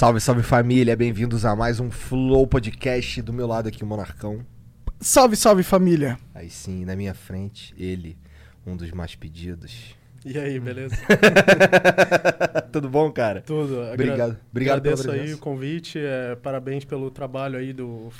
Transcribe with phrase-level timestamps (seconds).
[0.00, 3.20] Salve, salve família, bem-vindos a mais um Flow Podcast.
[3.20, 4.40] Do meu lado aqui, o Monarcão.
[4.98, 6.18] Salve, salve família.
[6.34, 8.16] Aí sim, na minha frente, ele,
[8.66, 9.94] um dos mais pedidos.
[10.24, 10.96] E aí, beleza?
[12.72, 13.42] Tudo bom, cara?
[13.42, 13.78] Tudo.
[13.92, 14.38] Obrigado.
[14.50, 15.36] Obrigado pela Agradeço aí presença.
[15.36, 15.98] o convite.
[15.98, 18.10] é, parabéns pelo trabalho aí do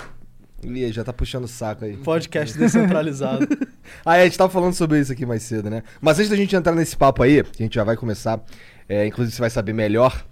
[0.63, 1.97] Ih, já tá puxando o saco aí.
[1.97, 3.47] podcast descentralizado.
[4.05, 5.83] Ah, é, a gente tava falando sobre isso aqui mais cedo, né?
[5.99, 8.41] Mas antes da gente entrar nesse papo aí, que a gente já vai começar,
[8.87, 10.25] é, inclusive você vai saber melhor.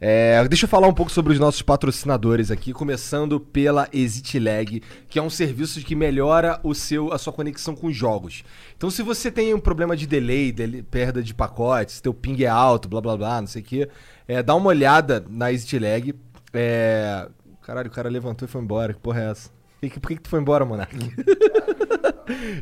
[0.00, 4.82] É, deixa eu falar um pouco sobre os nossos patrocinadores aqui, começando pela Exit Lag,
[5.08, 8.44] que é um serviço que melhora o seu, a sua conexão com jogos.
[8.76, 10.52] Então, se você tem um problema de delay,
[10.90, 13.88] perda de pacotes, teu ping é alto, blá blá blá, não sei o quê,
[14.28, 16.14] é, dá uma olhada na Exit Lag.
[16.52, 17.28] É...
[17.62, 18.92] Caralho, o cara levantou e foi embora.
[18.92, 19.50] Que porra é essa?
[19.80, 20.94] Que- que- Por que, que tu foi embora, Monark?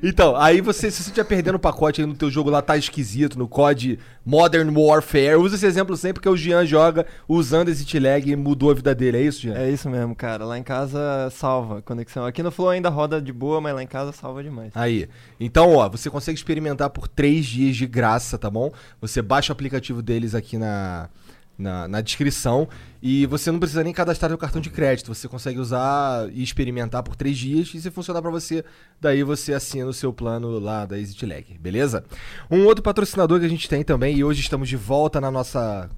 [0.02, 2.76] Então, aí você, se você estiver perdendo o pacote aí no teu jogo lá, tá
[2.76, 7.98] esquisito, no COD Modern Warfare, usa esse exemplo sempre que o Jean joga usando esse
[7.98, 9.54] lag e mudou a vida dele, é isso, Jean?
[9.54, 10.44] É isso mesmo, cara.
[10.44, 12.24] Lá em casa salva a conexão.
[12.24, 14.72] Aqui no Flow ainda roda de boa, mas lá em casa salva demais.
[14.74, 15.08] Aí.
[15.38, 18.72] Então, ó, você consegue experimentar por 3 dias de graça, tá bom?
[19.00, 21.08] Você baixa o aplicativo deles aqui na,
[21.62, 22.68] na, na descrição
[23.00, 25.14] e você não precisa nem cadastrar seu cartão de crédito.
[25.14, 28.64] Você consegue usar e experimentar por 3 dias e se funcionar pra você,
[29.00, 32.04] daí você assina o seu plano lá da EasyTlag, beleza?
[32.50, 35.88] Um outro patrocinador que a gente tem também e hoje estamos de volta na nossa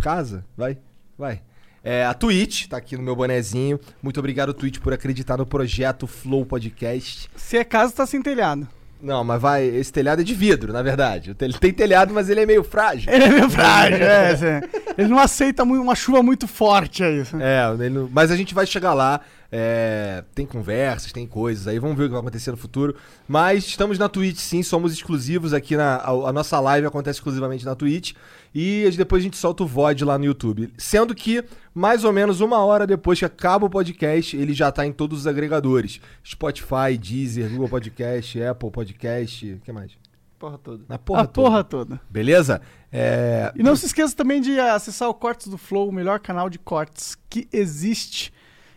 [0.00, 0.78] casa, vai,
[1.16, 1.42] vai.
[1.82, 3.80] É, a Twitch, tá aqui no meu bonezinho.
[4.02, 7.30] Muito obrigado, Twitch, por acreditar no projeto Flow Podcast.
[7.34, 8.68] Se é casa, tá sem telhado.
[9.02, 9.64] Não, mas vai.
[9.64, 11.34] Esse telhado é de vidro, na verdade.
[11.40, 13.10] Ele tem telhado, mas ele é meio frágil.
[13.12, 14.60] Ele é meio frágil, é, Zé.
[14.98, 17.36] Ele não aceita uma chuva muito forte, é isso.
[17.40, 19.20] É, não- mas a gente vai chegar lá.
[19.52, 21.78] É, tem conversas, tem coisas aí.
[21.78, 22.94] Vamos ver o que vai acontecer no futuro.
[23.26, 24.62] Mas estamos na Twitch, sim.
[24.62, 25.96] Somos exclusivos aqui na.
[25.96, 28.12] A, a nossa live acontece exclusivamente na Twitch.
[28.54, 30.72] E depois a gente solta o VOD lá no YouTube.
[30.76, 31.44] Sendo que,
[31.74, 35.20] mais ou menos uma hora depois que acaba o podcast, ele já tá em todos
[35.20, 39.52] os agregadores: Spotify, Deezer, Google Podcast, Apple Podcast.
[39.54, 39.92] O que mais?
[40.38, 40.84] Porra toda.
[40.88, 41.48] Na porra a toda.
[41.48, 42.00] porra toda.
[42.08, 42.62] Beleza?
[42.90, 46.48] É, E não se esqueça também de acessar o Cortes do Flow, o melhor canal
[46.48, 48.32] de cortes que existe.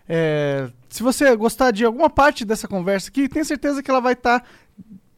[0.08, 4.14] É, se você gostar de alguma parte dessa conversa aqui, tenho certeza que ela vai
[4.14, 4.44] estar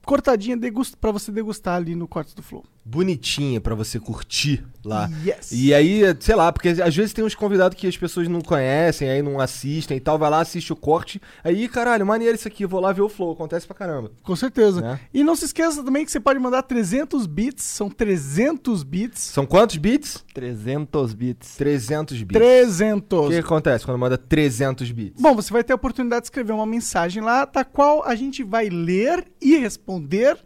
[0.06, 2.64] cortadinha degust para você degustar ali no Cortes do Flow.
[2.86, 5.10] Bonitinha pra você curtir lá.
[5.26, 5.52] Yes.
[5.52, 9.10] E aí, sei lá, porque às vezes tem uns convidados que as pessoas não conhecem,
[9.10, 12.64] aí não assistem e tal, vai lá, assiste o corte, aí, caralho, maneiro isso aqui,
[12.64, 14.12] vou lá ver o flow, acontece pra caramba.
[14.22, 14.82] Com certeza.
[14.82, 15.00] Né?
[15.12, 19.22] E não se esqueça também que você pode mandar 300 bits, são 300 bits.
[19.22, 20.24] São quantos bits?
[20.36, 21.56] 300 bits.
[21.56, 22.40] 300 bits.
[22.40, 23.20] 300.
[23.20, 25.20] O que acontece quando manda 300 bits?
[25.20, 28.44] Bom, você vai ter a oportunidade de escrever uma mensagem lá, da qual a gente
[28.44, 30.38] vai ler e responder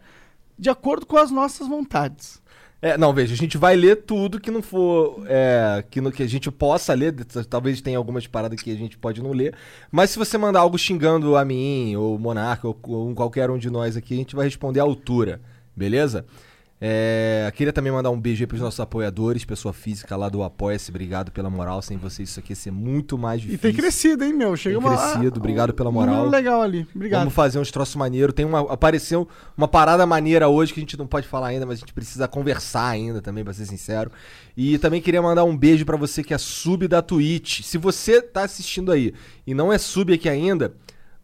[0.60, 2.40] de acordo com as nossas vontades.
[2.82, 5.24] É, não, veja, a gente vai ler tudo que não for.
[5.26, 7.14] É, que, no, que a gente possa ler.
[7.48, 9.54] Talvez tenha algumas paradas que a gente pode não ler.
[9.90, 13.58] Mas se você mandar algo xingando a mim, ou o Monarca, ou, ou qualquer um
[13.58, 15.40] de nós aqui, a gente vai responder à altura.
[15.76, 16.24] Beleza?
[16.82, 20.90] É, queria também mandar um beijo aí pros nossos apoiadores, pessoa física lá do Apoia-se.
[20.90, 21.82] Obrigado pela moral.
[21.82, 23.60] Sem vocês, isso aqui ia ser muito mais E difícil.
[23.60, 24.56] tem crescido, hein, meu?
[24.56, 26.14] Chega Tem uma, crescido, obrigado pela um moral.
[26.14, 26.88] número legal ali.
[26.94, 27.20] Obrigado.
[27.20, 28.34] Vamos fazer uns troços maneiros.
[28.34, 28.60] Tem uma.
[28.72, 31.92] Apareceu uma parada maneira hoje que a gente não pode falar ainda, mas a gente
[31.92, 34.10] precisa conversar ainda também, pra ser sincero.
[34.56, 37.60] E também queria mandar um beijo pra você que é sub da Twitch.
[37.62, 39.12] Se você tá assistindo aí
[39.46, 40.72] e não é sub aqui ainda,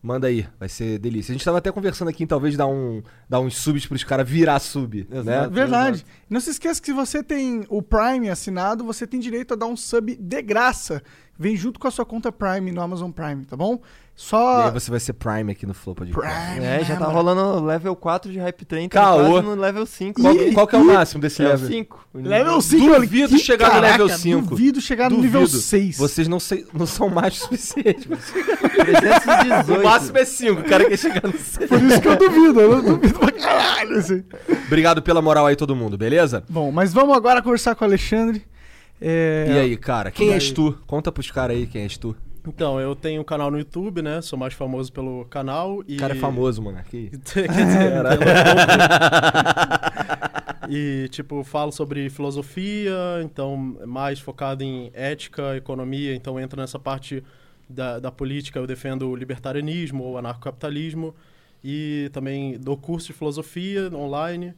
[0.06, 1.32] manda aí, vai ser delícia.
[1.32, 4.28] A gente tava até conversando aqui em talvez dar, um, dar uns subs pros caras
[4.28, 5.18] virar sub, né?
[5.18, 5.50] Exato.
[5.50, 6.06] Verdade.
[6.30, 9.66] Não se esqueça que se você tem o Prime assinado, você tem direito a dar
[9.66, 11.02] um sub de graça.
[11.38, 13.74] Vem junto com a sua conta Prime no Amazon Prime, tá bom?
[13.74, 13.78] E
[14.14, 14.64] Só.
[14.64, 16.18] aí você vai ser Prime aqui no Flow Podcast.
[16.18, 16.64] Prime.
[16.66, 17.12] É, já né, tá mano?
[17.12, 19.30] rolando level 4 de Hype Train, tá Caô.
[19.32, 20.22] quase no level 5.
[20.22, 21.68] Qual, E- qual que é o máximo desse o level?
[21.68, 22.06] 5.
[22.14, 24.46] Level 5, Duvido que- chegar no level caraca, 5.
[24.48, 25.38] Duvido chegar no Duvido.
[25.40, 25.98] nível 6.
[25.98, 28.08] Vocês não, sei, não são mais o suficiente.
[28.10, 29.84] O 318.
[29.84, 31.68] máximo é 5, o cara quer chegar no 6.
[31.68, 33.98] Por isso que eu duvido, eu duvido pra caralho.
[33.98, 34.24] Assim.
[34.66, 36.42] Obrigado pela moral aí, todo mundo, beleza?
[36.48, 38.42] Bom, mas vamos agora conversar com o Alexandre.
[39.00, 40.54] É, E aí, cara, quem E és aí?
[40.54, 40.78] tu?
[40.86, 42.16] Conta pros caras aí quem és tu.
[42.48, 44.22] Então, eu tenho um canal no YouTube, né?
[44.22, 45.82] Sou mais famoso pelo canal.
[45.86, 45.96] E...
[45.96, 46.78] O cara é famoso, mano.
[46.78, 47.10] Aqui.
[47.32, 48.04] Quer dizer,
[50.68, 57.22] E, tipo, falo sobre filosofia, então mais focado em ética, economia, então entra nessa parte
[57.68, 61.14] da, da política, eu defendo o libertarianismo ou anarcocapitalismo.
[61.64, 64.54] E também dou curso de filosofia online.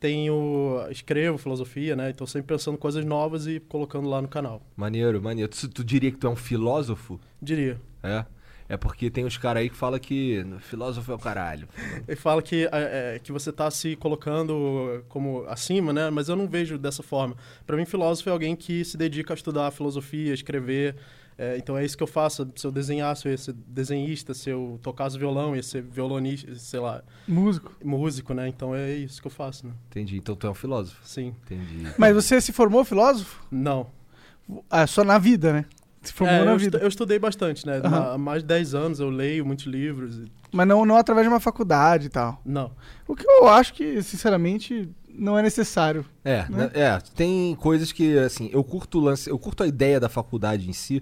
[0.00, 0.86] Tenho.
[0.90, 2.10] escrevo filosofia, né?
[2.10, 4.62] Então sempre pensando coisas novas e colocando lá no canal.
[4.76, 5.50] Maneiro, maneiro.
[5.50, 7.20] Tu, tu diria que tu é um filósofo?
[7.40, 7.80] Diria.
[8.02, 8.24] É.
[8.68, 11.66] É porque tem os caras aí que falam que filósofo é o caralho.
[12.06, 16.10] Ele fala que, é, é, que você está se colocando como acima, né?
[16.10, 17.34] Mas eu não vejo dessa forma.
[17.66, 20.94] Para mim, filósofo é alguém que se dedica a estudar filosofia, escrever.
[21.40, 22.46] É, então é isso que eu faço.
[22.56, 24.34] Se eu desenhasse, eu ia ser desenhista.
[24.34, 27.72] Se eu tocasse violão, eu ia ser violonista, sei lá, Músico.
[27.84, 28.48] músico, né?
[28.48, 29.72] Então é isso que eu faço, né?
[29.88, 30.16] Entendi.
[30.16, 30.98] Então tu é um filósofo.
[31.04, 31.32] Sim.
[31.44, 31.86] Entendi.
[31.96, 33.40] Mas você se formou filósofo?
[33.50, 33.86] Não.
[34.68, 35.64] Ah, só na vida, né?
[36.02, 36.78] Se formou É, na eu, estu- vida.
[36.78, 37.80] eu estudei bastante, né?
[37.84, 38.14] Aham.
[38.14, 40.16] Há mais de 10 anos eu leio muitos livros.
[40.18, 42.40] e- Mas não, não através de uma faculdade e tal.
[42.44, 42.72] Não.
[43.06, 46.04] O que eu acho que, sinceramente, não é necessário.
[46.24, 46.70] É, né?
[46.74, 50.68] é, tem coisas que, assim, eu curto o lance, eu curto a ideia da faculdade
[50.68, 51.00] em si,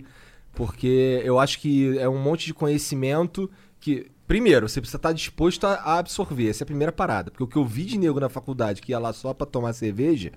[0.57, 3.49] porque eu acho que é um monte de conhecimento
[3.79, 7.31] que, primeiro, você precisa estar disposto a, absorver, essa é a primeira parada.
[7.31, 9.75] Porque o que eu vi de nego na faculdade que ia lá só pra tomar
[9.75, 10.33] cerveja,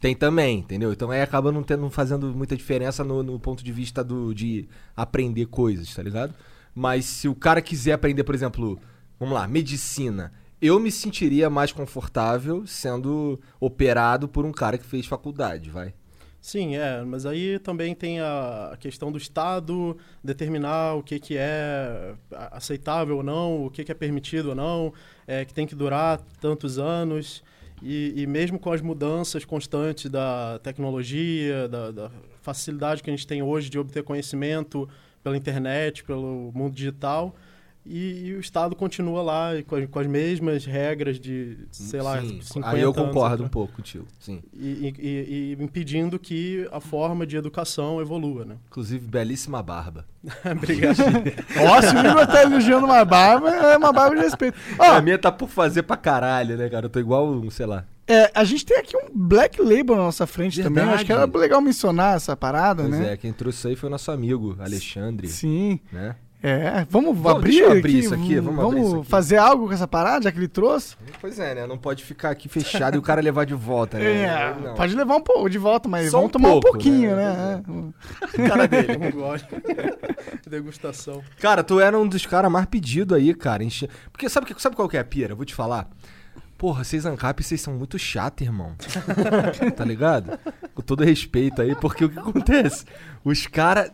[0.00, 0.90] tem também, entendeu?
[0.90, 4.34] Então aí acaba não, tendo, não fazendo muita diferença no, no ponto de vista do,
[4.34, 4.66] de
[4.96, 6.34] aprender coisas, tá ligado?
[6.74, 8.80] Mas se o cara quiser aprender, por exemplo,
[9.18, 15.04] vamos lá, medicina, eu me sentiria mais confortável sendo operado por um cara que fez
[15.04, 15.92] faculdade, vai.
[16.40, 22.14] Sim, é, mas aí também tem a questão do Estado determinar o que, que é
[22.50, 24.92] aceitável ou não, o que, que é permitido ou não,
[25.26, 27.42] é, que tem que durar tantos anos.
[27.82, 32.10] E, e mesmo com as mudanças constantes da tecnologia, da, da
[32.40, 34.88] facilidade que a gente tem hoje de obter conhecimento
[35.22, 37.34] pela internet, pelo mundo digital,
[37.86, 42.00] e, e o Estado continua lá e com, as, com as mesmas regras de, sei
[42.02, 44.42] lá, Sim, 50 aí eu anos concordo atrás um pouco contigo, sim.
[44.52, 48.56] e, e- e- impedindo que a forma de educação evolua, né?
[48.68, 50.04] Inclusive, belíssima barba.
[50.44, 50.96] Obrigado.
[51.58, 54.58] Ó, se o Igor tá elogiando uma barba, é uma barba de respeito.
[54.78, 56.86] Ó, a minha tá por fazer pra caralho, né, cara?
[56.86, 57.86] Eu tô igual, um, sei lá.
[58.06, 60.74] é, a gente tem aqui um Black Label na nossa frente também.
[60.84, 60.96] Verdade.
[60.96, 63.12] Acho que era legal mencionar essa parada, Pois né?
[63.14, 65.80] é, quem trouxe isso aí foi o nosso amigo, Alexandre, Sim.
[65.90, 66.14] né?
[66.42, 69.06] É, vamos, Vamos, abrir, deixa eu abrir aqui, isso aqui, vamos abrir isso aqui.
[69.08, 70.96] fazer algo com essa parada, já que ele trouxe?
[71.20, 71.66] Pois é, né?
[71.66, 74.22] Não pode ficar aqui fechado e o cara levar de volta, né?
[74.22, 74.74] É, Não.
[74.74, 77.60] pode levar um pouco de volta, mas Só vamos um tomar pouco, um pouquinho, né?
[77.68, 77.92] né?
[78.38, 78.96] O cara dele.
[79.12, 79.42] Gole.
[80.48, 81.22] Degustação.
[81.40, 83.62] Cara, tu era um dos caras mais pedidos aí, cara.
[83.62, 83.88] Enche...
[84.10, 85.32] Porque sabe, que- sabe qual que é a pira?
[85.32, 85.88] Eu vou te falar.
[86.56, 88.74] Porra, vocês ANCAP, vocês são muito chato, irmão.
[89.76, 90.38] tá ligado?
[90.74, 92.84] Com todo respeito aí, porque o que acontece?
[93.24, 93.90] Os caras.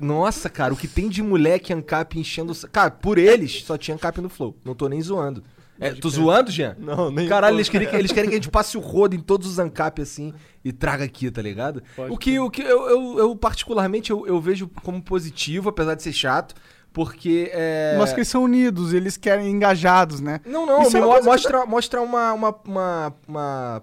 [0.00, 2.52] Nossa, cara, o que tem de moleque ANCAP enchendo.
[2.70, 4.56] Cara, por eles, só tinha ANCAP no Flow.
[4.64, 5.42] Não tô nem zoando.
[5.78, 6.74] É, tu zoando, Jean?
[6.78, 9.14] Não, nem Caralho, um eles querem, que, eles querem que a gente passe o rodo
[9.14, 10.32] em todos os ANCAP assim
[10.64, 11.82] e traga aqui, tá ligado?
[11.94, 15.94] Pode o que, o que eu, eu, eu particularmente, eu, eu vejo como positivo, apesar
[15.94, 16.54] de ser chato,
[16.94, 17.94] porque é...
[17.98, 20.40] Mas que eles são unidos, eles querem engajados, né?
[20.46, 23.82] Não, não, Isso é me uma mo- coisa que mostra, mostra uma, uma, uma, uma,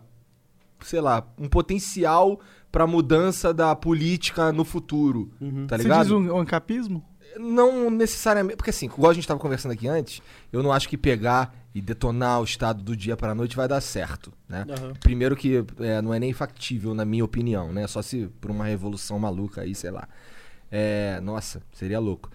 [0.84, 2.40] sei lá, um potencial
[2.74, 5.32] pra mudança da política no futuro,
[5.68, 6.02] tá Você ligado?
[6.02, 7.06] diz um, um ancapismo?
[7.38, 10.22] Não necessariamente, porque assim, igual a gente tava conversando aqui antes,
[10.52, 13.80] eu não acho que pegar e detonar o estado do dia pra noite vai dar
[13.80, 14.66] certo, né?
[14.70, 14.94] Aham.
[15.00, 17.86] Primeiro que é, não é nem factível, na minha opinião, né?
[17.88, 20.08] Só se por uma revolução maluca aí, sei lá.
[20.72, 22.32] É, nossa, seria louco.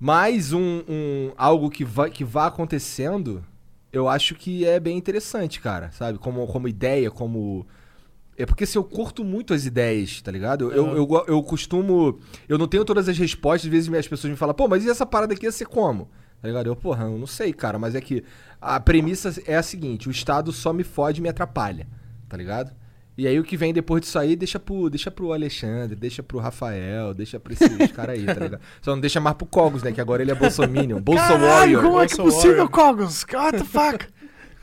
[0.00, 3.44] Mas um, um- algo que vai, que vá acontecendo,
[3.92, 6.18] eu acho que é bem interessante, cara, sabe?
[6.18, 7.66] Como, como ideia, como.
[8.42, 10.72] É porque se eu curto muito as ideias, tá ligado?
[10.72, 12.18] Eu, eu, eu, eu costumo.
[12.48, 14.90] Eu não tenho todas as respostas, às vezes as pessoas me falam, pô, mas e
[14.90, 16.10] essa parada aqui ia ser como?
[16.40, 16.66] Tá ligado?
[16.66, 18.24] Eu, porra, eu não sei, cara, mas é que
[18.60, 21.86] a premissa é a seguinte: o Estado só me fode e me atrapalha,
[22.28, 22.72] tá ligado?
[23.16, 26.40] E aí o que vem depois disso aí, deixa pro, deixa pro Alexandre, deixa pro
[26.40, 28.60] Rafael, deixa pra esses caras aí, tá ligado?
[28.80, 29.92] Só não deixa mais pro Cogos, né?
[29.92, 31.82] Que agora ele é Bolsominion, Bolso Caralho, Warrior.
[31.84, 32.68] como é que é possível.
[32.68, 33.24] Cogos?
[33.32, 34.06] What the fuck?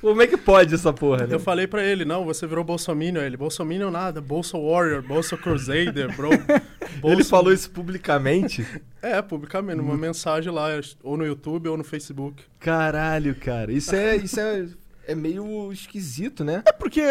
[0.01, 1.35] Como é que pode essa porra, né?
[1.35, 3.21] Eu falei pra ele, não, você virou Bolsominion.
[3.21, 6.29] Ele, Bolsominion nada, Bolsa Warrior, Bolsa Crusader, bro.
[7.03, 8.65] Ele Bolsa- falou isso publicamente.
[9.01, 10.67] É, publicamente, numa mensagem lá,
[11.01, 12.43] ou no YouTube ou no Facebook.
[12.59, 13.71] Caralho, cara.
[13.71, 14.67] Isso é, isso é,
[15.07, 16.63] é meio esquisito, né?
[16.65, 17.01] É porque,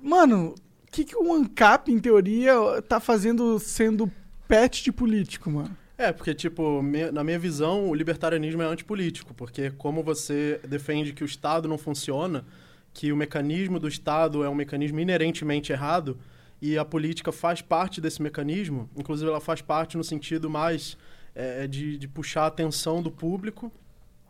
[0.00, 0.54] mano,
[0.86, 2.54] o que, que o ANCAP, em teoria,
[2.88, 4.08] tá fazendo sendo
[4.46, 5.76] pet de político, mano?
[5.96, 6.82] É, porque, tipo,
[7.12, 11.78] na minha visão, o libertarianismo é antipolítico, porque como você defende que o Estado não
[11.78, 12.44] funciona,
[12.92, 16.18] que o mecanismo do Estado é um mecanismo inerentemente errado,
[16.60, 20.96] e a política faz parte desse mecanismo, inclusive ela faz parte no sentido mais
[21.34, 23.70] é, de, de puxar a atenção do público,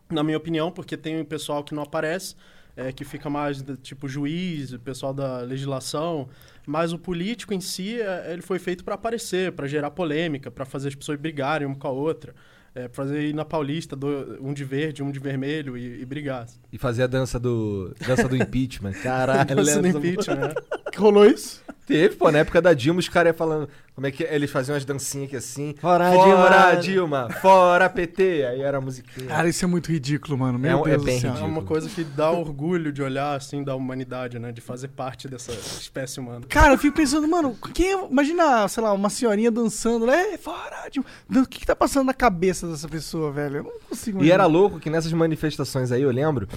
[0.09, 2.35] na minha opinião, porque tem pessoal que não aparece,
[2.77, 6.27] é, que fica mais tipo juiz, o pessoal da legislação,
[6.67, 10.65] mas o político em si, é, ele foi feito para aparecer, para gerar polêmica, para
[10.65, 12.33] fazer as pessoas brigarem uma com a outra,
[12.73, 16.05] é, pra fazer ir na Paulista do- um de verde, um de vermelho e, e
[16.05, 16.45] brigar.
[16.73, 18.93] E fazer a dança do dança do impeachment.
[19.01, 20.53] Caralho, Dança do impeachment, né?
[20.95, 21.61] Que rolou isso?
[21.85, 23.69] Teve, pô, na época da Dilma, os caras iam falando.
[23.93, 24.33] Como é que é?
[24.33, 25.75] Eles faziam umas dancinhas aqui assim.
[25.79, 27.27] Fora Fora Dilma.
[27.27, 28.45] Dilma, fora PT.
[28.45, 29.27] Aí era a musiquinha.
[29.27, 30.57] Cara, isso é muito ridículo, mano.
[30.57, 31.35] Meu É um- é Deus bem do céu.
[31.35, 34.51] É uma coisa que dá orgulho de olhar assim da humanidade, né?
[34.51, 36.41] De fazer parte dessa espécie humana.
[36.49, 40.37] Cara, eu fico pensando, mano, quem é- imagina, sei lá, uma senhorinha dançando, né?
[40.39, 41.07] Fora, Dilma.
[41.29, 43.57] o que que tá passando na cabeça dessa pessoa, velho?
[43.57, 44.59] Eu não consigo E era imaginar.
[44.59, 46.47] louco que nessas manifestações aí, eu lembro.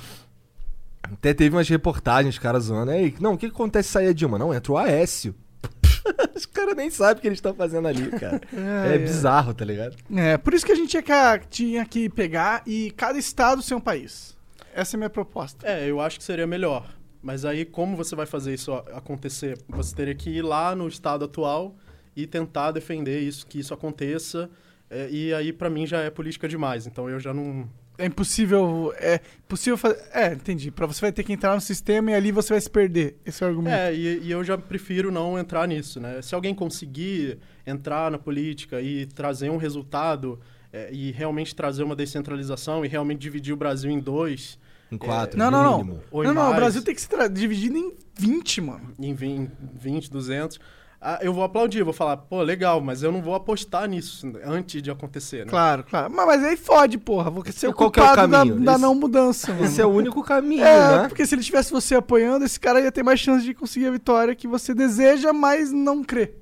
[1.13, 2.93] Até teve umas reportagens, os caras zoando.
[2.93, 4.39] Ei, não, o que, que acontece se sair a Dilma?
[4.39, 5.35] Não, entra o Aécio.
[6.35, 8.41] os caras nem sabem o que eles estão fazendo ali, cara.
[8.55, 9.97] É, É, bizarro, tá ligado?
[10.15, 13.75] É, por isso que a gente tinha que, tinha que pegar e cada estado ser
[13.75, 14.37] um país.
[14.75, 15.67] Essa é a minha proposta.
[15.67, 16.89] É, eu acho que seria melhor.
[17.23, 19.59] Mas aí, como você vai fazer isso acontecer?
[19.69, 21.77] Você teria que ir lá no estado atual
[22.15, 24.49] e tentar defender isso, que isso aconteça.
[24.89, 26.87] É, e aí, pra mim, já é política demais.
[26.87, 27.69] Então, eu já não...
[27.99, 28.95] É impossível.
[28.97, 30.01] É possível fazer.
[30.15, 30.71] É, entendi.
[30.71, 33.17] Pra você vai ter que entrar no sistema e ali você vai se perder.
[33.27, 33.75] Esse é o argumento.
[33.75, 36.23] É, e, e eu já prefiro não entrar nisso, né?
[36.23, 40.39] Se alguém conseguir entrar na política e trazer um resultado
[40.73, 44.59] é, e realmente trazer uma descentralização e realmente dividir o Brasil em dois,
[44.93, 46.23] Em quatro, Não, no não, não.
[46.23, 48.93] em não, não, o Brasil tem que ser dividido em 20, mano.
[48.99, 50.59] em 20, 20 200,
[51.01, 54.83] ah, eu vou aplaudir, vou falar, pô, legal, mas eu não vou apostar nisso antes
[54.83, 55.51] de acontecer, né?
[55.51, 56.13] Claro, claro.
[56.13, 57.31] Mas, mas aí fode, porra.
[57.31, 58.61] Vou ser o qual que é o culpado da, caminho?
[58.65, 59.65] da Esse- não mudança, mano.
[59.65, 61.09] Esse é o único caminho, É, né?
[61.09, 63.91] porque se ele tivesse você apoiando, esse cara ia ter mais chance de conseguir a
[63.93, 66.33] vitória que você deseja, mas não crê.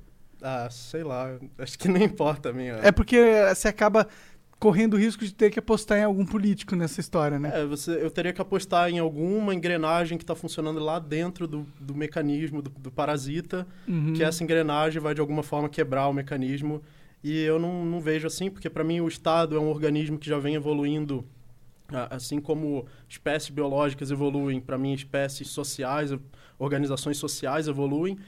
[0.43, 2.75] Ah, sei lá, acho que não importa a minha...
[2.83, 3.19] É porque
[3.55, 4.07] você acaba
[4.59, 7.51] correndo o risco de ter que apostar em algum político nessa história, né?
[7.61, 11.67] É, você, eu teria que apostar em alguma engrenagem que está funcionando lá dentro do,
[11.81, 14.15] do mecanismo, do, do parasita, Uhum.
[14.15, 16.83] que essa engrenagem vai de alguma forma quebrar o mecanismo.
[17.23, 20.29] E eu não, não vejo assim, porque para mim o Estado é um organismo que
[20.29, 21.25] já vem evoluindo,
[22.11, 26.13] assim como espécies biológicas evoluem, para mim espécies sociais,
[26.59, 28.19] organizações sociais evoluem.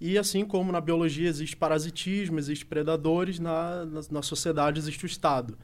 [0.00, 5.06] E assim como na biologia existe parasitismo, existe predadores, na, na, na sociedade existe o
[5.06, 5.58] Estado.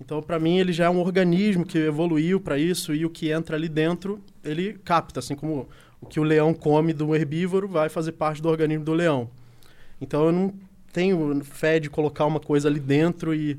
[0.00, 3.30] Então, para mim, ele já é um organismo que evoluiu para isso e o que
[3.30, 5.68] entra ali dentro, ele capta, assim como
[6.00, 9.30] o que o leão come do herbívoro vai fazer parte do organismo do leão.
[10.00, 10.54] Então, eu não
[10.92, 13.58] tenho fé de colocar uma coisa ali dentro e,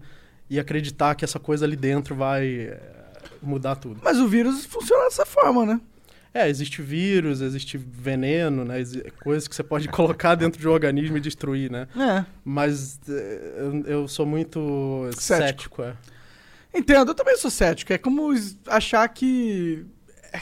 [0.49, 2.79] e acreditar que essa coisa ali dentro vai eh,
[3.41, 3.99] mudar tudo.
[4.03, 5.81] Mas o vírus funciona dessa forma, né?
[6.33, 8.77] É, existe vírus, existe veneno, né?
[9.23, 11.87] coisas que você pode colocar dentro de um organismo e destruir, né?
[11.95, 12.25] É.
[12.45, 15.47] Mas eh, eu, eu sou muito Cético.
[15.47, 15.93] cético, é.
[16.77, 17.91] Entendo, eu também sou cético.
[17.93, 18.29] É como
[18.67, 19.85] achar que.
[20.31, 20.41] é-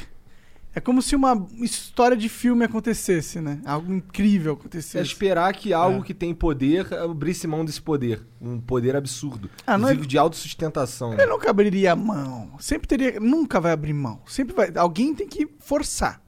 [0.76, 3.62] É como se uma história de filme acontecesse, né?
[3.66, 5.08] Algo incrível É acontecesse.
[5.12, 6.04] esperar que algo É.
[6.04, 8.22] que tem poder abrisse mão desse poder.
[8.42, 9.50] Um poder absurdo.
[9.66, 11.12] Ah, não é- Inclusive de autossustentação.
[11.12, 11.24] né?
[11.24, 12.52] Ele nunca abriria a mão.
[12.60, 13.20] Sempre teria.
[13.22, 14.20] Nunca vai abrir mão.
[14.28, 14.70] Sempre vai.
[14.76, 16.22] Alguém tem que forçar.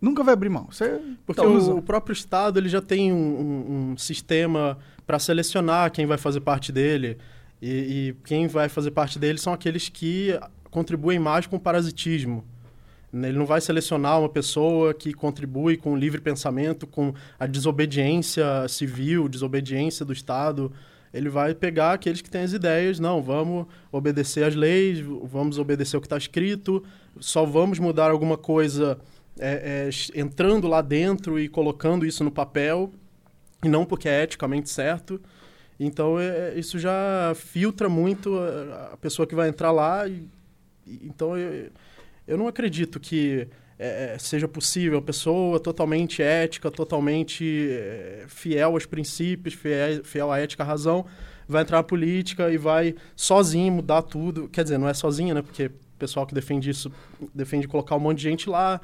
[0.00, 0.68] Nunca vai abrir mão.
[0.80, 5.18] É Porque Então, o, o próprio Estado ele já tem um, um- um sistema para
[5.18, 7.18] selecionar quem vai fazer parte dele.
[7.60, 10.38] E, e quem vai fazer parte dele são aqueles que
[10.70, 12.44] contribuem mais com o parasitismo.
[13.12, 17.46] Né, Ele não vai selecionar uma pessoa que contribui com o livre pensamento, com a
[17.46, 20.72] desobediência civil, desobediência do Estado.
[21.12, 25.96] Ele vai pegar aqueles que têm as ideias, não, vamos obedecer às leis, vamos obedecer
[25.96, 26.84] o que está escrito,
[27.18, 28.98] só vamos mudar alguma coisa
[29.40, 32.92] é, é, entrando lá dentro e colocando isso no papel,
[33.64, 35.20] e não porque é eticamente certo.
[35.78, 38.36] Então, é, isso já filtra muito
[38.92, 40.08] a, pessoa que vai entrar lá.
[40.08, 40.28] E,
[40.86, 41.70] e- então, eu,
[42.26, 43.46] eu não acredito que
[43.78, 50.32] é, é, seja possível a pessoa totalmente ética, totalmente é, fiel aos princípios, fiel, fiel
[50.32, 51.06] à ética, à razão,
[51.46, 54.48] vai entrar na política e vai sozinho mudar tudo.
[54.48, 55.42] Quer dizer, não é sozinho, né?
[55.42, 56.90] Porque o pessoal que defende isso
[57.32, 58.80] defende colocar um monte de gente lá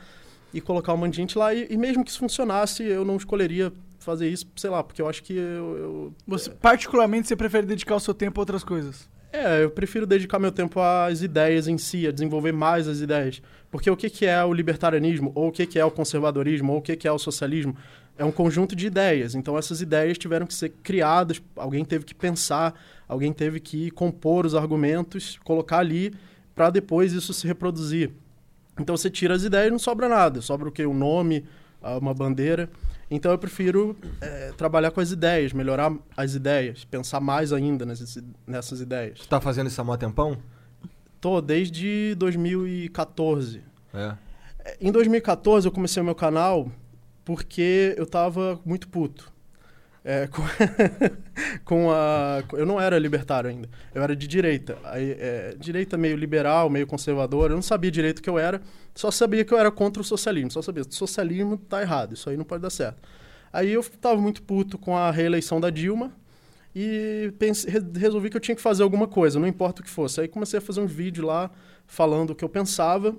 [0.52, 1.52] e colocar um monte de gente lá.
[1.52, 3.72] E, e mesmo que isso funcionasse, eu não escolheria
[4.04, 7.96] fazer isso, sei lá, porque eu acho que eu- eu Você, particularmente, você prefere dedicar
[7.96, 9.08] o seu tempo a outras coisas.
[9.32, 13.42] é, eu prefiro dedicar meu tempo às ideias em si, a desenvolver mais as ideias.
[13.68, 16.78] Porque o que, que é o libertarianismo, ou o que, que é o conservadorismo, ou
[16.78, 17.76] o que, que é o socialismo?
[18.16, 19.34] É um conjunto de ideias.
[19.34, 24.46] Então, essas ideias tiveram que ser criadas, alguém teve que pensar, alguém teve que compor
[24.46, 26.14] os argumentos, colocar ali,
[26.54, 28.12] para depois isso se reproduzir.
[28.78, 30.40] Então, você tira as ideias e não sobra nada.
[30.40, 30.86] Sobra o quê?
[30.86, 31.44] Um nome,
[32.00, 32.70] uma bandeira.
[33.14, 38.18] Então, eu prefiro eh, trabalhar com as ideias, melhorar as ideias, pensar mais ainda nessas,
[38.44, 39.20] nessas ideias.
[39.20, 40.36] Tu tá fazendo isso há mó tempão?
[41.20, 43.62] Tô desde 2014.
[43.94, 44.16] É.
[44.80, 46.68] Em 2014 eu comecei o meu canal
[47.24, 49.32] porque eu tava muito puto.
[50.04, 50.42] É, com,
[51.64, 52.42] com a.
[52.52, 53.68] Eu não era libertário ainda.
[53.94, 54.76] Eu era de direita.
[54.84, 57.50] Aí, é, direita meio liberal, meio conservador.
[57.50, 58.60] Eu não sabia direito o que eu era.
[58.94, 60.50] Só sabia que eu era contra o socialismo.
[60.50, 60.84] Só sabia.
[60.88, 62.14] Socialismo tá errado.
[62.14, 63.00] Isso aí não pode dar certo.
[63.52, 66.12] Aí eu tava muito puto com a reeleição da Dilma
[66.74, 69.90] e pense, re- resolvi que eu tinha que fazer alguma coisa, não importa o que
[69.90, 70.20] fosse.
[70.20, 71.50] Aí comecei a fazer uns vídeos lá
[71.86, 73.14] falando o que eu pensava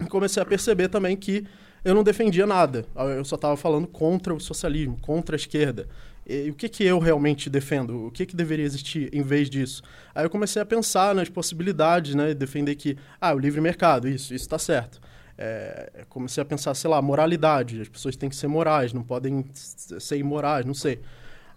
[0.00, 1.44] e comecei a perceber também que
[1.84, 2.84] eu não defendia nada.
[3.16, 5.88] Eu só estava falando contra o socialismo, contra a esquerda.
[6.28, 8.06] E o que, que eu realmente defendo?
[8.06, 9.82] O que, que deveria existir em vez disso?
[10.14, 12.34] Aí eu comecei a pensar nas possibilidades, né?
[12.34, 15.00] Defender que, ah, o livre mercado, isso, isso está certo.
[15.38, 17.80] É, comecei a pensar, sei lá, moralidade.
[17.80, 21.00] As pessoas têm que ser morais, não podem ser imorais, não sei.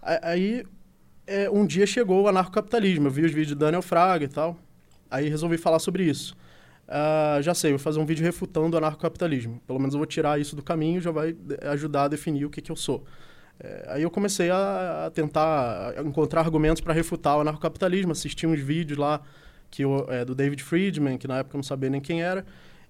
[0.00, 0.64] Aí,
[1.26, 3.08] é, um dia chegou o anarcocapitalismo.
[3.08, 4.56] Eu vi os vídeos do Daniel Fraga e tal.
[5.10, 6.34] Aí resolvi falar sobre isso.
[6.88, 9.60] Ah, já sei, vou fazer um vídeo refutando o anarcocapitalismo.
[9.66, 12.50] Pelo menos eu vou tirar isso do caminho, já vai eh, ajudar a definir o
[12.50, 13.04] que, que eu sou.
[13.60, 18.60] Eh, aí eu comecei a, a tentar encontrar argumentos para refutar o anarcocapitalismo, assisti uns
[18.60, 19.22] vídeos lá
[19.70, 22.44] que eu, eh, do David Friedman, que na época eu não sabia nem quem era,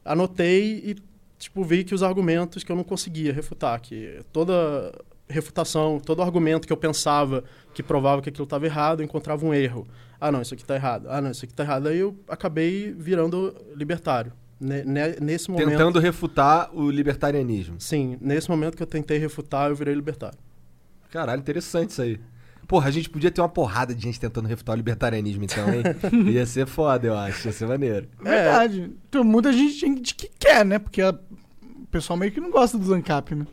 [0.04, 0.96] anotei e
[1.38, 4.92] tipo vi que os argumentos que eu não conseguia refutar, que toda
[5.28, 7.44] refutação, todo argumento que eu pensava
[7.74, 9.86] que provava que aquilo estava errado, eu encontrava um erro.
[10.24, 11.06] Ah, não, isso aqui está errado.
[11.10, 11.88] Ah, não, isso aqui está errado.
[11.88, 14.32] Aí eu acabei virando libertário.
[14.60, 17.74] Ne- ne- Nesse momento, Tentando refutar o libertarianismo.
[17.80, 20.38] sim, nesse momento que eu tentei refutar, eu virei libertário.
[21.10, 22.20] Caralho, interessante isso aí.
[22.68, 25.82] Porra, a gente podia ter uma porrada de gente tentando refutar o libertarianismo, então, hein?
[26.32, 27.48] Ia ser foda, eu acho.
[27.48, 28.06] Ia ser maneiro.
[28.22, 28.92] Verdade.
[29.10, 30.78] Tem muita gente, que quer, né?
[30.78, 31.10] Porque a-
[31.82, 33.44] o pessoal meio que não gosta do Zancap, né?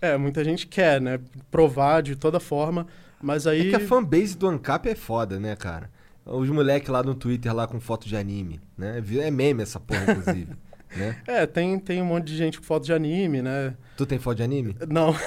[0.00, 1.18] É, muita gente quer, né?
[1.50, 2.86] Provar de toda forma,
[3.20, 3.66] mas aí...
[3.66, 5.90] É que a fanbase do Ancap é foda, né, cara?
[6.24, 9.02] Os moleques lá no Twitter, lá com foto de anime, né?
[9.20, 10.48] É meme essa porra, inclusive.
[10.96, 11.16] né?
[11.26, 13.74] É, tem, tem um monte de gente com foto de anime, né?
[13.96, 14.76] Tu tem foto de anime?
[14.88, 15.14] Não.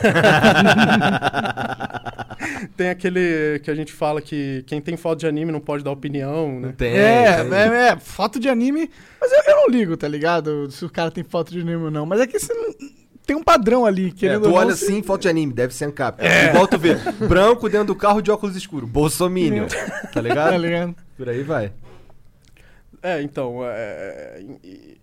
[2.78, 5.92] tem aquele que a gente fala que quem tem foto de anime não pode dar
[5.92, 6.74] opinião, né?
[6.78, 6.94] tem.
[6.96, 7.54] é, tem.
[7.54, 8.90] é, é, foto de anime.
[9.20, 10.70] Mas eu, eu não ligo, tá ligado?
[10.72, 12.06] Se o cara tem foto de anime ou não.
[12.06, 12.74] Mas é que você não-
[13.26, 14.58] tem um padrão ali, É, querendo tu ou não.
[14.60, 16.22] olha você- assim, foto de anime, deve ser Ancap.
[16.50, 16.96] Igual tu vê,
[17.28, 20.58] branco dentro do carro de óculos escuros, bolsominion, tá Tá ligado?
[20.58, 20.96] ligado?
[21.18, 21.72] Por aí vai.
[23.02, 24.96] É, então, é, é-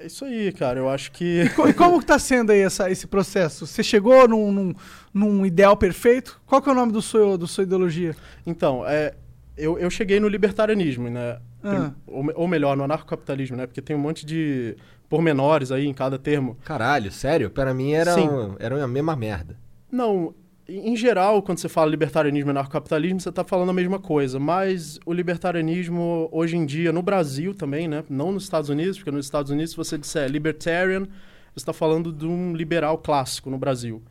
[0.00, 0.78] é isso aí, cara.
[0.80, 1.42] Eu acho que...
[1.68, 3.66] E como que tá sendo aí essa, esse processo?
[3.66, 4.74] Você chegou num, num,
[5.12, 6.40] num ideal perfeito?
[6.46, 8.16] Qual que é o nome do seu, do sua ideologia?
[8.46, 9.14] Então, é,
[9.56, 11.38] eu, eu cheguei no libertarianismo, né?
[11.62, 11.92] Ah.
[12.06, 13.66] Ou, ou melhor, no anarcocapitalismo, né?
[13.66, 14.74] Porque tem um monte de
[15.12, 16.56] pormenores aí em cada termo.
[16.64, 17.50] Caralho, sério?
[17.50, 19.58] Para mim era, um- era a mesma merda.
[19.90, 20.34] Não,
[20.66, 24.38] em geral, quando você fala libertarianismo e anarcocapitalismo, você está falando a mesma coisa.
[24.40, 28.02] Mas o libertarianismo, hoje em dia, no Brasil também, né?
[28.08, 31.08] Não nos Estados Unidos, porque nos Estados Unidos, se você disser libertarian, você
[31.56, 34.02] está falando de um liberal clássico no Brasil.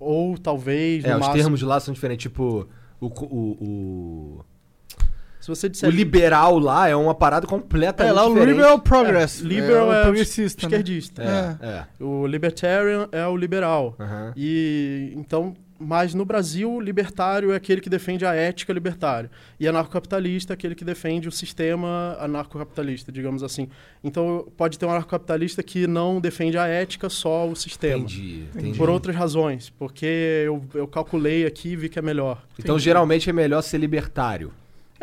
[0.00, 1.36] Ou, talvez, É, os máximo...
[1.36, 2.24] termos de lá são diferentes.
[2.24, 2.66] Tipo,
[3.00, 4.44] o, co- o,
[5.42, 8.44] Se você o, disser o liberal lá é uma parada completamente É, lá o.
[8.44, 9.42] Liberal Progress.
[9.42, 10.68] É, liberal é, é o progressista, né?
[10.68, 11.22] esquerdista.
[11.22, 11.86] É, é.
[12.02, 13.96] O libertarian é o liberal.
[13.98, 14.32] Aham.
[14.36, 19.28] E então, mas no Brasil, libertário é aquele que defende a ética libertária.
[19.58, 23.68] E anarcocapitalista é aquele que defende o sistema anarcocapitalista, digamos assim.
[24.04, 28.04] Então, pode ter um anarcocapitalista que não defende a ética, só o sistema.
[28.04, 28.78] Entendi, entendi.
[28.78, 32.44] Por outras razões, porque eu, eu calculei aqui e vi que é melhor.
[32.56, 34.52] Então, geralmente é melhor ser libertário.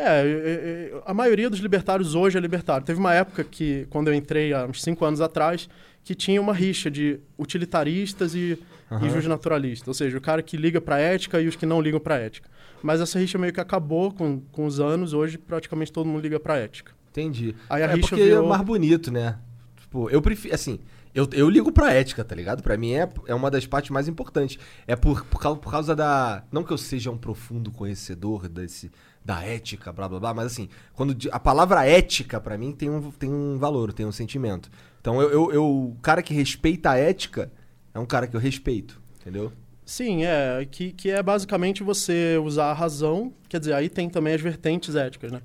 [0.02, 2.86] É, a maioria dos libertários hoje é libertário.
[2.86, 5.68] Teve uma época que, quando eu entrei há uns cinco anos atrás,
[6.04, 8.58] que tinha uma rixa de utilitaristas e,
[8.92, 9.06] Aham.
[9.06, 9.88] e justnaturalistas.
[9.88, 12.50] Ou seja, o cara que liga pra ética e os que não ligam pra ética.
[12.82, 15.14] Mas essa rixa meio que acabou com, com os anos.
[15.14, 16.94] Hoje, praticamente todo mundo liga pra ética.
[17.12, 17.54] Entendi.
[17.70, 19.38] Aí a é rixa porque virou- é mais bonito, né?
[19.82, 20.56] Tipo, eu prefiro.
[20.56, 20.80] Assim,
[21.14, 22.62] eu, eu ligo pra ética, tá ligado?
[22.64, 24.58] Pra mim é, é uma das partes mais importantes.
[24.88, 26.44] É por, por, causa, por causa da.
[26.52, 28.92] Não que eu seja um profundo conhecedor desse,
[29.24, 33.12] da ética, blá blá blá, mas assim, quando a palavra ética pra mim tem um,
[33.12, 34.70] tem um valor, tem um sentimento.
[35.02, 37.52] Então eu, eu, eu- o cara que respeita a ética
[37.94, 39.52] é um cara que eu respeito, entendeu?
[39.86, 40.66] Sim, é.
[40.70, 43.34] Que, que é basicamente você usar a razão.
[43.48, 45.42] Quer dizer, aí tem também as vertentes éticas, né?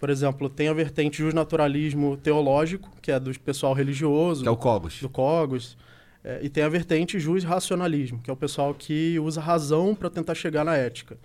[0.00, 4.42] Por exemplo, tem a vertente justnaturalismo teológico, que é do pessoal religioso.
[4.42, 5.00] Que é o Cogos.
[5.00, 5.76] do Cogos.
[6.24, 9.94] É, e tem a vertente jus racionalismo, que é o pessoal que usa a razão
[9.94, 11.18] para tentar chegar na ética,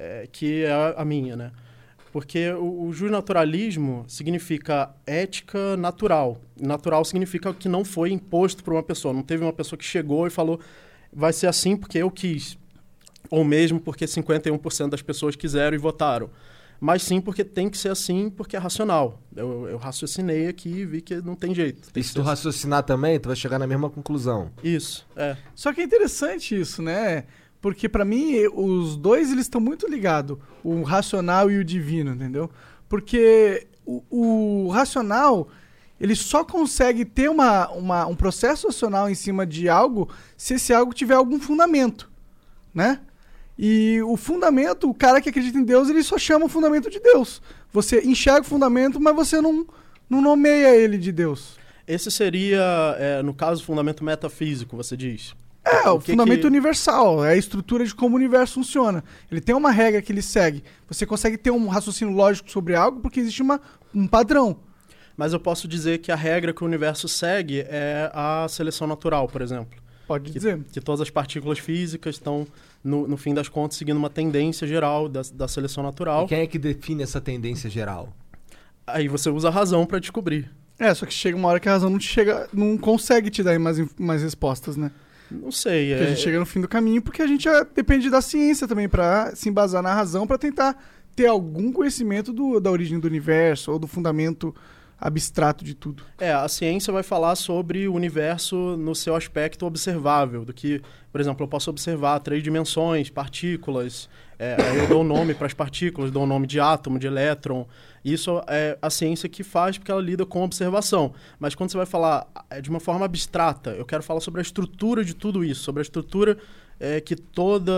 [0.00, 1.52] é, que é a, a minha, né?
[2.10, 6.40] Porque o, o justnaturalismo significa ética natural.
[6.60, 9.14] Natural significa que não foi imposto por uma pessoa.
[9.14, 10.58] Não teve uma pessoa que chegou e falou
[11.12, 12.58] vai ser assim porque eu quis.
[13.30, 16.30] Ou mesmo porque 51% das pessoas quiseram e votaram.
[16.80, 19.20] Mas sim porque tem que ser assim porque é racional.
[19.36, 21.92] Eu, eu raciocinei aqui e vi que não tem jeito.
[21.92, 24.50] Tem E se tu raciocinar também, tu vai chegar na mesma conclusão.
[24.64, 25.36] isso, é.
[25.54, 27.24] Só que é interessante isso, né?
[27.60, 32.50] Porque pra mim os dois eles estão muito ligados, o racional e o divino, entendeu?
[32.88, 35.48] Porque o, o racional
[36.00, 40.72] ele só consegue ter uma, uma- um processo racional em cima de algo se esse
[40.72, 42.10] algo tiver algum fundamento.
[42.74, 43.00] né?
[43.58, 46.98] E o fundamento, o cara que acredita em Deus, ele só chama o fundamento de
[46.98, 47.42] Deus.
[47.70, 49.66] Você enxerga o fundamento, mas você não,
[50.08, 51.58] não nomeia ele de Deus.
[51.86, 52.62] Esse seria,
[52.98, 55.34] é, no caso, o fundamento metafísico, você diz.
[55.64, 59.04] É, o, O que fundamento que- universal, é a estrutura de como o universo funciona.
[59.30, 60.64] Ele tem uma regra que ele segue.
[60.88, 63.60] Você consegue ter um raciocínio lógico sobre algo porque existe uma,
[63.94, 64.56] um padrão.
[65.16, 69.28] Mas eu posso dizer que a regra que o universo segue é a seleção natural,
[69.28, 69.78] por exemplo.
[70.08, 70.58] Pode Que, dizer.
[70.72, 72.46] que todas as partículas físicas estão,
[72.82, 76.24] no, no fim das contas, seguindo uma tendência geral da, da seleção natural.
[76.24, 78.12] E quem é que define essa tendência geral?
[78.86, 80.50] Aí você usa a razão para descobrir.
[80.78, 83.42] É, só que chega uma hora que a razão não te chega, não consegue te
[83.42, 84.90] dar mais, mais respostas, né?
[85.30, 85.90] Não sei.
[85.90, 88.66] Porque a É, gente chega no fim do caminho porque a gente depende da ciência
[88.66, 90.76] também pra se embasar na razão pra tentar
[91.14, 94.54] ter algum conhecimento do, da origem do universo ou do fundamento
[94.98, 96.02] abstrato de tudo.
[96.18, 101.20] É, a ciência vai falar sobre o universo no seu aspecto observável, do que, por
[101.20, 106.24] exemplo, eu posso observar três dimensões, partículas, é, eu dou nome para as partículas, dou
[106.24, 107.66] um nome de átomo, de elétron.
[108.04, 111.12] Isso é a ciência que faz porque ela lida com observação.
[111.38, 114.42] Mas quando você vai falar é, de uma forma abstrata, eu quero falar sobre a
[114.42, 116.38] estrutura de tudo isso, sobre a estrutura
[116.78, 117.72] é, que toda,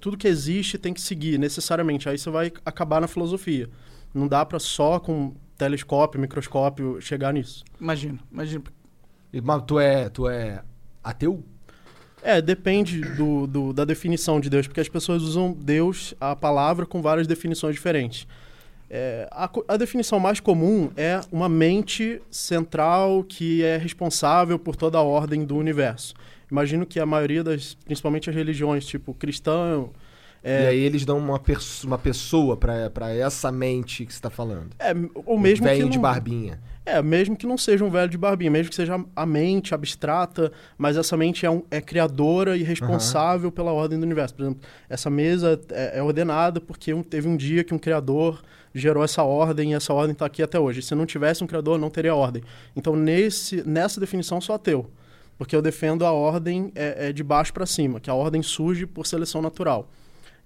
[0.00, 2.08] tudo que existe tem que seguir necessariamente.
[2.08, 3.68] Aí você vai acabar na filosofia.
[4.14, 7.64] Não dá para só com telescópio, microscópio chegar nisso.
[7.80, 8.62] Imagina, imagina.
[9.32, 10.62] E, Mas tu é, tu é
[11.02, 11.42] ateu?
[12.22, 16.84] É, depende do, do- da definição de Deus, porque as pessoas usam Deus, a palavra,
[16.86, 18.26] com várias definições diferentes.
[18.88, 24.96] É, a, a definição mais comum é uma mente central que é responsável por toda
[24.98, 26.14] a ordem do universo.
[26.50, 29.90] Imagino que a maioria das, principalmente as religiões, tipo cristão,
[30.44, 34.20] E é, aí eles dão uma, pers- uma pessoa pra, pra essa mente que você
[34.20, 34.68] tá falando.
[34.78, 34.92] é
[35.24, 36.60] ou mesmo que Velho de não- barbinha.
[36.88, 40.52] É, mesmo que não seja um velho de barbinha, mesmo que seja a mente abstrata,
[40.78, 44.34] mas essa mente é, um- é criadora e responsável pela ordem do universo.
[44.36, 48.40] Por exemplo, essa mesa é, é ordenada porque um- teve um dia que um criador
[48.72, 50.80] gerou essa ordem e essa ordem está aqui até hoje.
[50.80, 52.42] Se não tivesse um criador, não teria ordem.
[52.76, 54.88] Então, nesse, nessa definição, sou ateu.
[55.36, 58.86] Porque eu defendo a ordem é, é de baixo para cima, que a ordem surge
[58.86, 59.90] por seleção natural.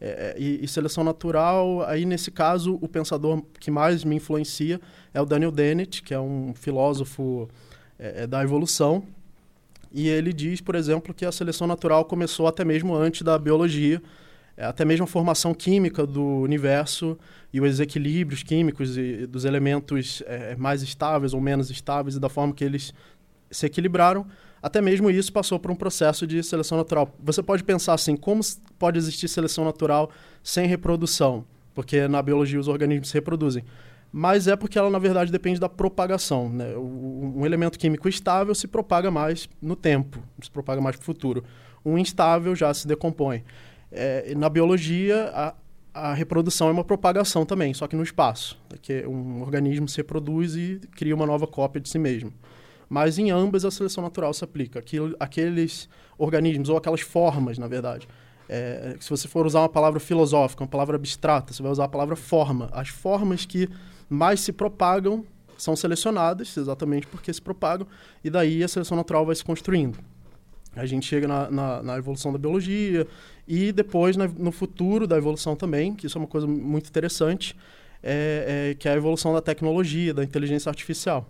[0.01, 4.81] É, é, e, e seleção natural, aí nesse caso, o pensador que mais me influencia
[5.13, 7.47] é o Daniel Dennett, que é um filósofo
[7.99, 9.05] é, é, da evolução.
[9.93, 14.01] E ele diz, por exemplo, que a seleção natural começou até mesmo antes da biologia,
[14.57, 17.19] é, até mesmo a formação química do universo
[17.53, 22.31] e os equilíbrios químicos e, dos elementos é, mais estáveis ou menos estáveis e da
[22.31, 22.95] forma que eles
[23.51, 24.27] se equilibraram.
[24.62, 27.14] Até mesmo isso passou por um processo de seleção natural.
[27.23, 28.42] Você pode pensar assim, como
[28.79, 30.11] pode existir seleção natural
[30.42, 31.44] sem reprodução?
[31.75, 33.64] Porque na biologia os organismos se reproduzem.
[34.12, 36.49] Mas é porque ela, na verdade, depende da propagação.
[36.49, 36.77] Né?
[36.77, 41.44] Um elemento químico estável se propaga mais no tempo, se propaga mais para o futuro.
[41.85, 43.44] Um instável já se decompõe.
[43.90, 45.55] É, na biologia, a,
[45.94, 48.59] a reprodução é uma propagação também, só que no espaço.
[48.75, 52.33] É que um organismo se reproduz e cria uma nova cópia de si mesmo.
[52.90, 54.81] Mas em ambas a seleção natural se aplica.
[54.81, 58.09] Aquilo, aqueles organismos, ou aquelas formas, na verdade.
[58.48, 61.88] É, se você for usar uma palavra filosófica, uma palavra abstrata, você vai usar a
[61.88, 62.68] palavra forma.
[62.72, 63.68] As formas que
[64.09, 65.24] mais se propagam
[65.57, 67.87] são selecionadas, exatamente porque se propagam,
[68.24, 69.98] e daí a seleção natural vai se construindo.
[70.74, 73.07] A gente chega na, na, na evolução da biologia
[73.46, 77.57] e depois na- no futuro da evolução também, que isso é uma coisa muito interessante,
[78.03, 81.29] é, é, que é a evolução da tecnologia, da inteligência artificial.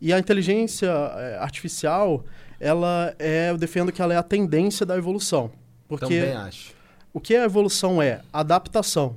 [0.00, 2.24] E a inteligência é, artificial,
[2.60, 5.50] ela é, eu defendo que ela é a tendência da evolução.
[5.88, 6.72] Porque Também acho.
[7.12, 8.20] o que a evolução é?
[8.32, 9.16] Adaptação.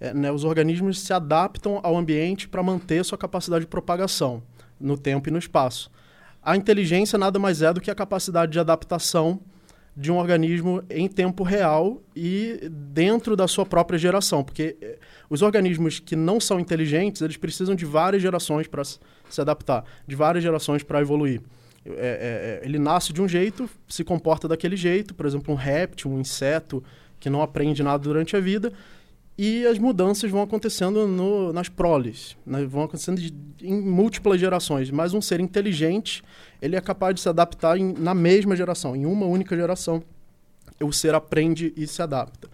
[0.00, 4.42] É, né, os organismos se adaptam ao ambiente para manter sua capacidade de propagação
[4.80, 5.90] no tempo e no espaço.
[6.42, 9.40] A inteligência nada mais é do que a capacidade de adaptação
[9.96, 14.98] de um organismo em tempo real e dentro da sua própria geração, porque eh,
[15.32, 18.98] os organismos que não são inteligentes, eles precisam de várias gerações para se
[19.40, 21.40] adaptar, de várias gerações para evoluir.
[21.86, 25.56] É, é, é, ele nasce de um jeito, se comporta daquele jeito, por exemplo, um
[25.56, 26.84] réptil, um inseto
[27.18, 28.74] que não aprende nada durante a vida,
[29.38, 32.66] e as mudanças vão acontecendo no, nas proles, né?
[32.66, 34.90] vão acontecendo de- em múltiplas gerações.
[34.90, 36.22] Mas um ser inteligente,
[36.60, 40.02] ele é capaz de se adaptar em- na mesma geração, em uma única geração.
[40.78, 42.50] O ser aprende e se adapta.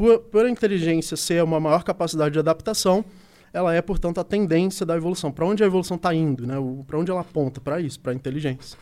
[0.00, 3.04] Por, por a inteligência ser uma maior capacidade de adaptação,
[3.52, 5.30] ela é, portanto, a tendência da evolução.
[5.30, 6.46] Para onde a evolução está indo?
[6.46, 6.54] Né?
[6.86, 7.60] Para onde ela aponta?
[7.60, 8.78] Para isso, para a inteligência.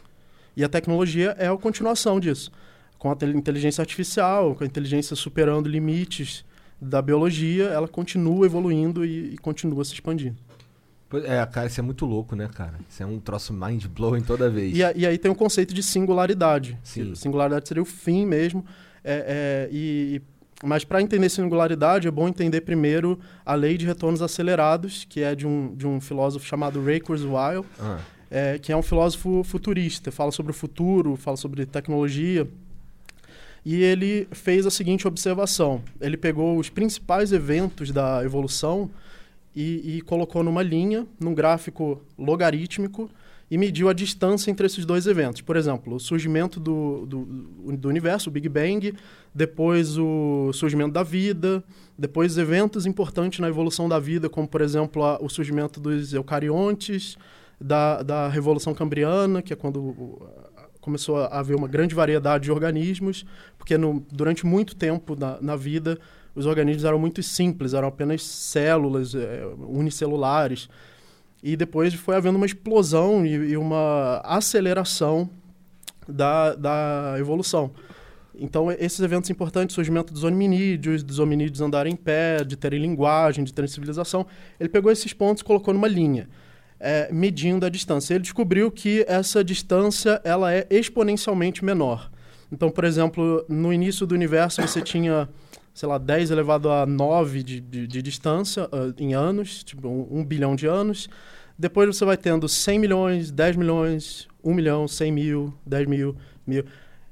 [0.57, 2.53] E a tecnologia é a continuação disso.
[3.01, 6.45] Com a te- inteligência artificial, com a inteligência superando limites
[6.81, 10.37] da biologia, ela continua evoluindo e, e continua se expandindo.
[11.25, 12.75] É, cara, isso é muito louco, né, cara?
[12.89, 14.77] Isso é um troço mind blowing toda vez.
[14.77, 16.79] E, a- e aí tem o conceito de singularidade.
[16.85, 17.13] Sim.
[17.17, 18.65] Singularidade seria o fim mesmo.
[19.03, 20.21] É, é, e,
[20.65, 25.35] mas para entender singularidade é bom entender primeiro a lei de retornos acelerados, que é
[25.35, 27.99] de um, de um filósofo chamado Ray Kurzweil, Ah.
[28.31, 32.47] é, que é um filósofo futurista, fala sobre o futuro, fala sobre tecnologia.
[33.65, 38.91] E ele fez a seguinte observação: ele pegou os principais eventos da evolução
[39.55, 43.11] e, e colocou numa linha, num gráfico logarítmico,
[43.51, 45.41] e mediu a distância entre esses dois eventos.
[45.41, 47.25] Por exemplo, o surgimento do, do,
[47.77, 48.95] do universo, o Big Bang,
[49.35, 51.65] depois o surgimento da vida,
[51.99, 57.17] depois eventos importantes na evolução da vida, como, por exemplo, a- o surgimento dos eucariontes,
[57.61, 60.21] da, da Revolução Cambriana, que é quando
[60.81, 63.25] começou a haver uma grande variedade de organismos,
[63.59, 65.99] porque no, durante muito tempo na, na vida
[66.35, 70.69] os organismos eram muito simples, eram apenas células eh, unicelulares.
[71.43, 75.31] E depois foi havendo uma explosão e, e uma aceleração
[76.09, 77.73] da, da evolução.
[78.41, 83.43] Então, esses eventos importantes, surgimento dos hominídeos, dos hominídeos andarem em pé, de terem linguagem,
[83.43, 84.27] de terem civilização,
[84.61, 86.29] ele pegou esses pontos e colocou numa linha,
[86.79, 88.15] eh, medindo a distância.
[88.15, 92.11] Ele descobriu que essa distância ela é exponencialmente menor.
[92.51, 95.29] Então, por exemplo, no início do universo você tinha,
[95.79, 100.19] sei lá, 10 elevado a 9 de, de, de distância ah, em anos, tipo um,
[100.19, 101.09] um bilhão de anos.
[101.57, 106.65] Depois você vai tendo 100 milhões, 10 milhões, 1 milhão, 100 mil, 10 mil, mil.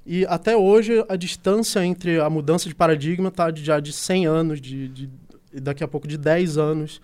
[0.05, 4.61] E até hoje a distância entre a mudança de paradigma está já de 100 anos,
[4.61, 5.11] de, de,
[5.53, 7.01] daqui a pouco de 10 anos.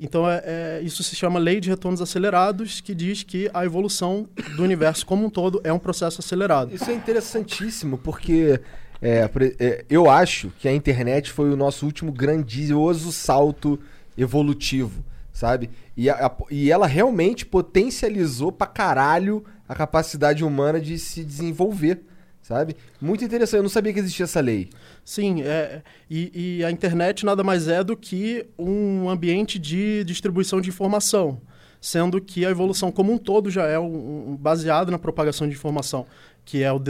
[0.00, 4.28] Então, é, é- isso se chama lei de retornos acelerados, que diz que a evolução
[4.56, 6.74] do universo como um todo é um processo acelerado.
[6.74, 8.60] Isso é interessantíssimo, porque
[9.00, 9.28] é,
[9.60, 13.78] é, eu acho que a internet foi o nosso último grandioso salto
[14.16, 15.70] evolutivo, sabe?
[15.96, 22.00] E, a- a- e ela realmente potencializou pra caralho a capacidade humana de se desenvolver,
[22.40, 22.76] sabe?
[23.00, 24.70] Muito interessante, eu não sabia que existia essa lei.
[25.04, 30.60] Sim, é, e, e a internet nada mais é do que um ambiente de distribuição
[30.60, 31.40] de informação,
[31.80, 35.54] sendo que a evolução como um todo já é um, um- baseado na propagação de
[35.54, 36.06] informação,
[36.46, 36.80] que é o,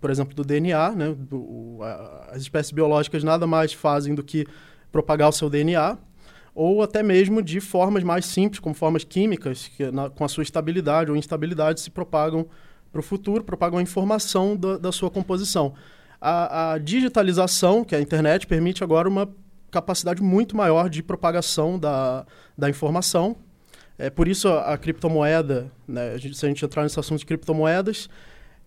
[0.00, 1.14] por exemplo, do DNA, né?
[1.18, 4.46] Do- a- as espécies biológicas nada mais fazem do que
[4.90, 5.98] propagar o seu DNA,
[6.54, 10.42] ou até mesmo de formas mais simples, como formas químicas, que na- com a sua
[10.44, 12.46] estabilidade ou instabilidade se propagam
[12.92, 15.74] para o futuro, propagam a informação da, da sua composição.
[16.20, 19.28] A, a digitalização, que é a internet, permite agora uma
[19.70, 22.24] capacidade muito maior de propagação da,
[22.56, 23.36] da informação.
[23.98, 28.08] É, por isso a, criptomoeda, né, se a gente entrar nesse assunto de criptomoedas,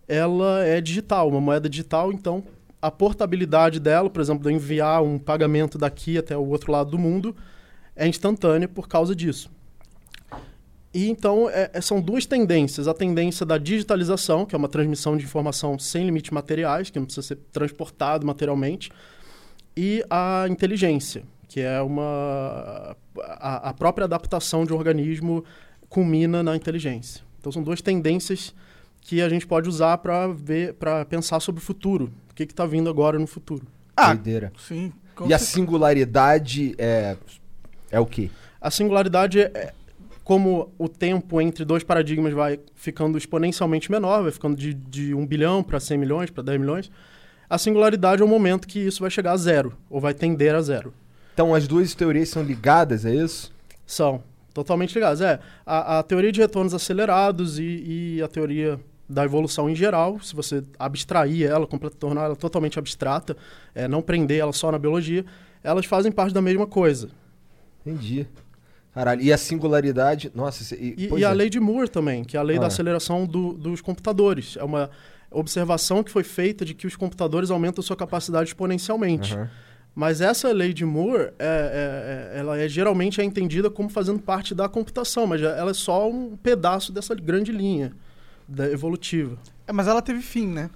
[0.08, 2.44] ela é digital, uma moeda digital, então
[2.82, 6.92] a portabilidade dela, por exemplo, de eu enviar um pagamento daqui até o outro lado
[6.92, 7.36] do mundo,
[7.96, 9.50] é instantânea por causa disso.
[10.94, 15.18] E então é- é- são duas tendências: a tendência da digitalização, que é uma transmissão
[15.18, 18.92] de informação sem limites materiais, que não precisa ser transportado materialmente,
[19.76, 25.44] e a inteligência, que é uma a, a própria adaptação de um organismo
[25.90, 27.24] culmina na inteligência.
[27.40, 28.54] Então são duas tendências
[29.04, 32.66] que a gente pode usar para ver, para pensar sobre o futuro, o que está
[32.66, 33.66] vindo agora no futuro.
[33.96, 34.52] Ah, Doideira.
[34.58, 34.92] sim.
[35.28, 37.16] E a singularidade é.
[37.92, 38.32] É o quê?
[38.60, 39.74] A singularidade é é
[40.24, 45.26] como o tempo entre dois paradigmas vai ficando exponencialmente menor, vai ficando de, de 1
[45.28, 46.92] bilhão para 100 milhões, para 10 milhões.
[47.50, 50.62] A singularidade é o momento que isso vai chegar a zero, ou vai tender a
[50.62, 50.94] zero.
[51.34, 53.54] Então as duas teorias são ligadas, é isso?
[53.86, 55.20] São totalmente ligadas.
[55.20, 58.80] É, a, a teoria de retornos acelerados e, e a teoria
[59.14, 61.68] da evolução em geral, se você abstrair ela,
[62.00, 63.38] tornar ela totalmente abstrata,
[63.76, 65.24] é, não prender ela só na biologia,
[65.64, 67.10] elas fazem parte da mesma coisa.
[67.86, 68.28] Entendi.
[68.94, 69.22] Caralho.
[69.22, 70.32] E a singularidade.
[70.36, 71.34] Nossa, esse- e, E, e a é.
[71.34, 72.62] lei de Moore também, que é a lei Ah.
[72.62, 74.56] da aceleração do- dos computadores.
[74.58, 74.90] É uma
[75.32, 79.36] observação que foi feita de que os computadores aumentam sua capacidade exponencialmente.
[79.96, 84.20] Mas essa lei de Moore, é, é- é- ela é geralmente é entendida como fazendo
[84.20, 87.94] parte da computação, mas ela é só um pedaço dessa grande linha
[88.54, 89.38] da evolutiva.
[89.68, 90.70] É, mas ela teve fim, né?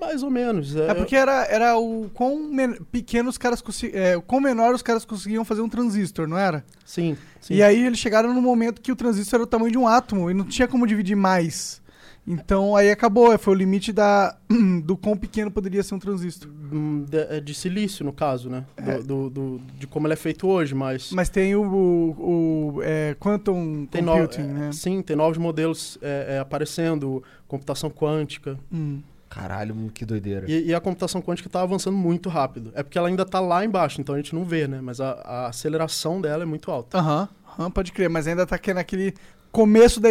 [0.00, 0.74] Mais ou menos.
[0.76, 4.00] É porque era, era o quão men- pequeno os caras conseguiam.
[4.02, 6.64] É, o quão menor os caras conseguiam fazer um transistor, não era?
[6.86, 7.54] Sim, sim.
[7.54, 10.30] E aí eles chegaram no momento que o transistor era o tamanho de um átomo
[10.30, 11.82] e não tinha como dividir mais.
[12.26, 14.36] Então aí acabou, foi o limite da,
[14.82, 16.50] do quão pequeno poderia ser um transistor.
[16.72, 18.64] Hum, de, é de silício, no caso, né?
[19.04, 21.12] Do, do- do- de como ele é feito hoje, mas...
[21.12, 24.72] Mas tem o, o, o, é, Quantum Tem no- Computing, é, né?
[24.72, 28.58] Sim, tem novos modelos é, é, aparecendo, computação quântica.
[28.72, 29.00] Hum.
[29.28, 30.50] Caralho, que doideira.
[30.50, 32.70] E, e a computação quântica está avançando muito rápido.
[32.74, 34.80] É porque ela ainda está lá embaixo, então a gente não vê, né?
[34.80, 36.96] Mas a, a aceleração dela é muito alta.
[36.98, 39.12] Aham, aham, pode crer, mas ainda tá aqui naquele
[39.54, 40.08] começo da,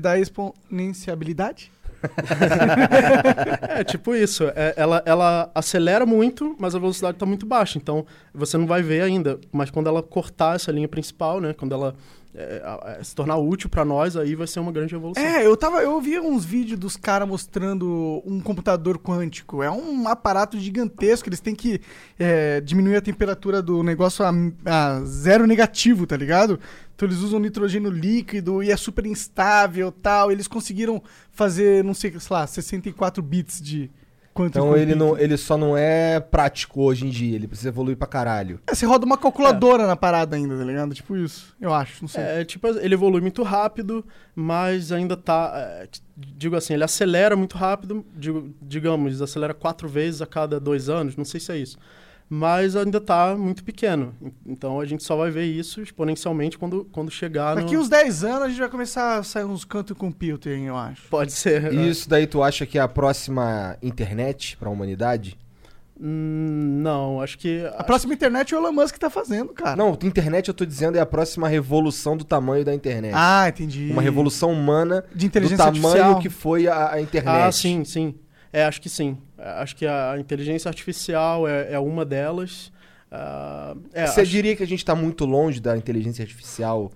[0.00, 1.70] da exponenciabilidade?
[3.68, 4.44] É, tipo isso.
[4.56, 7.78] É, ela, ela acelera muito, mas a velocidade está muito baixa.
[7.78, 9.38] Então, você não vai ver ainda.
[9.52, 11.52] Mas quando ela cortar essa linha principal, né?
[11.52, 11.94] Quando ela
[12.32, 12.62] é,
[12.98, 15.22] é, se tornar útil para nós, aí vai ser uma grande evolução.
[15.22, 15.82] É, eu tava.
[15.82, 19.62] Eu vi uns vídeos dos caras mostrando um computador quântico.
[19.62, 21.28] É um aparato gigantesco.
[21.28, 21.80] Eles têm que
[22.18, 24.32] é, diminuir a temperatura do negócio a,
[24.64, 26.60] a zero negativo, tá ligado?
[26.94, 30.30] Então eles usam nitrogênio líquido e é super instável tal.
[30.30, 33.90] Eles conseguiram fazer, não sei, sei lá, 64 bits de
[34.42, 37.96] quantum Então ele, não, ele só não é prático hoje em dia, ele precisa evoluir
[37.96, 38.60] pra caralho.
[38.66, 40.94] É, você roda uma calculadora na parada ainda, tá ligado?
[40.94, 42.22] Tipo isso, eu acho, não sei.
[42.22, 45.52] É, tipo, ele evolui muito rápido, mas ainda tá.
[45.54, 50.88] é, digo assim, ele acelera muito rápido, digo- digamos, acelera quatro vezes a cada dois
[50.88, 51.78] anos, não sei se é isso.
[52.32, 54.14] Mas ainda tá muito pequeno.
[54.46, 57.80] Então a gente só vai ver isso exponencialmente quando, quando chegar Daqui no.
[57.80, 61.08] uns 10 anos a gente vai começar a sair uns quantum computing, eu acho.
[61.08, 61.72] Pode ser.
[61.72, 65.36] E isso daí tu acha que é a próxima internet pra humanidade?
[66.00, 67.62] Hum, Não, acho que.
[67.76, 69.76] A próxima internet é o Elon Musk tá fazendo, cara.
[69.76, 73.12] Não, internet eu tô dizendo é a próxima revolução do tamanho da internet.
[73.14, 73.90] Ah, entendi.
[73.92, 76.18] Uma revolução humana de do inteligência tamanho artificial.
[76.20, 77.48] que foi a, a internet.
[77.48, 78.14] Ah, sim, sim.
[78.52, 79.16] É, acho que sim.
[79.38, 82.72] É, Acho que a inteligência artificial é, é uma delas.
[83.10, 86.90] Ah, é, Você acho- diria que a gente tá muito longe da inteligência artificial?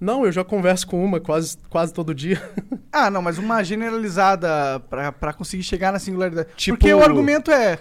[0.00, 2.40] Não, eu já converso com uma quase, quase todo dia.
[2.90, 6.48] Ah, não, mas uma generalizada pra conseguir chegar na singularidade.
[6.56, 7.78] Tipo- Porque o argumento é,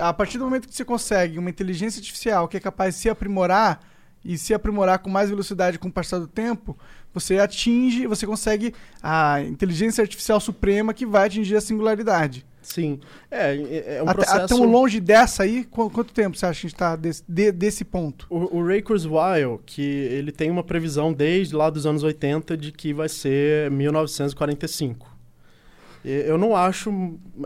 [0.00, 3.08] a partir do momento que você consegue uma inteligência artificial que é capaz de se
[3.08, 3.80] aprimorar
[4.24, 6.76] e se aprimorar com mais velocidade com o passar do tempo,
[7.14, 12.44] você atinge, você consegue a inteligência artificial suprema que vai atingir a singularidade.
[12.62, 13.00] Sim.
[13.30, 14.44] É, é é um até, processo...
[14.44, 17.22] até um longe dessa aí, qu- quanto tempo você acha que a gente tá desse,
[17.28, 18.26] de- desse ponto?
[18.28, 22.70] O, o Ray Kurzweil, que ele tem uma previsão desde lá dos anos 80 de
[22.72, 25.08] que vai ser 1945.
[26.02, 26.90] E Eu não acho,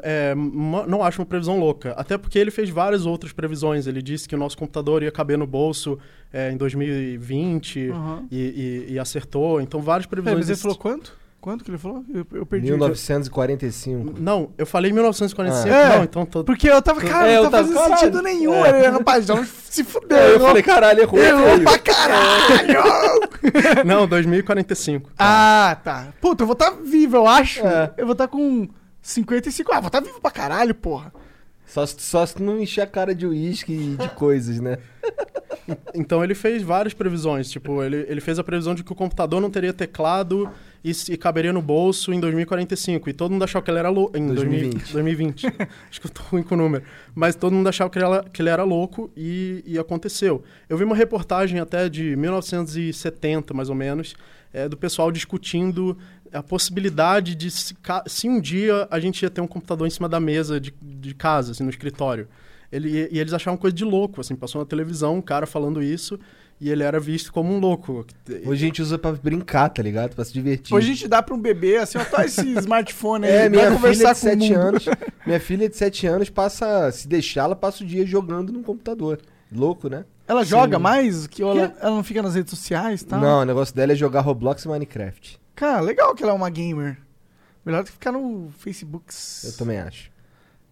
[0.03, 3.87] é, uma- não acho uma previsão louca, até porque ele fez várias outras previsões.
[3.89, 5.99] Ele disse que o nosso computador ia caber no bolso
[6.33, 8.27] é, em 2020 Uhum.
[8.31, 9.61] e, e- e acertou.
[9.61, 10.39] Então, várias É, previsões.
[10.39, 11.17] mas ele falou quanto?
[11.45, 12.03] Quanto que ele falou?
[12.09, 12.69] Eu, eu perdi.
[12.69, 14.15] 1945.
[14.19, 15.69] Não, eu falei 1945.
[15.69, 15.79] Ah.
[15.79, 15.97] É.
[15.99, 17.99] Não, então tô, Porque eu tava, cara, É, não eu tá fazendo caralho.
[17.99, 18.65] sentido nenhum.
[18.65, 18.79] É.
[18.79, 20.17] Ele, rapaz, não se fudeu.
[20.17, 21.21] É, eu falei, caralho, errou.
[21.21, 22.81] errou pra caralho!
[23.85, 25.11] Não, 2045.
[25.19, 26.15] ah, tá.
[26.19, 27.61] Puta, eu vou estar vivo, eu acho.
[27.61, 27.93] É.
[27.99, 28.67] Eu vou estar com
[29.03, 29.71] 55.
[29.71, 31.13] Ah, vou estar vivo pra caralho, porra.
[31.67, 34.79] Só, se- só se tu não encher a cara de uísque e de coisas, né?
[35.95, 37.51] Então ele fez várias previsões.
[37.51, 40.49] Tipo, ele, ele fez a previsão de que o computador não teria teclado
[40.85, 43.09] e, e caberia no bolso em 2045.
[43.09, 44.17] E todo mundo achava que ele era louco.
[44.17, 44.93] Em 2020.
[44.93, 45.43] 2020.
[45.43, 45.47] 2020.
[45.91, 46.85] Acho que eu tô ruim com o número.
[47.15, 50.45] Mas todo mundo achava que ele era, que ele era louco e, e aconteceu.
[50.69, 54.15] Eu vi uma reportagem até de 1970, mais ou menos,
[54.53, 55.97] é, do pessoal discutindo
[56.31, 57.75] a possibilidade de se,
[58.07, 61.15] se um dia a gente ia ter um computador em cima da mesa de, de
[61.15, 62.29] casa, assim, no escritório.
[62.71, 66.19] Ele, e eles achavam coisa de louco, assim, passou na televisão um cara falando isso
[66.61, 68.07] e ele era visto como um louco.
[68.47, 70.15] Hoje a gente usa pra brincar, tá ligado?
[70.15, 70.75] Pra se divertir.
[70.75, 73.33] Hoje a gente dá pra um bebê assim, ó, tá esse smartphone aí.
[73.33, 74.57] É, vai minha filha conversar de com o 7 mundo.
[74.61, 74.85] anos.
[75.27, 76.93] Minha filha de 7 anos passa.
[76.93, 79.21] Se deixar, ela passa o dia jogando no computador.
[79.51, 80.05] Louco, né?
[80.29, 80.51] Ela Sim.
[80.51, 81.27] joga mais?
[81.27, 83.21] Que ela, ela não fica nas redes sociais e tal?
[83.21, 85.41] Não, o negócio dela é jogar Roblox e Minecraft.
[85.55, 86.99] Cara, legal que ela é uma gamer.
[87.65, 89.07] Melhor do que ficar no Facebook.
[89.45, 90.11] Eu também acho.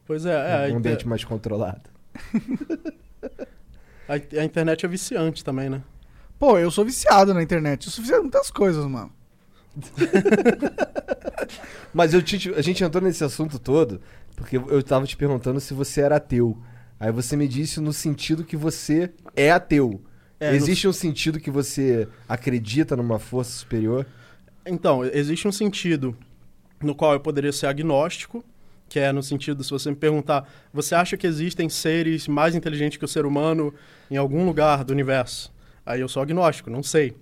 [0.06, 1.82] Pois é, é, um inter- ambiente mais controlado.
[4.08, 5.82] a, a internet é viciante também, né?
[6.38, 7.86] Pô, eu sou viciado na internet.
[7.86, 9.12] Eu sou viciado em muitas coisas, mano.
[11.92, 14.00] Mas eu te- a gente entrou nesse assunto todo
[14.36, 16.56] porque eu tava te perguntando se você era ateu.
[16.98, 20.00] Aí você me disse no sentido que você é ateu.
[20.40, 24.06] É, no- Existe um sentido que você acredita numa força superior?
[24.66, 26.16] Então, existe um sentido
[26.80, 28.44] no qual eu poderia ser agnóstico,
[28.92, 32.98] que é no sentido, se você me perguntar, você acha que existem seres mais inteligentes
[32.98, 33.72] que o ser humano
[34.10, 35.50] em algum lugar do universo?
[35.86, 37.16] Aí eu sou agnóstico, não sei.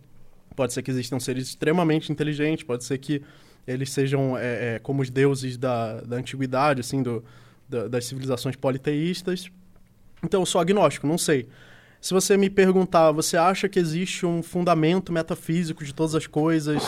[0.56, 3.22] Pode ser que existam seres extremamente inteligentes, pode ser que
[3.68, 7.22] eles sejam é, é, como os deuses da, da antiguidade, assim, do,
[7.68, 9.48] da- das civilizações politeístas.
[10.24, 11.46] Então eu sou agnóstico, não sei.
[12.00, 16.82] Se você me perguntar, você acha que existe um fundamento metafísico de todas as coisas?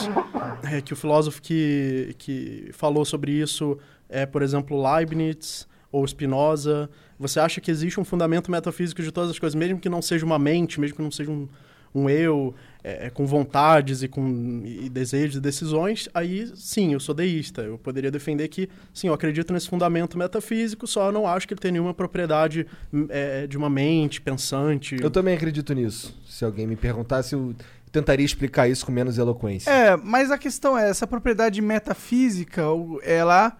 [0.73, 3.79] É, que o filósofo que, que falou sobre isso
[4.13, 6.89] é, por exemplo, Leibniz ou Spinoza.
[7.19, 10.25] Você acha que existe um fundamento metafísico de todas as coisas, mesmo que não seja
[10.25, 11.49] uma mente, mesmo que não seja um,
[11.95, 12.55] um eu
[12.85, 16.09] é, é, com vontades e com e desejos e decisões?
[16.13, 17.63] Aí, sim, eu sou deísta.
[17.63, 21.61] Eu poderia defender que, sim, eu acredito nesse fundamento metafísico, só não acho que ele
[21.61, 22.67] tem nenhuma propriedade
[23.09, 24.97] é, de uma mente pensante.
[25.01, 26.15] Eu também acredito nisso.
[26.27, 27.55] Se alguém me perguntasse, eu
[27.91, 29.71] tentaria explicar isso com menos eloquência.
[29.71, 32.63] É, mas a questão é, essa propriedade metafísica,
[33.03, 33.57] ela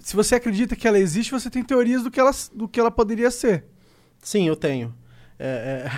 [0.00, 2.90] se você acredita que ela existe, você tem teorias do que ela, do que ela
[2.90, 3.64] poderia ser.
[4.22, 4.94] Sim, eu tenho.
[5.38, 5.88] É,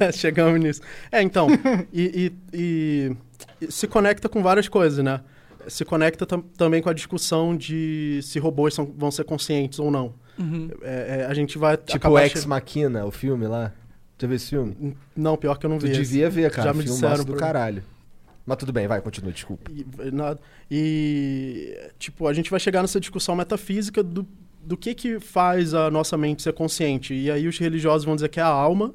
[0.00, 0.12] é...
[0.12, 0.80] Chegamos nisso.
[1.12, 1.48] É, então,
[1.92, 3.16] e, e,
[3.60, 5.20] e, se conecta com várias coisas, né?
[5.66, 9.90] Se conecta tam também com a discussão de se robôs são, vão ser conscientes ou
[9.90, 10.14] não.
[10.38, 10.70] Uhum.
[10.82, 11.76] É, a gente vai.
[11.76, 13.72] Tipo o Ex Machina, o filme lá.
[14.18, 14.96] Já viu esse filme?
[15.14, 15.92] Não, pior que eu não tu vi.
[15.92, 16.68] Tu devia ver, cara.
[16.68, 17.84] Já me disseram do caralho.
[18.48, 19.70] Mas tudo bem, vai, continua, desculpa.
[19.70, 19.84] E,
[20.70, 24.26] e, tipo, a gente vai chegar nessa discussão metafísica do,
[24.64, 27.12] do que que faz a nossa mente ser consciente.
[27.12, 28.94] E aí os religiosos vão dizer que é a alma,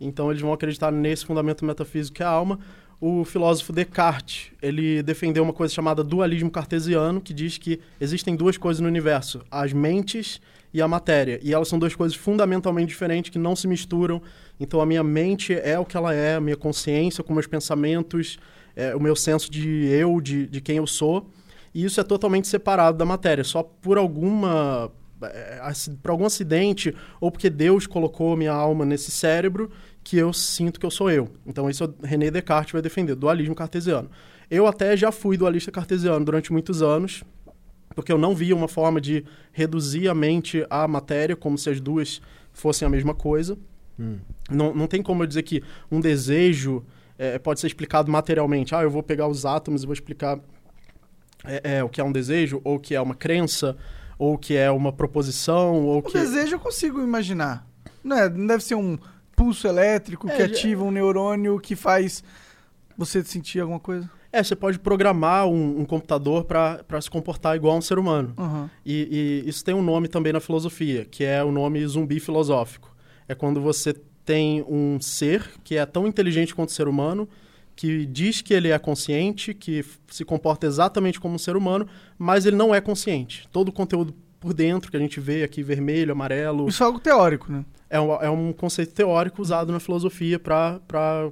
[0.00, 2.58] então eles vão acreditar nesse fundamento metafísico que é a alma.
[2.98, 8.56] O filósofo Descartes, ele defendeu uma coisa chamada dualismo cartesiano, que diz que existem duas
[8.56, 10.40] coisas no universo, as mentes
[10.72, 11.38] e a matéria.
[11.42, 14.22] E elas são duas coisas fundamentalmente diferentes que não se misturam.
[14.58, 18.38] Então a minha mente é o que ela é, a minha consciência com meus pensamentos,
[18.76, 21.30] é, o meu senso de eu, de, de quem eu sou.
[21.74, 23.42] E isso é totalmente separado da matéria.
[23.42, 25.60] Só por alguma é,
[26.02, 29.70] por algum acidente ou porque Deus colocou minha alma nesse cérebro
[30.04, 31.28] que eu sinto que eu sou eu.
[31.46, 34.10] Então isso René Descartes vai defender, dualismo cartesiano.
[34.50, 37.24] Eu até já fui dualista cartesiano durante muitos anos,
[37.94, 41.80] porque eu não via uma forma de reduzir a mente à matéria como se as
[41.80, 42.20] duas
[42.52, 43.58] fossem a mesma coisa.
[43.98, 44.18] Hum.
[44.50, 46.84] Não, não tem como eu dizer que um desejo
[47.18, 48.74] é, pode ser explicado materialmente.
[48.74, 50.38] Ah, eu vou pegar os átomos e vou explicar
[51.44, 53.76] é, é, o que é um desejo, ou o que é uma crença,
[54.18, 56.12] ou o que é uma proposição, ou o que...
[56.12, 57.66] desejo eu consigo imaginar.
[58.02, 58.98] Não, é, não deve ser um
[59.34, 62.24] pulso elétrico que é, ativa um neurônio que faz
[62.96, 64.10] você sentir alguma coisa?
[64.32, 68.34] É, você pode programar um, um computador para se comportar igual a um ser humano.
[68.36, 68.68] Uhum.
[68.84, 72.94] E, e, isso tem um nome também na filosofia, que é o nome zumbi filosófico.
[73.28, 73.94] É quando você
[74.26, 77.28] tem um ser que é tão inteligente quanto o ser humano,
[77.76, 81.86] que diz que ele é consciente, que se comporta exatamente como um ser humano,
[82.18, 83.48] mas ele não é consciente.
[83.52, 86.68] Todo o conteúdo por dentro que a gente vê aqui, vermelho, amarelo.
[86.68, 87.64] Isso é algo teórico, né?
[87.88, 91.30] É um, é um conceito teórico usado na filosofia para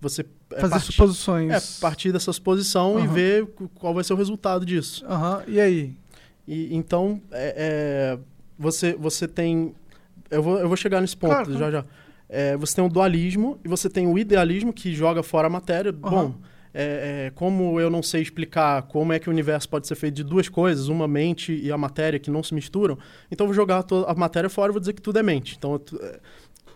[0.00, 0.24] você.
[0.52, 1.52] É, Fazer partir, suposições.
[1.52, 3.04] É, partir dessa suposição uhum.
[3.04, 5.04] e ver qual vai ser o resultado disso.
[5.04, 5.42] Uhum.
[5.46, 5.96] E aí?
[6.46, 8.18] E, então, é, é,
[8.58, 9.74] você, você tem.
[10.30, 11.84] Eu vou, eu vou chegar nesse ponto claro, já já.
[12.32, 15.90] É, você tem o dualismo e você tem o idealismo que joga fora a matéria.
[15.90, 15.98] Uhum.
[15.98, 16.34] Bom,
[16.72, 20.14] é, é, como eu não sei explicar como é que o universo pode ser feito
[20.14, 22.96] de duas coisas, uma mente e a matéria que não se misturam,
[23.30, 25.56] então eu vou jogar a matéria fora e vou dizer que tudo é mente.
[25.58, 26.20] Então, é,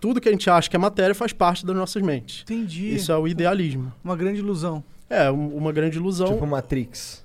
[0.01, 2.43] tudo que a gente acha que é matéria faz parte das nossas mentes.
[2.43, 2.95] Entendi.
[2.95, 3.93] Isso é o idealismo.
[4.03, 4.83] Uma grande ilusão.
[5.09, 6.35] É, uma grande ilusão.
[6.35, 7.24] Tipo Matrix.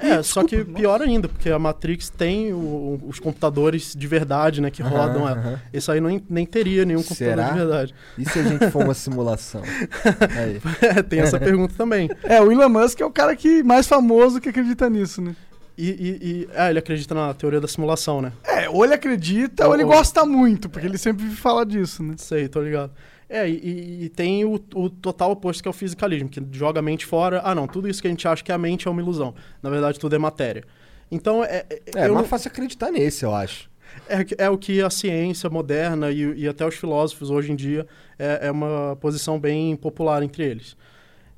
[0.00, 4.70] É, só que pior ainda, porque a Matrix tem o, os computadores de verdade, né,
[4.70, 5.38] que rodam ela.
[5.38, 5.56] Uhum.
[5.72, 7.50] Esse aí não, nem teria nenhum computador Será?
[7.50, 7.94] de verdade.
[8.16, 9.62] E se a gente for uma simulação?
[10.80, 12.08] é, tem essa pergunta também.
[12.22, 15.34] É, o Elon Musk é o cara que mais famoso que acredita nisso, né?
[15.76, 18.32] E, e, e ah, ele acredita na teoria da simulação, né?
[18.44, 22.14] É, ou ele acredita ou, ou ele gosta muito, porque ele sempre fala disso, né?
[22.18, 22.90] Sei, tô ligado.
[23.28, 26.82] É, e, e tem o, o, total oposto que é o fisicalismo, que joga a
[26.82, 27.42] mente fora.
[27.44, 29.34] Ah, não, tudo isso que a gente acha que é a mente é uma ilusão.
[29.62, 30.64] Na verdade, tudo é matéria.
[31.10, 31.66] Então, é.
[31.68, 32.24] É, é mais não...
[32.24, 33.68] fácil acreditar nesse, eu acho.
[34.08, 37.86] É, é o que a ciência moderna e, e até os filósofos hoje em dia
[38.18, 40.76] é, é uma posição bem popular entre eles.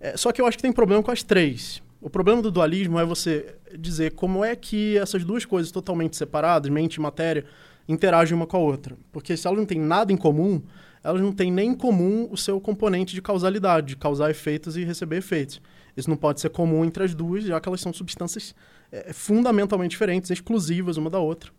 [0.01, 1.83] É, só que eu acho que tem problema com as três.
[2.01, 6.71] O problema do dualismo é você dizer como é que essas duas coisas totalmente separadas,
[6.71, 7.45] mente e matéria,
[7.87, 8.97] interagem uma com a outra.
[9.13, 10.63] Porque se elas não têm nada em comum,
[11.03, 14.85] elas não têm nem em comum o seu componente de causalidade, de causar efeitos e
[14.85, 15.61] receber efeitos.
[15.97, 18.55] Isso não pode ser comum entre as duas, já que elas são substâncias
[18.93, 21.51] é, fundamentalmente diferentes, exclusivas uma da outra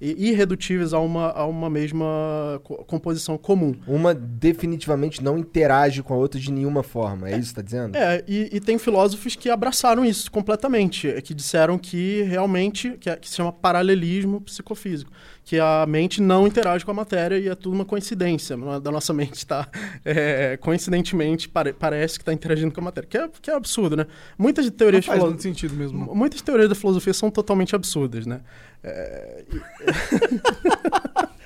[0.00, 3.74] irredutíveis a uma, a uma mesma co composição comum.
[3.86, 7.62] Uma definitivamente não interage com a outra de nenhuma forma, é, é isso que está
[7.62, 7.96] dizendo?
[7.96, 13.16] É, e, e, tem filósofos que abraçaram isso completamente, que disseram que realmente, que, é,
[13.16, 15.10] que se chama paralelismo psicofísico,
[15.44, 18.90] que a mente não interage com a matéria e é tudo uma coincidência é da
[18.90, 19.66] nossa mente, tá?
[20.04, 23.96] É, coincidentemente, pare, parece que está interagindo com a matéria, que é, que é absurdo,
[23.96, 24.06] né?
[24.38, 25.06] Muitas teorias...
[25.06, 26.14] Não faz muito sentido mesmo.
[26.14, 28.40] Muitas teorias da filosofia são totalmente absurdas, né?
[28.82, 29.44] É...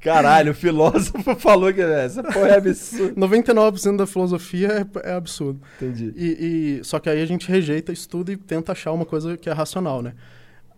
[0.00, 3.14] Caralho, o filósofo falou que essa porra é absurdo.
[3.14, 5.60] 99% da filosofia é, é absurdo.
[5.76, 6.12] Entendi.
[6.16, 9.36] E, e, só que aí a gente rejeita isso tudo e tenta achar uma coisa
[9.36, 10.12] que é racional, né?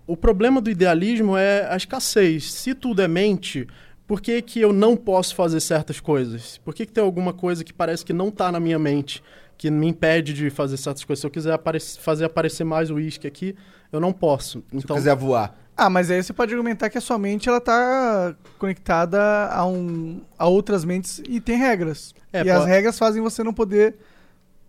[0.06, 2.52] O problema do idealismo é a escassez.
[2.52, 3.66] Se tudo é mente,
[4.06, 6.58] por que, que eu não posso fazer certas coisas?
[6.58, 9.22] Por que, que tem alguma coisa que parece que não está na minha mente,
[9.56, 11.20] que me impede de fazer certas coisas?
[11.20, 11.58] Se eu quiser
[12.00, 13.56] fazer aparecer mais o uísque aqui,
[13.92, 14.62] eu não posso.
[14.68, 15.56] Então, Se eu quiser voar.
[15.76, 20.22] Ah, mas aí você pode argumentar que a sua mente ela tá conectada a, um,
[20.38, 22.14] a outras mentes e tem regras.
[22.32, 22.50] É, e pode...
[22.50, 23.96] as regras fazem você não poder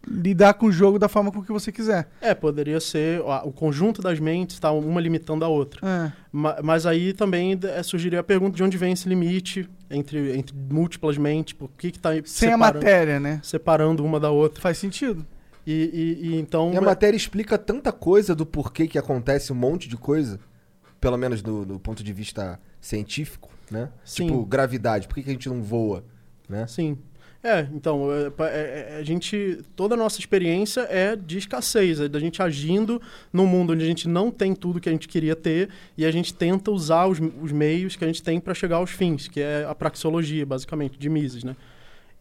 [0.09, 2.07] lidar com o jogo da forma com que você quiser.
[2.21, 5.79] É, poderia ser ó, o conjunto das mentes, tá uma limitando a outra.
[5.85, 6.11] É.
[6.31, 10.55] Ma- Mas aí também é, surgiria a pergunta de onde vem esse limite entre, entre
[10.55, 13.39] múltiplas mentes, por que que tá Sem a matéria, né?
[13.43, 14.61] separando uma da outra.
[14.61, 15.25] Faz sentido.
[15.65, 15.71] E,
[16.23, 16.71] e- e então...
[16.73, 20.39] E a matéria explica tanta coisa do porquê que acontece um monte de coisa,
[21.01, 23.89] pelo menos do, do ponto de vista científico, né?
[24.05, 24.27] Sim.
[24.27, 26.05] Tipo, gravidade, por que, que a gente não voa,
[26.47, 26.65] né?
[26.67, 26.97] Sim.
[27.49, 29.59] É, então, é, é, é, a gente.
[29.73, 33.87] Toda a nossa experiência é de escassez, é da gente agindo num mundo onde a
[33.87, 37.19] gente não tem tudo que a gente queria ter e a gente tenta usar os,
[37.41, 40.99] os meios que a gente tem para chegar aos fins, que é a praxeologia, basicamente,
[40.99, 41.55] de Mises, né?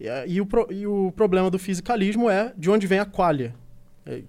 [0.00, 3.52] E, e o, e o problema do fisicalismo é de onde vem a qualia,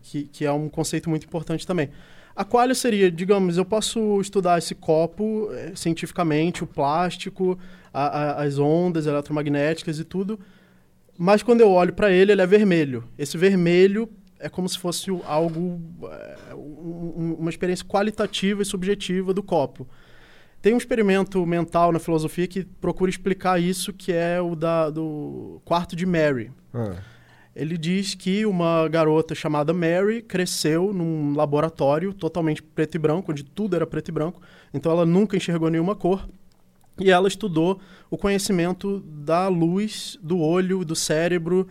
[0.02, 1.89] que, que é um conceito muito importante também.
[2.36, 7.56] A qualia seria, digamos, eu posso estudar esse copo cientificamente, o plástico,
[7.93, 8.08] a-
[8.39, 10.39] a- as ondas eletromagnéticas e tudo,
[11.18, 13.03] mas quando eu olho para ele, ele é vermelho.
[13.18, 14.09] Esse vermelho
[14.39, 15.82] é como se fosse algo,
[16.55, 19.88] um- uma experiência qualitativa e subjetiva do copo.
[20.61, 25.61] Tem um experimento mental na filosofia que procura explicar isso, que é o da, do
[25.63, 26.51] quarto de Mary.
[26.74, 26.95] Ah.
[27.55, 33.43] Ele diz que uma garota chamada Mary cresceu num laboratório totalmente preto e branco, onde
[33.43, 34.41] tudo era preto e branco,
[34.74, 36.28] então ela nunca enxergou nenhuma cor.
[37.00, 37.80] E ela estudou
[38.10, 41.68] o conhecimento da luz, do olho, do cérebro.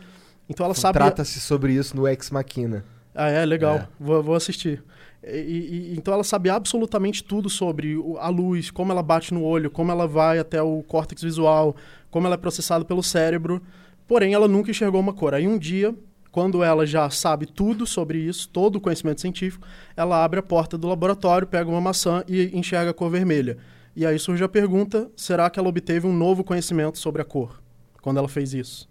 [0.49, 0.95] Então ela sabe.
[0.99, 2.85] Trata-se sobre isso no Ex Machina.
[3.15, 3.45] Ah, é?
[3.45, 3.77] Legal.
[3.77, 3.89] É.
[3.99, 4.83] Vou, vou assistir.
[5.25, 9.71] E- e- então ela sabe absolutamente tudo sobre a luz, como ela bate no olho,
[9.71, 11.75] como ela vai até o córtex visual,
[12.11, 13.61] como ela é processada pelo cérebro.
[14.07, 15.35] Porém, ela nunca enxergou uma cor.
[15.35, 15.93] Aí um dia,
[16.31, 19.67] quando ela já sabe tudo sobre isso, todo o conhecimento científico,
[19.97, 23.57] ela abre a porta do laboratório, pega uma maçã e enxerga a cor vermelha.
[23.97, 27.61] E aí surge a pergunta: será que ela obteve um novo conhecimento sobre a cor
[28.03, 28.89] quando ela fez isso?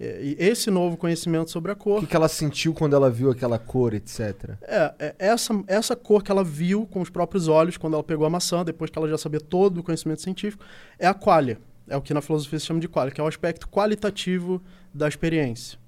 [0.00, 3.30] E esse novo conhecimento sobre a O cor que, que ela sentiu quando ela viu
[3.30, 4.56] aquela cor, etc.
[4.62, 8.26] é, é, essa, essa cor que ela viu com os próprios olhos quando ela pegou
[8.26, 10.64] a maçã, depois que ela já sabia todo o conhecimento científico,
[10.98, 11.56] é a qualia.
[11.86, 14.60] É o que na filosofia se chama de qualia, que é o aspecto qualitativo
[14.92, 15.78] da experiência.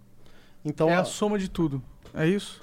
[0.64, 1.82] Então, é a a- soma de tudo.
[2.14, 2.62] É isso?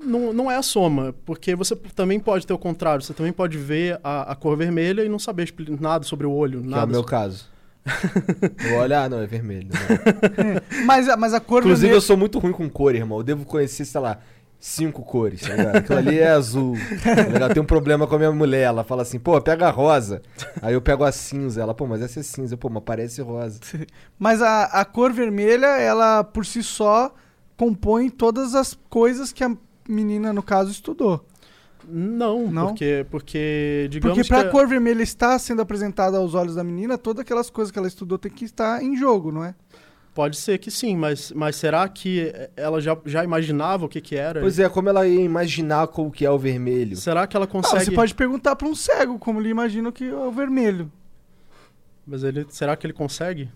[0.00, 3.02] Não, não é a soma, porque você também pode ter o contrário.
[3.02, 6.60] Você também pode ver a, a cor vermelha e não saber nada sobre o olho,
[6.60, 7.48] Que é nada o meu sobre- caso.
[8.68, 9.68] eu olho, ah, não, é vermelho.
[9.70, 10.84] não.
[10.84, 11.96] Mas, a- mas a cor Inclusive, vermelha...
[11.96, 13.18] eu sou muito ruim com cor, irmão.
[13.18, 14.18] Eu devo conhecer, sei lá,
[14.58, 15.76] cinco cores, tá ligado?
[15.76, 16.74] Aquilo ali é azul.
[17.38, 17.48] Tá?
[17.54, 18.62] Tem um problema com a minha mulher.
[18.64, 20.20] Ela fala assim, pô, pega a rosa.
[20.60, 21.60] Aí eu pego a cinza.
[21.62, 22.56] Ela, pô, mas essa é cinza.
[22.56, 23.60] Pô, mas parece rosa.
[24.18, 27.14] Mas a, a cor vermelha, ela por si só
[27.56, 29.56] compõe todas as coisas que a
[29.88, 31.24] menina, no caso, estudou.
[31.88, 32.66] Não, Não?
[32.68, 34.50] porque, porque digamos Porque pra que...
[34.50, 38.18] cor vermelha estar sendo apresentada aos olhos da menina, todas aquelas coisas que ela estudou
[38.18, 39.54] tem que estar em jogo, não é?
[40.12, 44.16] Pode ser que sim, mas, mas será que ela já, já imaginava o que, que
[44.16, 44.40] era?
[44.40, 46.96] Pois é, como ela ia imaginar como que é o vermelho?
[46.96, 47.84] Será que ela Ah, consegue...
[47.84, 50.90] você pode perguntar pra um cego como ele imagina que é o vermelho.
[52.06, 53.50] Mas ele, será que ele consegue?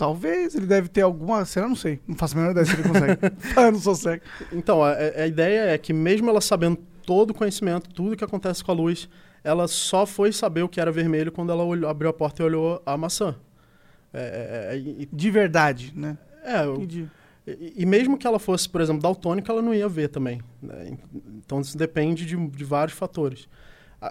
[0.00, 1.44] Talvez, ele deve ter alguma.
[1.44, 1.68] Será?
[1.68, 2.00] Não sei.
[2.08, 3.18] Não faço a menor ideia se ele consegue.
[3.54, 4.22] ah, eu não sou cego.
[4.50, 8.64] Então, a, a ideia é que mesmo ela sabendo todo o conhecimento, tudo que acontece
[8.64, 9.10] com a luz,
[9.44, 12.46] ela só foi saber o que era vermelho quando ela olhou- abriu a porta e
[12.46, 13.36] olhou a maçã.
[14.14, 16.16] É, é, é, e- De verdade, né?
[16.46, 17.06] é, o- Entendi.
[17.46, 20.40] e, e mesmo que ela fosse, por exemplo, daltônica, ela não ia ver também.
[20.62, 20.96] né?
[21.44, 23.46] Então, isso depende de, de vários fatores.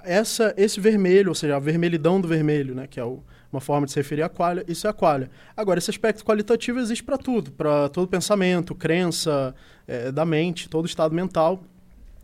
[0.03, 3.85] Essa, esse vermelho, ou seja, a vermelhidão do vermelho, né, que é o- uma forma
[3.85, 5.29] de se referir à qualia, isso é a qualia.
[5.57, 9.55] Agora, esse aspecto qualitativo existe para tudo, para todo pensamento, crença
[9.87, 11.61] eh, da mente, todo estado mental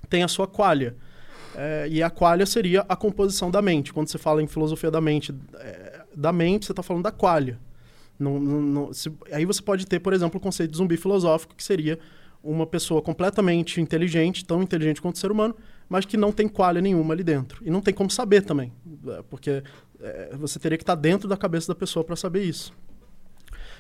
[0.10, 0.96] tem a sua qualia.
[1.56, 3.92] Eh, e a qualia seria a composição da mente.
[3.94, 7.58] Quando você fala em filosofia da mente, eh, da mente, você está falando da qualia.
[8.20, 11.56] Não- não- não- se- aí você pode ter, por exemplo, o conceito de zumbi filosófico,
[11.56, 11.98] que seria
[12.44, 15.56] uma pessoa completamente inteligente, tão inteligente quanto o ser humano,
[15.90, 17.64] mas que não tem qualia nenhuma ali dentro.
[17.66, 18.72] E não tem como saber também,
[19.08, 19.64] eh, porque
[20.02, 22.74] eh, você teria que estar dentro da cabeça da pessoa para saber isso.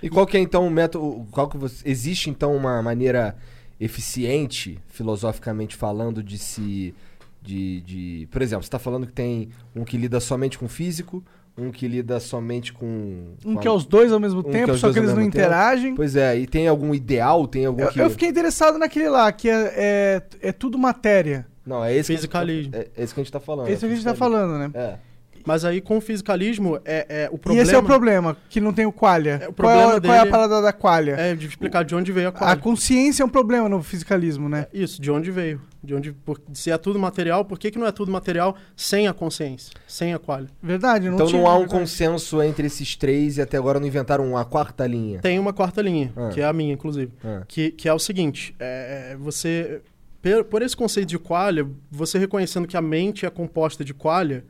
[0.03, 1.25] E qual que é então o método.
[1.31, 3.35] Qual que você, existe então uma maneira
[3.79, 6.93] eficiente, filosoficamente falando, de se.
[7.41, 11.23] De, de, por exemplo, você está falando que tem um que lida somente com físico,
[11.55, 13.35] um que lida somente com.
[13.45, 14.91] Um com que a- é os dois ao mesmo um que tempo, é os só
[14.91, 15.43] que eles não mesmo tempo.
[15.45, 15.95] interagem.
[15.95, 17.47] Pois é, e tem algum ideal?
[17.47, 17.99] Tem algum Eu, que.
[17.99, 21.45] eu fiquei interessado naquele lá, que é, é, é tudo matéria.
[21.63, 22.71] Não, é esse Fisicalismo.
[22.71, 23.67] Que a gente tá, é, é esse que a gente tá falando.
[23.69, 24.71] Esse é que a gente tá falando, né?
[24.73, 24.97] É.
[25.45, 27.61] Mas aí com o fisicalismo é, é o E problema.
[27.63, 29.39] esse é o problema, que não tem o qualia.
[29.43, 31.13] É, o qual, é, problema qual é a dele- parada da qualia?
[31.15, 32.57] É de explicar de onde veio a A qualia.
[32.57, 34.65] consciência é um problema no fisicalismo, né?
[34.73, 35.61] Isso, de onde veio.
[35.83, 39.07] De onde, por- se é tudo material, por que, que não é tudo material sem
[39.07, 40.49] a consciência, sem a qualia?
[40.61, 41.79] Verdade, não Então tinha, não há um verdade.
[41.79, 45.19] consenso entre esses três e até agora não inventaram uma quarta linha.
[45.19, 46.29] Tem uma quarta linha, Ah.
[46.29, 47.11] que é a minha, inclusive.
[47.23, 47.43] Ah.
[47.47, 49.81] Que, que é o seguinte: é, você.
[50.23, 54.43] per- Por esse conceito de qualia, você reconhecendo que a mente é composta de qualia,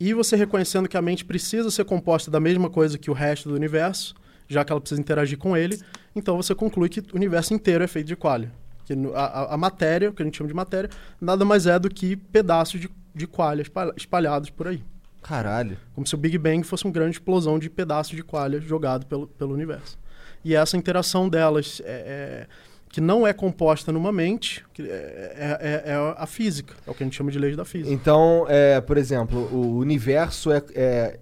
[0.00, 3.48] e você reconhecendo que a mente precisa ser composta da mesma coisa que o resto
[3.48, 4.14] do universo,
[4.48, 5.78] já que ela precisa interagir com ele,
[6.14, 8.50] então você conclui que o universo inteiro é feito de qualia.
[8.84, 10.88] Que a, a- matéria, o que a gente chama de matéria,
[11.20, 14.82] nada mais é do que pedaços de, de qualia espalha- espalhados por aí.
[15.22, 15.76] Caralho.
[15.94, 19.26] Como se o Big Bang fosse uma grande explosão de pedaços de qualia jogado pelo,
[19.26, 19.98] pelo universo.
[20.44, 22.46] E essa interação delas, é, é,
[22.90, 27.02] que não é composta numa mente, é, é- é- é a física, é o que
[27.02, 27.92] a gente chama de leis da física.
[27.92, 31.18] Então, é, por exemplo, o universo é, é-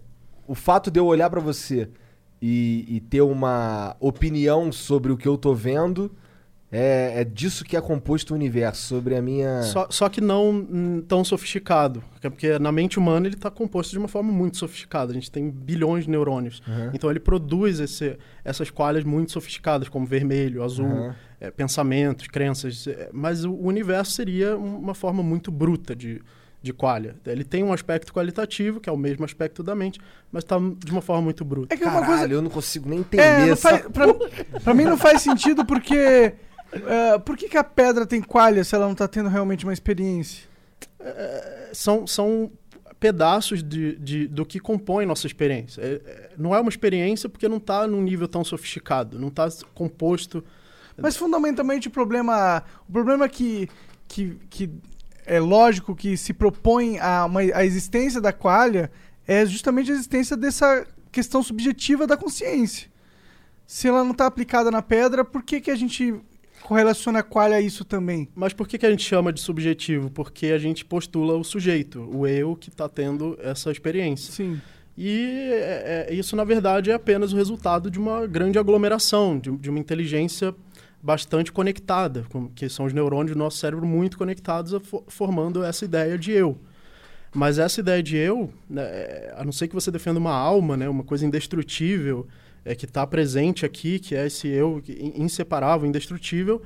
[0.47, 1.89] o fato de eu olhar pra você
[2.41, 6.11] e, e ter uma opinião sobre o que eu tô vendo
[6.71, 9.63] é, é disso que é composto o universo, sobre a minha.
[9.63, 13.93] Só, só que não hum, tão sofisticado, é porque na mente humana ele está composto
[13.93, 15.13] de uma forma muito sofisticada.
[15.13, 16.61] A gente tem bilhões de neurônios.
[16.69, 16.91] Aham.
[16.93, 21.15] Então ele produz esse, essas qualhas muito sofisticadas, como vermelho, azul, Aham.
[21.41, 22.87] é, pensamentos, crenças.
[22.89, 26.21] é, mas o universo seria uma forma muito bruta de,
[26.61, 27.15] de qualia.
[27.25, 30.01] Ele tem um aspecto qualitativo, que é o mesmo aspecto da mente,
[30.33, 31.73] mas está de uma forma muito bruta.
[31.73, 32.35] É que é uma Caralho, coisa.
[32.35, 34.07] eu não consigo nem entender É, essa faz, pra,
[34.65, 36.35] pra mim não faz sentido porque.
[36.87, 39.73] É, por que, que a pedra tem qualia se ela não tá tendo realmente uma
[39.73, 40.45] experiência?
[41.73, 42.51] são, são
[42.99, 45.81] pedaços de, de- do que compõe nossa experiência.
[45.81, 49.49] É- é- não é uma experiência porque não está num nível tão sofisticado, não está
[49.75, 50.43] composto.
[50.97, 52.63] Mas fundamentalmente o problema.
[52.89, 53.69] O problema que,
[54.09, 54.71] que, que
[55.27, 58.91] é lógico que se propõe a, uma, a existência da qualia
[59.27, 62.89] é justamente a existência dessa questão subjetiva da consciência.
[63.67, 66.15] Se ela não está aplicada na pedra, por que, que a gente
[66.67, 68.29] correlaciona a qualia a isso também?
[68.35, 70.11] Mas por que, que a gente chama de subjetivo?
[70.11, 74.33] Porque a gente postula o sujeito, o eu que está tendo essa experiência.
[74.33, 74.61] Sim.
[74.99, 79.51] E é- é- isso, na verdade, é apenas o resultado de uma grande aglomeração, de,
[79.57, 80.55] de uma inteligência
[81.03, 85.63] bastante conectada, com- que são os neurônios do nosso cérebro muito conectados, a fo- formando
[85.63, 86.59] essa ideia de eu.
[87.35, 90.77] Mas essa ideia de eu, né, é, a não ser que você defenda uma alma,
[90.77, 92.27] né, uma coisa indestrutível,
[92.67, 94.83] é, que está presente aqui, que é esse eu
[95.15, 96.61] inseparável, indestrutível,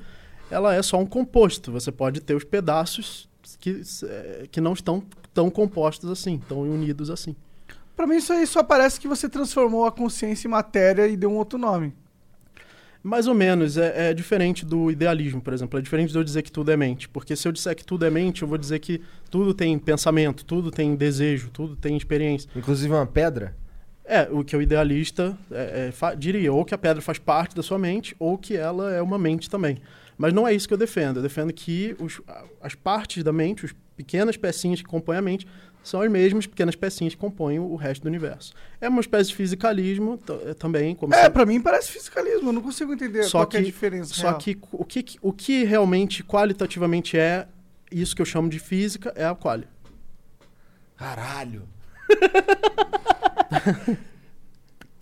[0.50, 1.70] ela é só um composto.
[1.70, 3.28] Você pode ter os pedaços
[3.60, 5.02] que, é, que não estão
[5.34, 7.36] tão compostos assim, tão unidos assim.
[7.94, 11.30] Pra mim isso aí só parece que você transformou a consciência em matéria e deu
[11.30, 11.92] um outro nome.
[13.02, 15.78] Mais ou menos, é, é diferente do idealismo, por exemplo.
[15.78, 17.08] É diferente de eu dizer que tudo é mente.
[17.08, 20.44] Porque se eu disser que tudo é mente, eu vou dizer que tudo tem pensamento,
[20.44, 22.50] tudo tem desejo, tudo tem experiência.
[22.54, 23.54] Inclusive uma pedra?
[24.12, 27.62] É, o que o idealista é, é, diria, ou que a pedra faz parte da
[27.62, 29.78] sua mente, ou que ela é uma mente também.
[30.18, 31.18] Mas não é isso que eu defendo.
[31.18, 32.20] Eu defendo que os-
[32.60, 35.46] as partes da mente, as pequenas pecinhas que compõem a mente,
[35.82, 38.52] são as mesmas pequenas pecinhas que compõem o resto do universo.
[38.80, 42.60] É uma espécie de fisicalismo é, também, como É, pra mim parece fiscalismo, eu não
[42.60, 44.12] consigo entender Só qual que é a diferença.
[44.12, 44.38] Só real.
[44.38, 47.46] que o que, o que realmente qualitativamente é
[47.92, 49.68] isso que eu chamo de física é a qualia.
[50.96, 51.62] Caralho.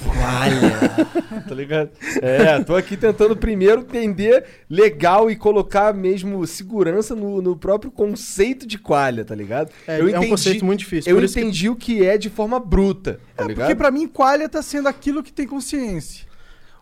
[0.00, 1.42] Olha.
[1.48, 1.90] tá ligado?
[2.22, 8.66] É, tô aqui tentando primeiro entender legal e colocar mesmo segurança no, no próprio conceito
[8.66, 9.70] de qualha, tá ligado?
[9.86, 11.10] É, é um conceito muito difícil.
[11.16, 13.66] Eu isso que- entendi o que é de forma bruta, tá É, ligado?
[13.66, 16.26] porque pra mim qualia tá sendo aquilo que tem consciência.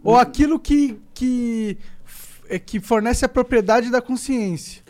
[0.04, 1.78] Ou aquilo que, que,
[2.48, 4.82] é, que fornece a propriedade da consciência.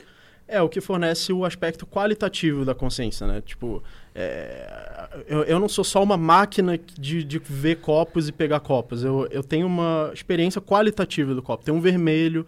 [0.49, 3.41] É, o que fornece o aspecto qualitativo da consciência, né?
[3.41, 3.83] Tipo,
[4.19, 9.05] é, eu, eu não sou só uma máquina de, de ver copos e pegar copos.
[9.05, 11.65] Eu, eu tenho uma experiência qualitativa do copo.
[11.65, 12.47] Tem um vermelho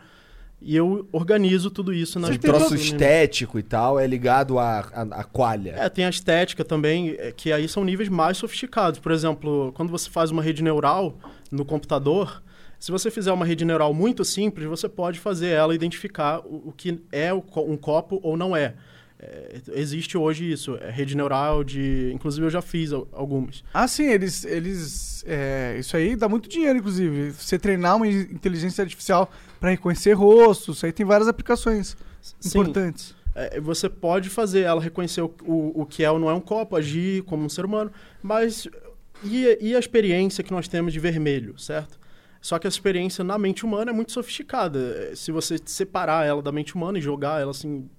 [0.61, 5.03] e eu organizo tudo isso na O troço estético e tal é ligado à, à,
[5.21, 5.75] à qualha.
[5.77, 8.99] É, tem a estética também, é, que aí são níveis mais sofisticados.
[8.99, 11.17] Por exemplo, quando você faz uma rede neural
[11.51, 12.43] no computador,
[12.79, 16.73] se você fizer uma rede neural muito simples, você pode fazer ela identificar o, o
[16.73, 18.75] que é um copo ou não é.
[19.21, 22.11] É, existe hoje isso, é rede neural de...
[22.15, 23.65] Inclusive eu já fiz al- algumas.
[23.75, 24.45] Ah, sim, eles.
[24.45, 27.33] eles é, isso aí dá muito dinheiro, inclusive.
[27.33, 32.49] Você treinar uma in- inteligência artificial pra reconhecer rostos, isso aí tem várias aplicações Sim,
[32.61, 33.13] importantes.
[33.35, 36.41] é, você pode fazer ela reconhecer o, o, o que é ou não é um
[36.41, 37.91] copo, agir como um ser humano,
[38.23, 38.69] mas
[39.25, 41.99] e, e a experiência que nós temos de vermelho, certo?
[42.41, 44.79] Só que a experiência na mente humana é muito sofisticada.
[45.11, 47.91] É, Se você separar ela da mente humana e jogar ela assim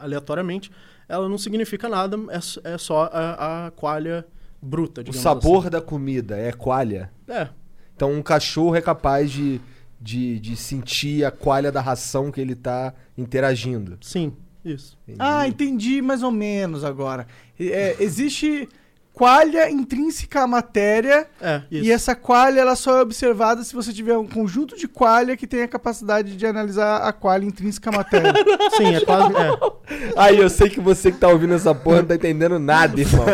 [0.00, 0.70] aleatoriamente,
[1.08, 4.26] ela não significa nada, é, é só a, a qualha
[4.60, 7.10] bruta, O sabor da comida é qualha.
[7.28, 7.38] assim.
[7.40, 7.48] É,
[7.94, 9.60] Então um cachorro é capaz de,
[10.00, 13.98] de, de sentir a qualha da ração que ele tá interagindo.
[14.00, 14.32] sim,
[14.64, 14.96] isso.
[15.06, 15.18] Entendi.
[15.20, 17.26] Ah, entendi mais ou menos agora.
[17.60, 18.66] É, existe
[19.14, 21.84] qualha intrínseca à matéria É, isso.
[21.84, 25.46] e essa qualha ela só é observada se você tiver um conjunto de qualha que
[25.46, 28.32] tem a capacidade de analisar a qualha intrínseca à matéria.
[28.76, 29.32] Sim, é quase.
[29.36, 30.12] É.
[30.16, 33.24] Aí eu sei que você que tá ouvindo essa porra não tá entendendo nada, irmão.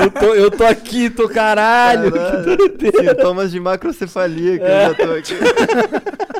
[0.00, 2.12] Eu tô, eu tô aqui, tô caralho.
[2.12, 2.56] Caralho,
[2.96, 5.34] Sintomas de macrocefalia que eu já tô aqui.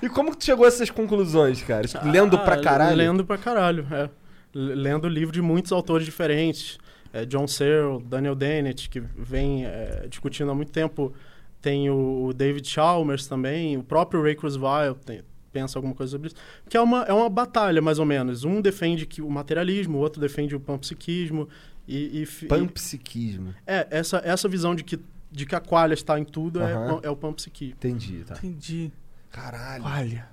[0.00, 1.84] E como que tu chegou a essas conclusões, cara?
[2.04, 2.96] Lendo Ah, pra caralho?
[2.96, 4.08] Lendo pra caralho, é.
[4.54, 6.78] Lendo livro de muitos autores diferentes.
[7.12, 11.12] É, John Searle, Daniel Dennett, que vem é, discutindo há muito tempo.
[11.60, 16.28] Tem o, o David Chalmers também, o próprio Ray Kurzweil tem- pensa alguma coisa sobre
[16.28, 16.36] isso.
[16.68, 18.44] Que é uma, é uma batalha, mais ou menos.
[18.44, 21.48] Um defende que o materialismo, o outro defende o panpsiquismo.
[21.86, 23.54] E, e, fi- e- Panpsiquismo.
[23.66, 25.00] é, essa, essa visão de que,
[25.32, 27.00] de que a qualha está em tudo é, Aham.
[27.02, 27.74] é o panpsiquismo.
[27.76, 28.34] Entendi, tá.
[28.34, 28.92] Entendi.
[29.30, 29.82] Caralho.
[29.82, 30.28] Qualha.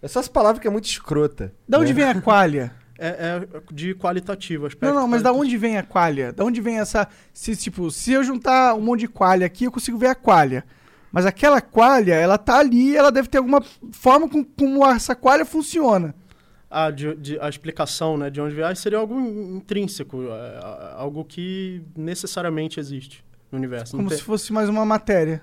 [0.00, 1.52] Essas palavras que é muito escrota.
[1.68, 1.94] Da onde né?
[1.94, 2.72] vem a qualha?
[2.98, 6.32] É, é de qualitativo, aspecto Não, não, mas da onde vem a qualha?
[6.32, 7.06] Da onde vem essa.
[7.32, 10.64] Se, tipo, se eu juntar um monte de qualha aqui, eu consigo ver a qualha.
[11.12, 15.44] Mas aquela qualha, ela tá ali, ela deve ter alguma forma com, como essa qualha
[15.44, 16.14] funciona.
[16.70, 20.60] a, de- de- a explicação né, de onde vier seria algo in- intrínseco, é,
[20.96, 23.96] algo que necessariamente existe no universo.
[23.96, 25.40] Como tem- se fosse mais uma matéria.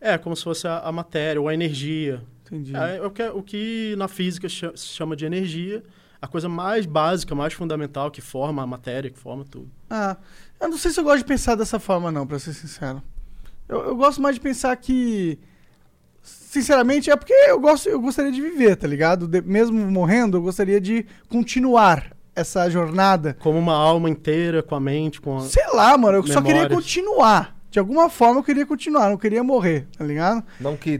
[0.00, 2.20] É, como se fosse a, a matéria ou a energia.
[2.46, 2.72] Entendi.
[2.74, 5.84] É, o, que, o que na física se chama de energia,
[6.26, 9.70] a coisa mais básica, mais fundamental, que forma a matéria, que forma tudo.
[9.88, 10.16] Ah,
[10.60, 13.02] eu não sei se eu gosto de pensar dessa forma, não, pra ser sincero.
[13.68, 15.38] Eu, eu gosto mais de pensar que.
[16.22, 19.28] Sinceramente, é porque eu, gosto, eu gostaria de viver, tá ligado?
[19.28, 23.36] De- mesmo morrendo, eu gostaria de continuar essa jornada.
[23.40, 25.40] Como uma alma inteira, com a mente, com a...
[25.42, 26.78] Sei lá, mano, eu só queria Memórias.
[26.78, 27.55] continuar.
[27.76, 30.42] De alguma forma eu queria continuar, não queria morrer, tá ligado?
[30.58, 30.98] Não que,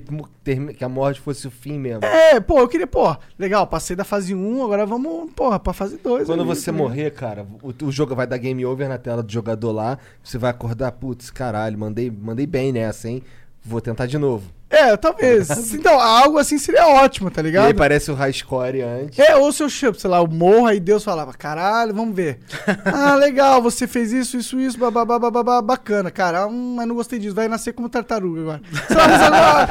[0.76, 2.04] que a morte fosse o fim mesmo.
[2.04, 5.96] É, pô, eu queria, pô, legal, passei da fase 1, agora vamos, porra, pra fase
[5.96, 6.26] 2.
[6.26, 9.22] Quando ali, você tá morrer, cara, o, o jogo vai dar game over na tela
[9.22, 9.98] do jogador lá.
[10.22, 13.22] Você vai acordar, putz, caralho, mandei, mandei bem nessa, hein?
[13.64, 14.52] Vou tentar de novo.
[14.68, 15.48] É, talvez.
[15.72, 17.74] então, algo assim seria ótimo, tá E aí ligado?
[17.76, 19.16] parece o high score antes.
[19.18, 22.40] É, ou se eu chamo, sei lá, eu morro, aí Deus falava, caralho, vamos ver.
[22.84, 26.46] ah, legal, você fez isso, isso, isso, babá, babá, bacana, cara.
[26.48, 28.60] Hum, mas não gostei disso, vai nascer como tartaruga agora.
[28.88, 29.64] Sei lá, mas agora,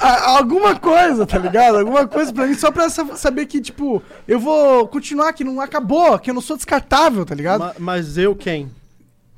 [0.00, 1.78] a- alguma coisa, tá ligado?
[1.78, 5.60] Alguma coisa pra mim, só pra sa- saber que, tipo, eu vou continuar, que não
[5.60, 7.60] acabou, que eu não sou descartável, tá ligado?
[7.60, 8.70] Ma- mas eu quem?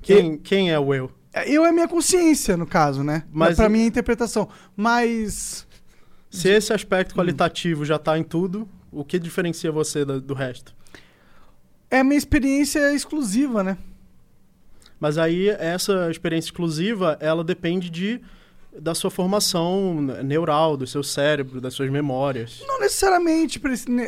[0.01, 1.11] Quem, quem é o eu?
[1.47, 3.25] Eu é minha consciência, no caso, né?
[3.33, 4.49] Mas Mas pra e- minha interpretação.
[4.77, 5.67] Mas.
[6.31, 10.75] Se esse aspecto qualitativo já está em tudo, o que diferencia você do, do resto?
[11.91, 13.77] É a minha experiência exclusiva, né?
[14.99, 18.21] Mas aí essa experiência exclusiva, ela depende de
[18.79, 22.63] da sua formação neural, do seu cérebro, das suas memórias.
[22.67, 23.61] Não necessariamente,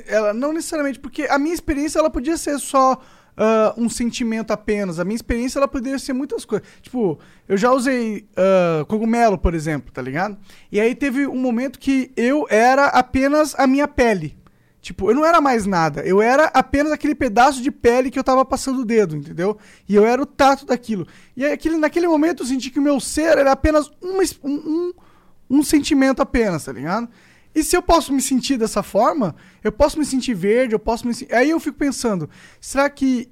[0.07, 2.99] ela não necessariamente, porque a minha experiência ela podia ser só
[3.37, 4.99] ah, um sentimento apenas.
[4.99, 6.67] A minha experiência ela poderia ser muitas coisas.
[6.83, 7.19] Tipo,
[7.49, 10.37] eu já usei ah, cogumelo, por exemplo, tá ligado?
[10.71, 14.37] E aí teve um momento que eu era apenas a minha pele.
[14.85, 16.03] Tipo, eu não era mais nada.
[16.03, 19.57] Eu era apenas aquele pedaço de pele que eu tava passando o dedo, entendeu?
[19.89, 21.07] E eu era o tato daquilo.
[21.35, 24.53] E aí, aquele, naquele momento eu senti que o meu ser era apenas uma um,
[24.53, 24.93] um,
[25.49, 27.09] um sentimento apenas, tá ligado?
[27.55, 31.07] E se eu posso me sentir dessa forma, eu posso me sentir verde, eu posso
[31.07, 31.15] me.
[31.31, 32.29] Aí eu fico pensando,
[32.61, 33.29] será que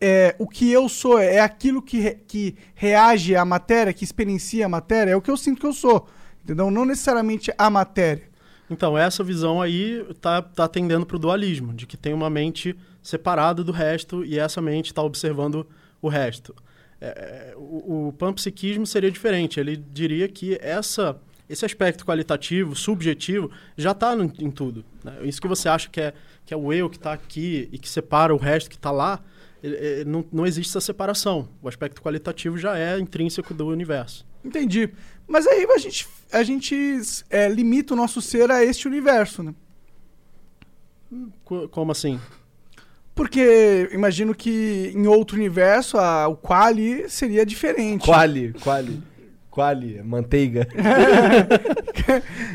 [0.00, 4.66] é, o que eu sou é aquilo que, re- que reage à matéria, que experiencia
[4.66, 5.12] a matéria?
[5.12, 6.06] É o que eu sinto que eu sou,
[6.42, 6.70] entendeu?
[6.70, 8.32] Não necessariamente a matéria.
[8.70, 12.76] Então, essa visão aí tá, tá tendendo para o dualismo, de que tem uma mente
[13.02, 15.66] separada do resto e essa mente está observando
[16.00, 16.54] o resto.
[17.00, 19.60] É, o, o panpsiquismo seria diferente.
[19.60, 24.84] Ele diria que essa, esse aspecto qualitativo, subjetivo, já está em tudo.
[25.02, 25.18] né?
[25.24, 26.14] Isso que você acha que é,
[26.46, 29.20] que é o eu que está aqui e que separa o resto que está lá,
[29.62, 31.48] ele- ele- não, não existe essa separação.
[31.62, 34.26] O aspecto qualitativo já é intrínseco do universo.
[34.44, 34.90] Entendi.
[35.26, 36.74] Mas aí a gente, a gente
[37.30, 39.54] é, limita o nosso ser a este universo, né?
[41.44, 42.18] Co- Como assim?
[43.14, 48.04] Porque imagino que em outro universo a, o quali seria diferente.
[48.04, 49.00] Quali, quali.
[49.54, 50.66] Quali, manteiga.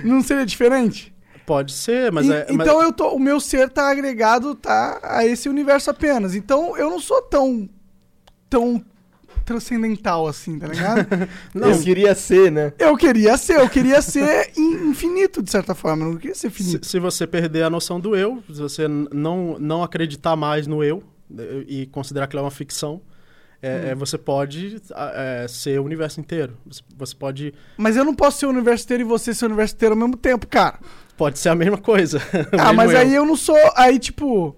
[0.03, 1.13] Não seria diferente?
[1.45, 2.45] Pode ser, mas E- é.
[2.51, 6.35] mas- então eu tô, o meu ser tá agregado tá a esse universo apenas.
[6.35, 7.69] Então eu não sou tão
[8.49, 8.83] tão
[9.45, 11.07] transcendental assim, tá ligado?
[11.55, 12.71] Não, Eu queria ser, né?
[12.77, 16.49] eu queria ser, eu queria ser in- infinito de certa forma, eu não queria ser
[16.51, 16.85] Se, finito.
[16.85, 21.01] se você perder a noção do eu, se você não, não acreditar mais no eu
[21.67, 23.01] e considerar que ela é uma ficção,
[23.61, 24.81] É, é, você pode
[25.13, 26.57] é, ser o universo inteiro.
[26.65, 27.53] Você, você pode.
[27.77, 30.79] Mas eu não posso ser universitário e você ser universitário ao mesmo tempo, cara.
[31.17, 32.19] Pode ser a mesma coisa.
[32.53, 32.97] o ah, mas eu.
[32.97, 33.57] aí eu não sou.
[33.75, 34.55] Aí, tipo.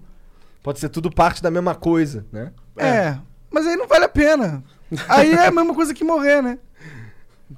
[0.62, 2.52] Pode ser tudo parte da mesma coisa, né?
[2.76, 3.18] É.
[3.50, 4.62] Mas aí não vale a pena.
[5.08, 6.58] Aí é a mesma coisa que morrer, né?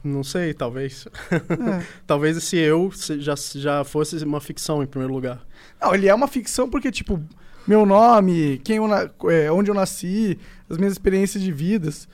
[0.02, 1.06] Não sei, talvez.
[1.30, 1.84] É.
[2.06, 5.44] talvez esse eu já, já fosse uma ficção em primeiro lugar.
[5.80, 7.22] Não, ele é uma ficção porque, tipo,
[7.66, 8.86] meu nome, quem eu
[9.30, 10.38] é, onde eu nasci,
[10.68, 12.08] as minhas experiências de vidas.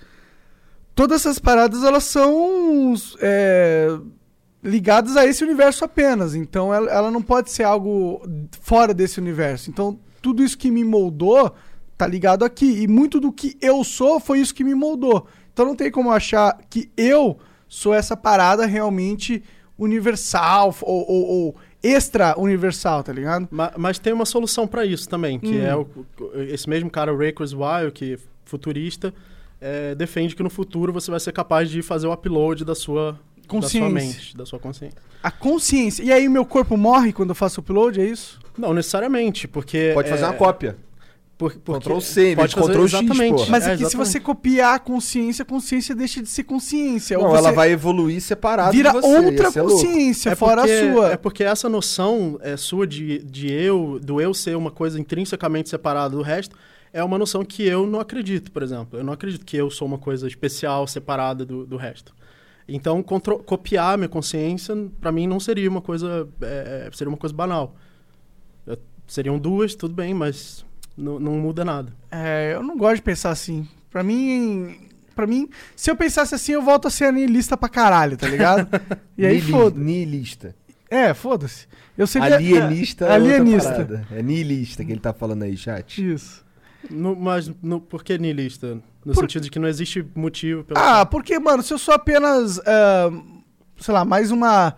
[0.95, 3.89] Todas essas paradas, elas são é,
[4.63, 6.35] ligadas a esse universo apenas.
[6.35, 8.21] Então, ela, ela não pode ser algo
[8.61, 9.71] fora desse universo.
[9.71, 11.55] Então, tudo isso que me moldou
[11.97, 12.83] tá ligado aqui.
[12.83, 15.27] E muito do que eu sou foi isso que me moldou.
[15.53, 17.39] Então, não tem como achar que eu
[17.69, 19.43] sou essa parada realmente
[19.79, 23.49] universal ou, ou- ou extra-universal, tá ligado?
[23.51, 25.65] Ma- Mas, tem uma solução para isso também, que Hum.
[25.67, 25.87] é o,
[26.49, 29.13] esse mesmo cara, o Ray Kurzweil, que é futurista,
[29.61, 33.13] é, defende que no futuro você vai ser capaz de fazer o upload da sua,
[33.13, 33.81] da Consciência.
[33.81, 34.99] sua mente, da sua consciência.
[35.23, 36.03] A consciência.
[36.03, 38.39] E aí o meu corpo morre quando eu faço upload, é isso?
[38.57, 39.91] Não necessariamente, porque...
[39.95, 40.77] Pode fazer é, uma cópia.
[41.41, 43.35] Por- porque- Ctrl C, pode fazer Ctrl X, exatamente.
[43.37, 43.47] porra.
[43.51, 44.09] Mas É, aqui, se exatamente.
[44.09, 47.17] você copiar a consciência, a consciência deixa de ser consciência.
[47.17, 49.19] Não, ela vai evoluir separado vira de você.
[49.27, 51.13] outra consciência, É fora porque- a sua.
[51.13, 55.69] É porque essa noção é sua de, de eu, do eu ser uma coisa intrinsecamente
[55.71, 56.55] separada do resto,
[56.93, 58.99] é uma noção que eu não acredito, por exemplo.
[58.99, 62.15] Eu não acredito que eu sou uma coisa especial, separada do, do resto.
[62.69, 66.29] Então, contro- copiar minha consciência, para mim, não seria uma coisa.
[66.43, 67.75] é, é, seria uma coisa banal.
[68.67, 68.77] Eu-
[69.07, 70.65] seriam duas, tudo bem, mas
[71.01, 71.93] não, não muda nada.
[72.11, 73.67] É, eu não gosto de pensar assim.
[73.91, 74.77] Pra mim,
[75.15, 78.69] para mim, se eu pensasse assim, eu volto a ser anilista pra caralho, tá ligado?
[79.19, 79.79] E aí Nihili- foda.
[79.81, 80.55] Nihilista.
[80.89, 81.67] É, foda-se.
[81.97, 83.05] Eu seria Alienista.
[83.05, 84.07] é Alienista.
[84.11, 86.03] É nihilista que ele tá falando aí, chat.
[86.15, 86.45] Isso.
[86.91, 88.79] No- mas no, por que niilista?
[89.05, 90.79] No Por- sentido de que não existe motivo pelo.
[90.81, 93.11] Ah, porque, mano, se eu sou apenas, ah,
[93.79, 94.75] sei lá, mais uma.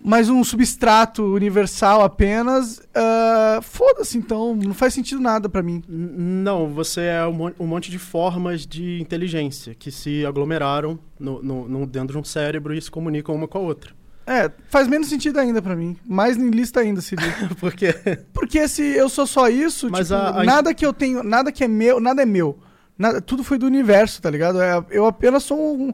[0.00, 5.82] Mais um substrato universal apenas, ah, foda-se então, não faz sentido nada pra mim.
[5.88, 11.68] Não, você é um, um monte de formas de inteligência que se aglomeraram no, no-
[11.68, 13.92] no- dentro de um cérebro e se comunicam uma com a outra.
[14.24, 15.96] É, faz menos sentido ainda pra mim.
[16.06, 17.32] Mais niilista ainda seria.
[17.58, 17.92] Porque
[18.32, 21.50] Porque se eu sou só isso, Mas tipo, a- a- nada que eu tenho, nada
[21.50, 22.58] que é meu, nada é meu.
[22.96, 24.60] Nada, tudo foi do universo, tá ligado?
[24.60, 25.92] É, eu apenas sou um,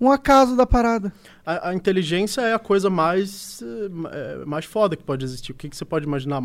[0.00, 1.12] um acaso da parada.
[1.44, 5.52] a, a inteligência é a coisa mais, ma- eh, mais foda que pode existir.
[5.52, 6.42] O que, que você pode imaginar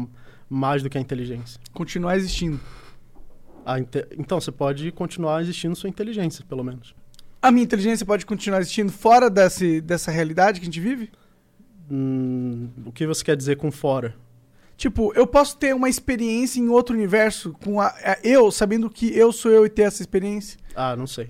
[0.50, 1.60] mais do que a inteligência?
[1.74, 2.60] Continuar existindo.
[3.66, 6.96] A inte- Então, você pode continuar existindo sua inteligência, pelo menos.
[7.42, 11.12] A minha inteligência pode continuar existindo fora desse, dessa realidade que a gente vive?
[11.90, 14.16] Hum, o que você quer dizer com fora?
[14.78, 19.16] Tipo, eu posso ter uma experiência em outro universo com a, a- eu, sabendo que
[19.16, 20.58] eu sou eu e ter essa experiência?
[20.76, 21.30] Ah, não sei.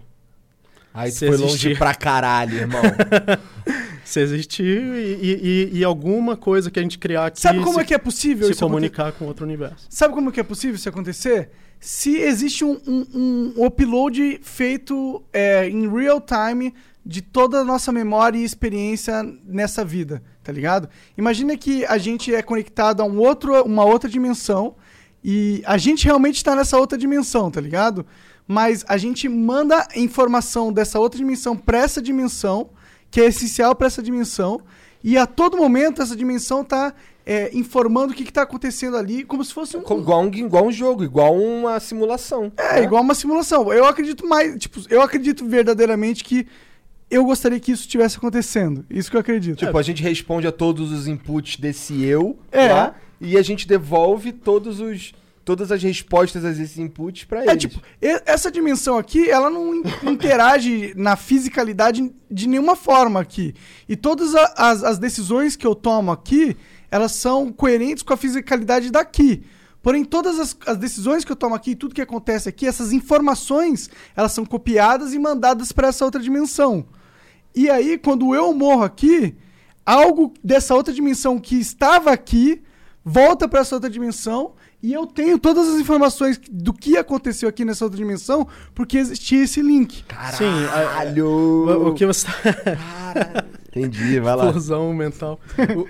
[0.93, 1.77] Aí tu Se foi longe existir.
[1.77, 2.81] pra caralho, irmão.
[4.03, 7.81] Se existir e, e- e- alguma coisa que a gente criar aqui Sabe como se,
[7.81, 8.89] é que é possível se isso acontecer?
[8.89, 9.85] comunicar com outro universo.
[9.89, 11.49] Sabe como que é possível isso acontecer?
[11.79, 16.73] Se existe um, um- um upload feito é, em real time
[17.05, 20.89] de toda a nossa memória e experiência nessa vida, tá ligado?
[21.17, 24.75] Imagina que a gente é conectado a um outro, uma outra dimensão
[25.23, 28.05] e a gente realmente está nessa outra dimensão, tá ligado?
[28.47, 32.69] Mas a gente manda informação dessa outra dimensão para essa dimensão,
[33.09, 34.61] que é essencial para essa dimensão,
[35.03, 36.93] e a todo momento essa dimensão tá
[37.25, 40.71] é, informando o que, está acontecendo ali, como se fosse um, igual, um, igual um
[40.71, 42.51] jogo, igual uma simulação.
[42.57, 42.83] é, né?
[42.83, 43.71] igual uma simulação.
[43.71, 46.47] Eu acredito mais, tipo, eu acredito verdadeiramente que
[47.09, 48.85] eu gostaria que isso estivesse acontecendo.
[48.89, 49.57] Isso que eu acredito.
[49.57, 52.71] Tipo, a gente responde a todos os inputs desse eu É.
[52.71, 55.13] lá e a gente devolve todos os,
[55.43, 57.53] todas as respostas a esses inputs pra eles.
[57.53, 63.53] É tipo, essa dimensão aqui, ela não in- interage na fisicalidade de nenhuma forma aqui.
[63.87, 66.55] E todas as, as decisões que eu tomo aqui,
[66.89, 69.43] elas são coerentes com a fisicalidade daqui.
[69.81, 73.89] Porém, todas as, as decisões que eu tomo aqui, tudo que acontece aqui, essas informações,
[74.15, 76.85] elas são copiadas e mandadas para essa outra dimensão.
[77.55, 79.35] E aí, quando eu morro aqui,
[79.83, 82.61] algo dessa outra dimensão que estava aqui
[83.03, 87.63] volta para essa outra dimensão e eu tenho todas as informações do que aconteceu aqui
[87.65, 90.03] nessa outra dimensão porque existia esse link.
[90.37, 91.27] Sim, a- Caralho!
[91.27, 93.45] O, o que você tá...
[93.69, 94.45] Entendi, vai lá.
[94.47, 95.39] Explosão mental.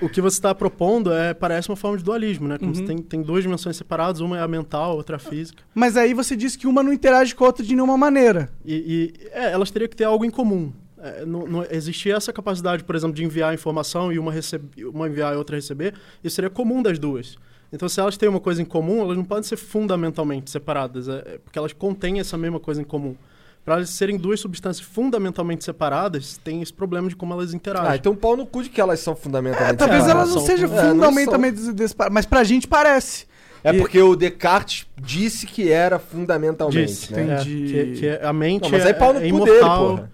[0.01, 2.57] O, o que você está propondo é, parece uma forma de dualismo, né?
[2.59, 2.85] Como Uhum.
[2.85, 5.63] tem, tem duas dimensões separadas, uma é a mental, a outra é a física.
[5.73, 8.49] Mas aí você disse que uma não interage com a outra de nenhuma maneira.
[8.63, 10.71] E, e, é, elas teriam que ter algo em comum.
[11.01, 15.07] É, não, não existia essa capacidade, por exemplo, de enviar informação e uma, recebe, uma
[15.07, 17.35] enviar e outra receber, isso seria comum das duas.
[17.73, 21.13] Então, se elas têm uma coisa em comum, elas não podem ser fundamentalmente separadas, é,
[21.25, 23.15] é porque elas contêm essa mesma coisa em comum.
[23.63, 27.91] Para elas serem duas substâncias fundamentalmente separadas, tem esse problema de como elas interagem.
[27.91, 30.25] Ah, então pau no cu de que elas são fundamentalmente É, talvez separadas.
[30.31, 33.25] ela não são- seja é, não fundamentalmente despar, mas pra gente parece.
[33.63, 37.21] É E- porque o Descartes disse que era fundamentalmente, Disse, né?
[37.21, 37.93] é, Entendi.
[37.93, 39.87] que, que a mente Não, mas aí é, pau no é cu dele, imortal.
[39.89, 40.11] porra.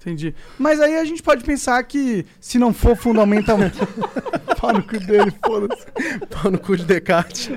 [0.00, 0.34] Entendi.
[0.58, 3.78] Mas aí a gente pode pensar que se não for fundamentalmente.
[4.58, 5.86] Pau no cu dele, foda-se.
[6.28, 7.50] Pau no cu de Descartes.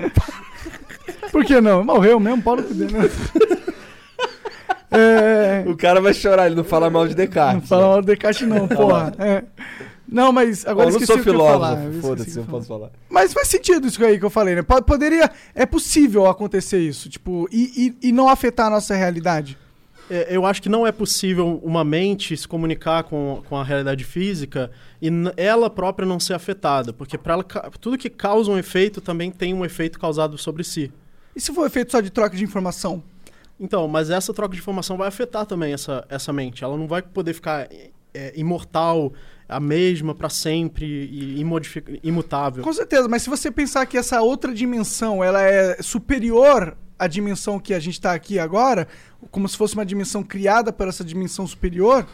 [1.32, 1.82] Por que não?
[1.82, 2.92] Morreu mesmo, pau no cu dele.
[2.98, 3.10] né?
[4.90, 7.62] É, O cara vai chorar, ele não fala mal de Descartes.
[7.62, 7.88] não fala né?
[7.88, 9.12] mal do Descartes, não, porra.
[9.18, 9.42] É.
[10.06, 12.90] Não, mas agora eu não sou filósofo, foda-se, eu posso falar.
[13.08, 14.62] Mas faz sentido isso aí que eu falei, né?
[14.62, 15.30] Po- Poderia.
[15.54, 19.58] É possível acontecer isso, tipo, e, e, e não afetar a nossa realidade.
[20.10, 24.04] É, eu acho que não é possível uma mente se comunicar com, com a realidade
[24.04, 27.42] física e ela própria não ser afetada, porque para
[27.80, 30.92] tudo que causa um efeito também tem um efeito causado sobre si.
[31.34, 33.02] E se for feito só de troca de informação?
[33.58, 36.62] Então, mas essa troca de informação vai afetar também essa, essa mente.
[36.62, 37.68] Ela não vai poder ficar
[38.12, 39.12] é, imortal,
[39.48, 41.40] a mesma para sempre e
[42.02, 42.62] imutável.
[42.62, 47.58] Com certeza, mas se você pensar que essa outra dimensão ela é superior à dimensão
[47.58, 48.86] que a gente está aqui agora,
[49.30, 52.06] como se fosse uma dimensão criada por essa dimensão superior,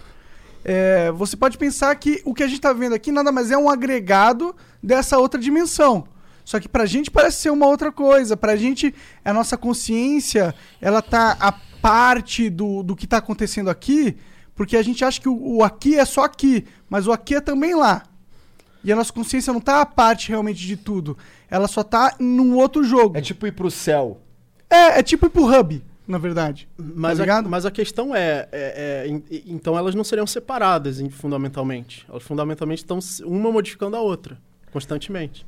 [0.65, 3.57] é, você pode pensar que o que a gente está vendo aqui nada mais é
[3.57, 6.07] um agregado dessa outra dimensão.
[6.45, 8.37] Só que pra gente parece ser uma outra coisa.
[8.37, 14.17] Pra gente, a nossa consciência, ela tá a parte do, do que tá acontecendo aqui,
[14.55, 17.41] porque a gente acha que o, o aqui é só aqui, mas o aqui é
[17.41, 18.03] também lá.
[18.83, 21.17] E a nossa consciência não tá a parte realmente de tudo.
[21.51, 23.17] Ela só tá num outro jogo.
[23.17, 24.21] É tipo ir pro céu.
[24.71, 26.69] É, é tipo ir pro hub, na verdade.
[26.79, 31.11] Mas, Tá a, mas a questão é, é- é, então elas não seriam separadas em-
[31.11, 32.07] fundamentalmente.
[32.09, 34.39] Elas fundamentalmente estão uma modificando a outra,
[34.73, 35.45] constantemente.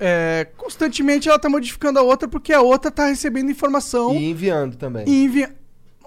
[0.00, 4.76] É, constantemente ela tá modificando a outra porque a outra tá recebendo informação E enviando
[4.76, 5.04] também.
[5.08, 5.57] e envia...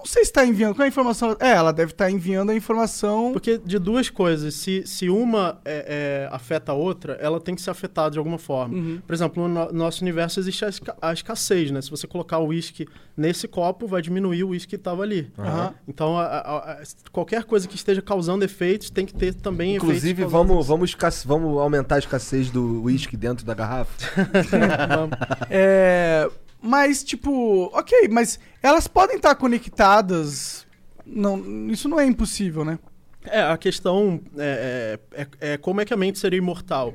[0.02, 0.74] Não sei se tá enviando.
[0.74, 1.36] Qual é a informação?
[1.38, 3.30] É, ela deve estar enviando a informação.
[3.32, 7.62] Porque de duas coisas, se, se uma é, é, afeta a outra, ela tem que
[7.62, 8.74] ser afetada de alguma forma.
[8.74, 9.00] Uhum.
[9.06, 11.80] Por exemplo, no no nosso universo existe a, esca- a escassez, né?
[11.80, 12.86] Se você colocar o uísque
[13.16, 15.30] nesse copo, vai diminuir o uísque que estava ali.
[15.38, 15.74] Aham.
[15.86, 16.82] Então, a- a- a-
[17.12, 21.58] qualquer coisa que esteja causando efeitos tem que ter também Inclusive, vamos, vamos, escasse- vamos
[21.60, 23.92] aumentar a escassez do uísque dentro da garrafa?
[25.50, 26.28] É,
[26.62, 30.66] mas, tipo, ok, mas elas podem estar conectadas.
[31.04, 32.78] Não, isso não é impossível, né?
[33.24, 36.94] É, a questão é, é- é- é como é que a mente seria imortal.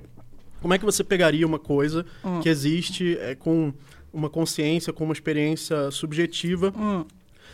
[0.62, 2.40] Como é que você pegaria uma coisa Hum.
[2.42, 3.74] que existe é, com
[4.12, 7.06] uma consciência, com uma experiência subjetiva Hum.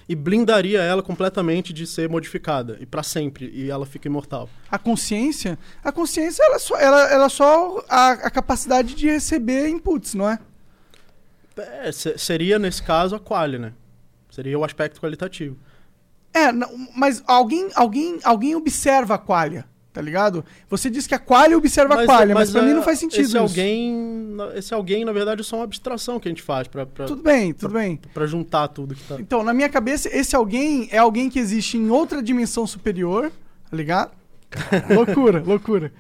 [0.08, 4.50] e blindaria ela completamente de ser modificada e para sempre e ela fica imortal.
[4.72, 9.68] A consciência, a consciência ela é só, ela, ela só a, a capacidade de receber
[9.68, 10.40] inputs, não é?
[11.58, 13.74] É, se- seria nesse caso a qualia, né?
[14.30, 15.56] Seria o aspecto qualitativo.
[16.34, 20.44] É, não, mas alguém, alguém, alguém observa a qualia, tá ligado?
[20.68, 23.20] Você diz que a qualia observa a qualia, mas, pra é, mim não faz sentido
[23.22, 23.38] Esse isso.
[23.38, 27.22] alguém, esse alguém na verdade é só uma abstração que a gente faz para Tudo
[27.22, 28.00] bem, tudo bem.
[28.12, 29.18] para juntar tudo que tá.
[29.20, 33.32] Então, na minha cabeça, esse alguém é alguém que existe em outra dimensão superior,
[33.70, 34.12] tá ligado?
[34.90, 35.92] loucura, loucura.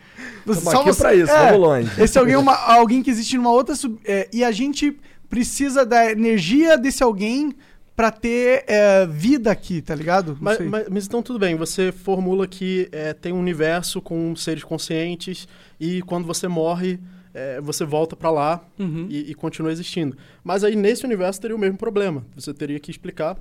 [0.45, 2.01] Tamo aqui pra isso, é, vamos longe.
[2.01, 3.75] Esse alguém é uma- alguém que existe numa outra.
[3.75, 4.97] sub- é, e a gente
[5.33, 7.53] precisa da energia desse alguém
[7.95, 10.37] pra ter é, vida aqui, tá ligado?
[10.39, 14.63] Mas, mas- mas então tudo bem, você formula que é, tem um universo com seres
[14.63, 15.47] conscientes
[15.79, 16.99] e quando você morre,
[17.33, 19.07] é, você volta pra lá Uhum.
[19.09, 20.15] e, e continua existindo.
[20.43, 22.23] Mas aí nesse universo teria o mesmo problema.
[22.35, 23.35] Você teria que explicar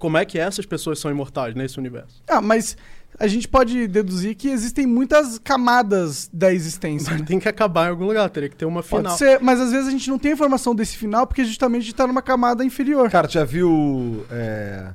[0.00, 2.22] como é que essas pessoas são imortais nesse universo.
[2.28, 2.76] Ah, mas
[3.20, 7.16] a gente pode deduzir que existem muitas camadas da existência.
[7.16, 7.24] né?
[7.26, 9.16] Tem que acabar em algum lugar, teria que ter uma Pode final.
[9.18, 11.94] ser, mas às vezes a gente não tem informação desse final porque justamente a gente
[11.94, 13.10] tá numa camada inferior.
[13.10, 14.24] Cara, já viu.
[14.30, 14.94] é,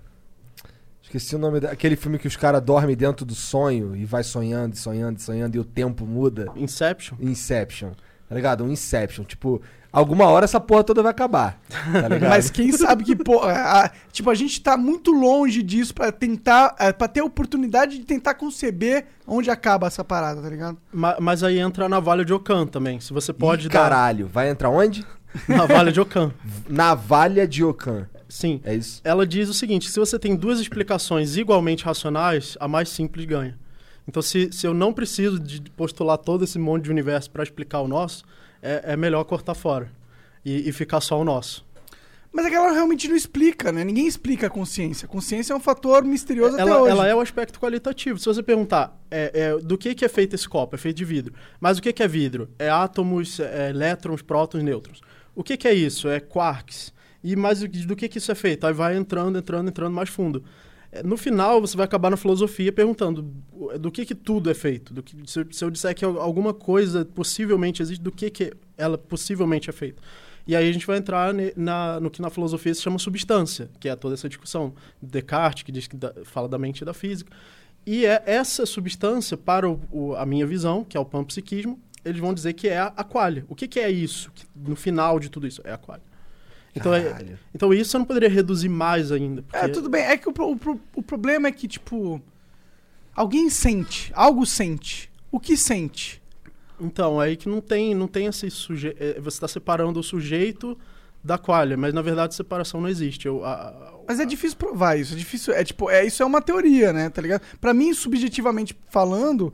[1.04, 4.74] Esqueci o nome daquele filme que os caras dormem dentro do sonho e vai sonhando,
[4.74, 6.48] e sonhando, e sonhando e o tempo muda.
[6.56, 7.16] Inception?
[7.22, 7.92] Inception.
[8.28, 8.64] Tá ligado?
[8.64, 9.24] Um Inception.
[9.24, 9.62] Tipo,
[10.00, 11.60] alguma hora essa porra toda vai acabar.
[11.70, 11.78] Tá?
[12.30, 16.12] Mas quem sabe que, pô, a- a- tipo, a gente tá muito longe disso pra
[16.12, 20.78] tentar, é, pra ter a oportunidade de tentar conceber onde acaba essa parada, tá ligado?
[20.94, 23.00] Ma- Mas aí entra a navalha de Ockham também.
[23.00, 25.06] Se você pode Ih, dar Caralho, vai entrar onde?
[25.50, 26.32] navalha de Ockham.
[26.70, 28.08] Navalha de Okan.
[28.28, 28.60] Sim.
[28.64, 29.02] É isso?
[29.04, 33.58] Ela diz o seguinte: se você tem duas explicações igualmente racionais, a mais simples ganha.
[34.08, 37.82] Então, se, se eu não preciso de postular todo esse monte de universo para explicar
[37.82, 38.24] o nosso,
[38.66, 39.92] é, é melhor cortar fora
[40.44, 41.64] e, e ficar só o nosso.
[42.32, 43.82] Mas é que ela realmente não explica, né?
[43.86, 45.06] Ninguém explica a consciência.
[45.06, 46.92] A consciência é um fator misterioso até Ela, hoje.
[46.92, 48.20] ela é o aspecto qualitativo.
[48.20, 51.06] Se você perguntar é, é, do que, que é feito esse copo, é feito de
[51.06, 51.34] vidro.
[51.62, 52.50] Mas o que, que é vidro?
[52.60, 55.00] É átomos, é elétrons, prótons, nêutrons.
[55.34, 56.10] O que, que é isso?
[56.10, 56.94] É quarks.
[57.24, 58.68] E mais do que- do que, que isso é feito?
[58.68, 60.44] Aí vai entrando, entrando, entrando mais fundo.
[61.04, 63.22] No final, você vai acabar na filosofia perguntando
[63.80, 64.94] do que que tudo é feito.
[64.94, 68.98] Do que, se, se eu disser que alguma coisa possivelmente existe, do que que ela
[68.98, 70.02] possivelmente é feita.
[70.48, 73.70] E aí a gente vai entrar ne- na- no que na filosofia se chama substância,
[73.80, 74.74] que é toda essa discussão.
[75.02, 77.32] Descartes, que diz que da- fala da mente e da física.
[77.86, 82.20] E é essa substância, para o- o- a minha visão, que é o panpsiquismo, eles
[82.22, 83.44] vão dizer que é a, a qualia.
[83.50, 84.32] O que, que é isso?
[84.36, 86.06] Que no final de tudo isso, é a qualia.
[86.76, 89.44] Então, é- então isso eu não poderia reduzir mais ainda.
[89.54, 90.04] É, porque- tudo bem.
[90.04, 92.22] É que o, o o problema é que, tipo.
[93.16, 94.12] Alguém sente.
[94.14, 95.10] Algo sente.
[95.32, 96.22] O que sente?
[96.80, 98.98] Então, aí que não tem, não tem esse sujeito.
[99.22, 100.78] Você está separando o sujeito
[101.24, 103.26] da qualia, mas na verdade separação não existe.
[103.26, 105.14] Eu, a- a- Mas é difícil provar isso.
[105.14, 105.54] É difícil.
[105.54, 107.10] É tipo, é, isso é uma teoria, né?
[107.10, 107.42] Tá ligado?
[107.62, 109.54] Pra mim, subjetivamente falando,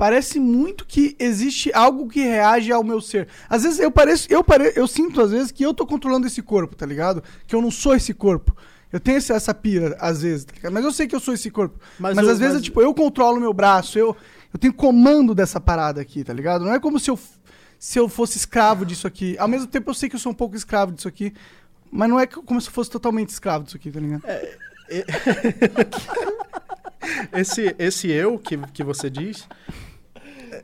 [0.00, 3.28] parece muito que existe algo que reage ao meu ser.
[3.50, 6.40] Às vezes eu pareço, eu pare, eu sinto às vezes que eu tô controlando esse
[6.40, 7.22] corpo, tá ligado?
[7.46, 8.56] Que eu não sou esse corpo.
[8.90, 11.78] Eu tenho essa pira, às vezes, tá mas eu sei que eu sou esse corpo.
[11.98, 14.16] Mas, Mas eu- às vezes, mas- é, tipo, eu controlo meu braço, eu,
[14.54, 16.64] eu tenho comando dessa parada aqui, tá ligado?
[16.64, 17.18] Não é como se eu,
[17.78, 19.36] se eu fosse escravo disso aqui.
[19.38, 21.34] Ao mesmo tempo, eu sei que eu sou um pouco escravo disso aqui,
[21.92, 24.22] mas não é como se eu fosse totalmente escravo disso aqui, tá ligado?
[27.36, 29.46] esse, esse eu que, que você diz,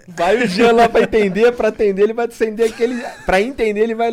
[0.09, 3.03] Vai o Jean lá pra entender, pra atender, ele vai acender aquele.
[3.25, 4.11] Pra entender, ele vai.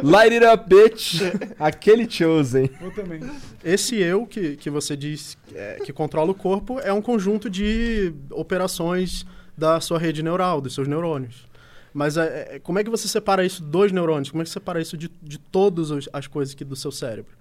[0.00, 1.20] Light it up, bitch.
[1.58, 2.70] Aquele chosen.
[2.80, 3.20] Eu também.
[3.64, 8.12] esse eu que, que você diz é, que controla o corpo é um conjunto de
[8.30, 9.26] operações
[9.56, 11.48] da sua rede neural, dos seus neurônios.
[11.92, 14.30] Mas é, é, como é que você separa isso dos neurônios?
[14.30, 17.32] Como é que você separa isso de, de todas as coisas aqui do seu cérebro?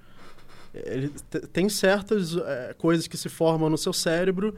[0.73, 4.55] Ele te- tem certas é, coisas que se formam no seu cérebro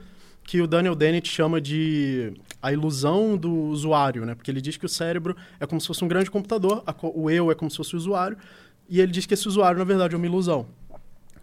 [0.50, 4.34] que o Daniel Dennett chama de a ilusão do usuário, né?
[4.34, 7.52] Porque ele diz que o cérebro é como se fosse um grande computador, o eu
[7.52, 8.36] é como se fosse o usuário,
[8.89, 10.66] e ele diz que esse usuário, na verdade, é uma ilusão.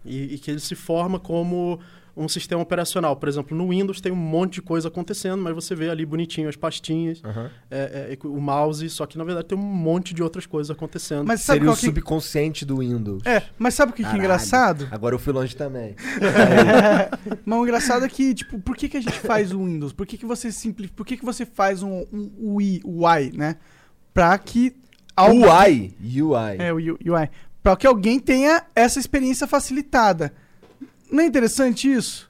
[0.03, 1.79] E, e que ele se forma como
[2.17, 3.15] um sistema operacional.
[3.15, 6.49] Por exemplo, no Windows tem um monte de coisa acontecendo, mas você vê ali bonitinho
[6.49, 7.21] as pastinhas,
[7.69, 11.25] é, é, o mouse, só que na verdade tem um monte de outras coisas acontecendo.
[11.27, 11.85] Mas sabe Seria o que...
[11.85, 13.25] subconsciente do Windows.
[13.25, 14.87] É, mas sabe o que, que é engraçado?
[14.91, 15.95] Agora eu fui longe também.
[17.45, 19.93] Mas o engraçado é que, tipo, por que, que a gente faz o Windows?
[19.93, 20.95] Por que, que você simplifica?
[20.95, 23.55] Por que, que você faz um, um UI, UI, né?
[24.13, 24.75] Pra que
[25.15, 25.95] algo- UI.
[26.01, 26.57] UI.
[26.57, 27.29] É, o UI.
[27.61, 30.33] Pra que alguém tenha essa experiência facilitada.
[31.11, 32.29] Não é interessante isso?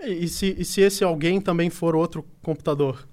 [0.00, 3.06] E, e se, e se esse alguém também for outro computador?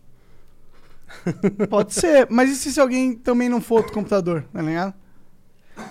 [1.70, 4.94] Pode ser, mas e se, se alguém também não for outro computador, tá ligado?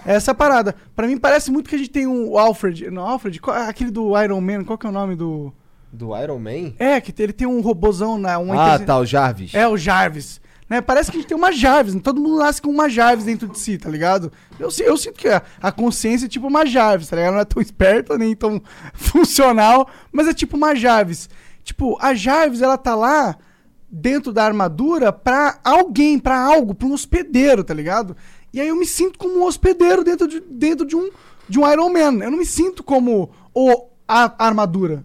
[0.04, 0.74] Essa é a parada.
[0.94, 2.90] Pra mim parece muito que a gente tem um Alfred.
[2.90, 3.40] Não, Alfred?
[3.40, 5.52] Qual- aquele do Iron Man, qual que é o nome do.
[5.92, 6.72] Do Iron Man?
[6.78, 8.38] É, que ele tem um robozão na.
[8.38, 9.54] Um ah, tá, o Jarvis.
[9.54, 10.40] É, o Jarvis.
[10.70, 10.80] Né?
[10.80, 11.94] Parece que a gente tem uma Jarvis.
[11.94, 12.00] né?
[12.02, 14.32] Todo mundo nasce com uma Jarvis dentro de si, tá ligado?
[14.58, 17.34] Eu, eu sinto que a, a consciência é tipo uma Jarvis, tá ligado?
[17.34, 18.62] Não é tão esperta nem tão
[18.94, 21.28] funcional, mas é tipo uma Jarvis.
[21.64, 23.36] Tipo, a Jarvis, ela tá lá
[23.90, 28.16] dentro da armadura pra alguém, pra algo, pra um hospedeiro, tá ligado?
[28.52, 31.10] E aí eu me sinto como um hospedeiro dentro de, dentro de, um,
[31.48, 32.24] de um Iron Man.
[32.24, 35.04] Eu não me sinto como o, a, a armadura.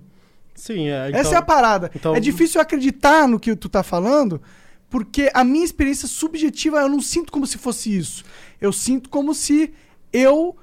[0.54, 1.10] Sim, é.
[1.10, 1.92] Então, Essa é a parada.
[1.96, 4.42] então- É difícil acreditar no que tu tá falando,
[4.90, 8.24] porque a minha experiência subjetiva eu não sinto como se fosse isso.
[8.62, 9.74] Eu sinto como se
[10.14, 10.56] eu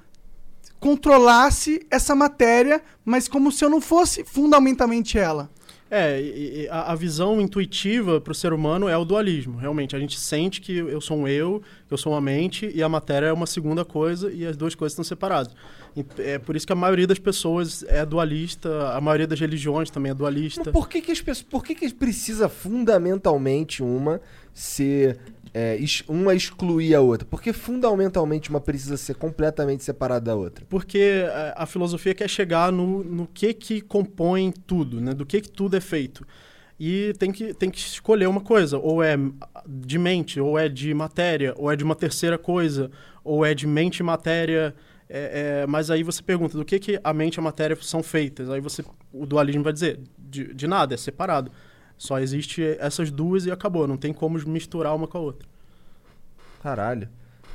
[0.81, 5.51] controlasse essa matéria, mas como se eu não fosse fundamentalmente ela.
[5.95, 9.59] É, a, visão intuitiva para o ser humano é o dualismo.
[9.59, 12.89] Realmente, a gente sente que eu sou um eu, eu sou uma mente, e a
[12.89, 15.55] matéria é uma segunda coisa, e as duas coisas estão separadas.
[16.17, 20.13] É por isso que a maioria das pessoas é dualista, a maioria das religiões também
[20.13, 20.63] é dualista.
[20.65, 21.47] Mas por que, que as pessoas.
[21.47, 24.19] Por que, que precisa fundamentalmente uma
[24.55, 25.19] ser.
[25.55, 27.27] É, uma excluir a outra?
[27.29, 30.65] Porque fundamentalmente uma precisa ser completamente separada da outra.
[30.69, 31.25] Porque
[31.55, 35.13] a filosofia quer chegar no, no que que compõe tudo, né?
[35.13, 36.27] Do que que tudo é feito.
[36.81, 38.79] E tem que, tem que escolher uma coisa.
[38.79, 39.17] Ou é
[39.69, 42.91] de mente, ou é de matéria, ou é de uma terceira coisa,
[43.23, 44.75] ou é de mente e matéria.
[45.09, 48.03] É, é, mas aí você pergunta, do que que a mente e a matéria são
[48.03, 48.49] feitas?
[48.49, 51.53] Aí você, o dualismo vai dizer, de, de nada, é separado.
[52.03, 53.87] Só existe essas duas e acabou.
[53.87, 55.47] Não tem como misturar uma com a outra.
[56.61, 57.09] Caralho.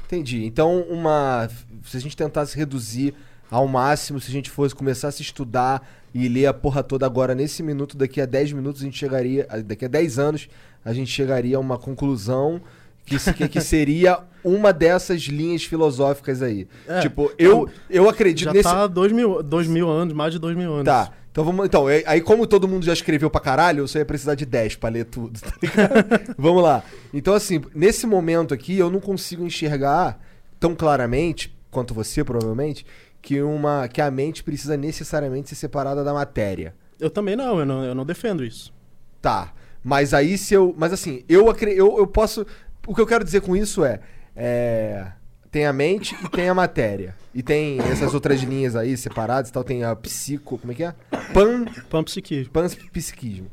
[0.06, 0.46] Entendi.
[0.46, 1.50] Então, uma.
[1.84, 3.14] Se a gente tentasse reduzir
[3.52, 7.06] ao máximo, se a gente fosse começar a se estudar e ler a porra toda
[7.06, 9.46] agora, nesse minuto, daqui a 10 minutos, a gente chegaria.
[9.66, 10.48] Daqui a 10 anos,
[10.86, 12.62] a gente chegaria a uma conclusão
[13.06, 13.18] que,
[13.50, 16.70] que, seria uma dessas linhas filosóficas aí.
[16.88, 17.02] É.
[17.02, 18.70] tipo, eu, eu acredito Já nesse.
[18.70, 20.86] tá dois mil, dois mil anos, mais de dois mil anos.
[20.86, 21.12] Tá.
[21.38, 21.68] Então vamos.
[21.68, 24.44] Então, é- aí como todo mundo já escreveu pra caralho, eu só ia precisar de
[24.44, 26.34] 10 pra ler tudo, tá ligado?
[26.36, 26.84] vamos lá.
[27.14, 30.20] Então, assim, nesse momento aqui, eu não consigo enxergar
[30.60, 32.84] tão claramente, quanto você, provavelmente,
[33.22, 36.74] que, uma, que a mente precisa necessariamente ser separada da matéria.
[37.00, 38.74] Eu também não, eu não, eu não defendo isso.
[39.22, 39.54] Tá.
[39.84, 40.74] Mas aí se eu.
[40.76, 42.48] Mas assim, eu, eu, eu posso.
[42.88, 44.00] O que eu quero dizer com isso é.
[44.36, 45.06] é,
[45.52, 47.16] Tem a mente e tem a matéria.
[47.34, 49.64] E tem essas outras linhas aí separadas e tal.
[49.64, 50.58] Tem a psico.
[50.58, 50.94] Como é que é?
[51.34, 52.52] Pan, Panpsiquismo.
[52.52, 53.48] panpsiquismo.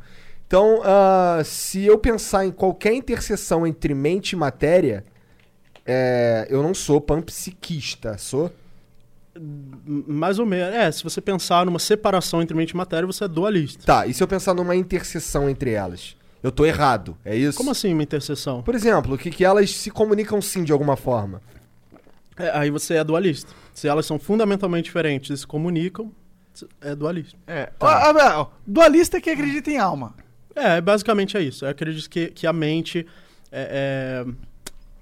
[0.47, 5.05] Então, ah, se eu pensar em qualquer interseção entre mente e matéria,
[5.87, 8.53] é, eu não sou panpsiquista, sou?
[9.87, 10.75] Mais ou menos.
[10.75, 13.85] É, se você pensar numa separação entre mente e matéria, você é dualista.
[13.85, 16.17] Tá, e se eu pensar numa interseção entre elas?
[16.43, 17.57] Eu tô errado, é isso?
[17.57, 18.63] Como assim uma interseção?
[18.63, 21.41] Por exemplo, que, que elas se comunicam sim de alguma forma.
[22.37, 23.53] É, aí você é dualista.
[23.73, 26.11] Se elas são fundamentalmente diferentes e se comunicam,
[26.81, 27.37] é dualista.
[27.47, 30.15] É, Ó, ó, ó, dualista é que acredita em alma.
[30.55, 31.65] É, basicamente é isso.
[31.65, 33.07] Eu acredito que, que a mente
[33.51, 34.33] é, é-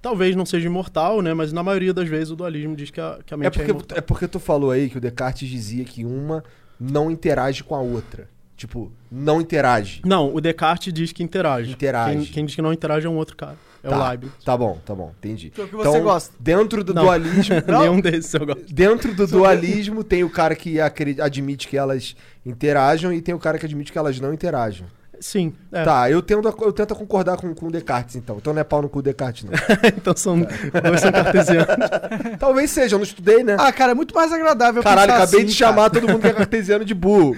[0.00, 1.34] talvez não seja imortal, né?
[1.34, 3.50] Mas na maioria das vezes o dualismo diz que a, que a É mente é,
[3.50, 3.98] porque, imortal.
[3.98, 6.42] é porque tu falou aí que o Descartes dizia que uma
[6.80, 8.28] não interage com a outra.
[8.56, 10.00] Tipo, não interage.
[10.04, 11.72] Não, o Descartes diz que interage.
[11.72, 12.16] Interage.
[12.16, 13.56] Quem, quem diz que não interage é um outro cara.
[13.82, 14.32] É tá, o Leibniz.
[14.44, 15.50] Tá bom, tá bom, entendi.
[15.50, 16.34] Que é o que você gosta.
[16.38, 17.02] Dentro do Não.
[17.04, 18.72] dualismo, Nenhum desses eu gosto.
[18.72, 22.14] dentro do dualismo tem o cara que admite que elas
[22.46, 24.86] interajam e tem o cara que admite que elas não interagem.
[25.22, 25.84] Sim, é.
[25.84, 28.38] Tá, eu tento, eu tento concordar com, com o Descartes, então.
[28.38, 29.52] Então não é pau no cu Descartes, não.
[29.96, 31.68] então são dois são cartesianos.
[32.40, 33.56] Talvez seja, eu não estudei, né?
[33.56, 35.70] Ah, cara, é muito mais agradável Caralho, pensar acabei assim, de cara.
[35.70, 37.36] chamar todo mundo que é cartesiano de burro.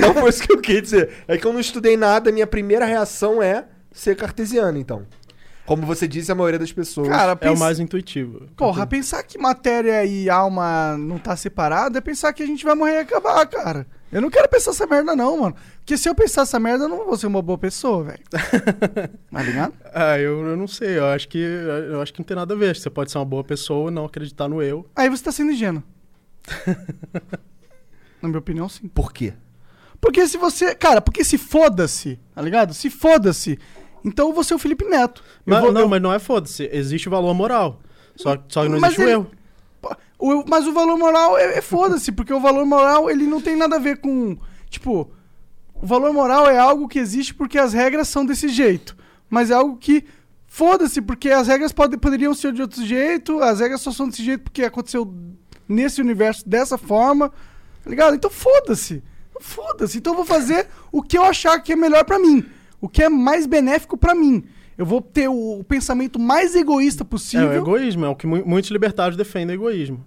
[0.00, 1.10] não foi isso que eu quis dizer.
[1.28, 5.06] É que eu não estudei nada, minha primeira reação é ser cartesiano, então.
[5.64, 7.08] Como você disse, a maioria das pessoas.
[7.08, 8.48] Cara, É o mais intuitivo.
[8.56, 12.74] Porra, pensar que matéria e alma não tá separado é pensar que a gente vai
[12.74, 13.86] morrer e acabar, cara.
[14.10, 15.56] Eu não quero pensar essa merda, não, mano.
[15.78, 18.20] Porque se eu pensar essa merda, eu não vou ser uma boa pessoa, velho.
[18.28, 19.72] tá ligado?
[19.94, 20.98] Ah, eu, eu não sei.
[20.98, 22.76] Eu acho que eu acho que não tem nada a ver.
[22.76, 24.84] Você pode ser uma boa pessoa, não acreditar no eu.
[24.94, 25.82] Aí você tá sendo ingênuo.
[28.20, 28.88] Na minha opinião, sim.
[28.88, 29.32] Por quê?
[30.00, 30.74] Porque se você.
[30.74, 32.74] Cara, porque se foda-se, tá ligado?
[32.74, 33.58] Se foda-se.
[34.04, 35.22] Então você é o Felipe Neto.
[35.46, 36.68] Eu Mas, vou- não, eu- mas não é foda-se.
[36.72, 37.80] Existe o valor moral.
[38.16, 39.30] Só, só que não Mas existe ele- o eu.
[40.18, 43.56] O- mas o valor moral é, é foda-se, porque o valor moral ele não tem
[43.56, 44.36] nada a ver com.
[44.70, 45.10] Tipo,
[45.74, 48.96] o valor moral é algo que existe porque as regras são desse jeito.
[49.28, 50.04] Mas é algo que.
[50.46, 54.22] Foda-se, porque as regras pode, poderiam ser de outro jeito, as regras só são desse
[54.22, 55.12] jeito porque aconteceu
[55.66, 57.30] nesse universo dessa forma.
[57.82, 58.14] Tá ligado?
[58.14, 59.02] Então foda-se.
[59.40, 59.96] Foda-se.
[59.98, 62.44] Então eu vou fazer o que eu achar que é melhor pra mim.
[62.82, 64.44] O que é mais benéfico pra mim.
[64.76, 67.48] Eu vou ter o, o pensamento mais egoísta É possível.
[67.48, 68.04] o egoísmo.
[68.04, 70.04] É o que mu- muitos libertários defendem, egoísmo.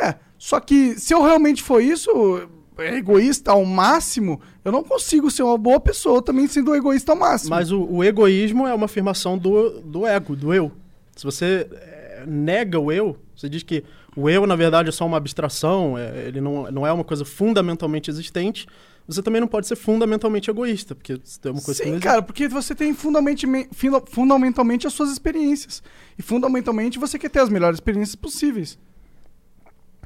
[0.00, 2.08] É, só que se eu realmente for isso,
[2.78, 7.50] egoísta ao máximo, eu não consigo ser uma boa pessoa também sendo egoísta ao máximo.
[7.50, 10.70] Mas o, o egoísmo é uma afirmação do, do ego, do eu.
[11.16, 13.84] Se você eh, nega o eu, você diz que
[14.16, 17.24] o eu, na verdade, é só uma abstração, é- ele não, não é uma coisa
[17.24, 18.66] fundamentalmente existente,
[19.14, 22.22] você também não pode ser fundamentalmente egoísta, porque é uma coisa que Sim, não cara,
[22.22, 25.82] porque você tem fundamentalmente, funda- fundamentalmente as suas experiências.
[26.18, 28.78] E fundamentalmente você quer ter as melhores experiências possíveis.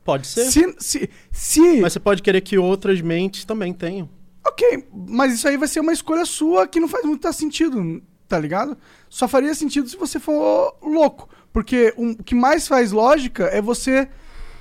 [0.04, 4.08] Pode ser, Se, se, se mas você pode querer que outras mentes também tenham.
[4.46, 8.38] Ok, mas isso aí vai ser uma escolha sua que não faz muito sentido, tá
[8.38, 8.76] ligado?
[9.08, 11.28] Só faria sentido se você for louco.
[11.52, 14.06] Porque um- o que mais faz lógica é você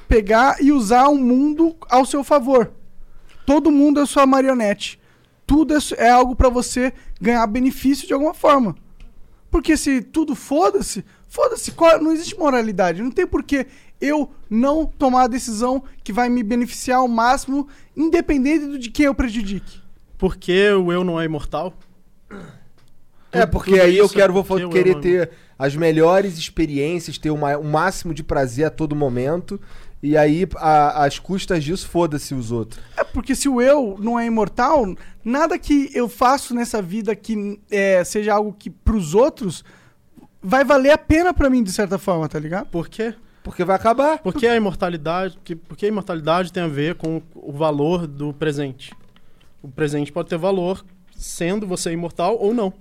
[0.08, 2.72] pegar e usar o mundo ao seu favor.
[3.46, 5.00] Todo mundo é sua marionete.
[5.46, 8.76] Tudo é, é algo pra você ganhar benefício de alguma forma.
[9.52, 13.02] Porque se tudo foda-se, foda-se, qual- não existe moralidade.
[13.04, 13.68] Não tem por que
[14.02, 19.14] eu não tomar a decisão que vai me beneficiar ao máximo, independente de quem eu
[19.16, 19.80] prejudique.
[20.18, 21.74] Porque o eu não é imortal?
[23.32, 27.58] É, porque tudo aí eu isso quero, vou querer ter as melhores experiências, ter uma-
[27.58, 29.60] o máximo de prazer a todo momento.
[30.04, 32.84] E aí, a- às custas disso, foda-se os outros.
[32.98, 34.86] É porque se o eu não é imortal,
[35.24, 39.64] nada que eu faço nessa vida que é, seja algo que pros outros
[40.42, 42.66] vai valer a pena pra mim, de certa forma, tá ligado?
[42.68, 43.16] Por quê?
[43.44, 44.20] Porque vai acabar.
[44.20, 48.94] Porque a imortalidade, que- porque a imortalidade tem a ver com o valor do presente.
[49.62, 50.84] O presente pode ter valor
[51.16, 52.74] sendo você imortal ou não.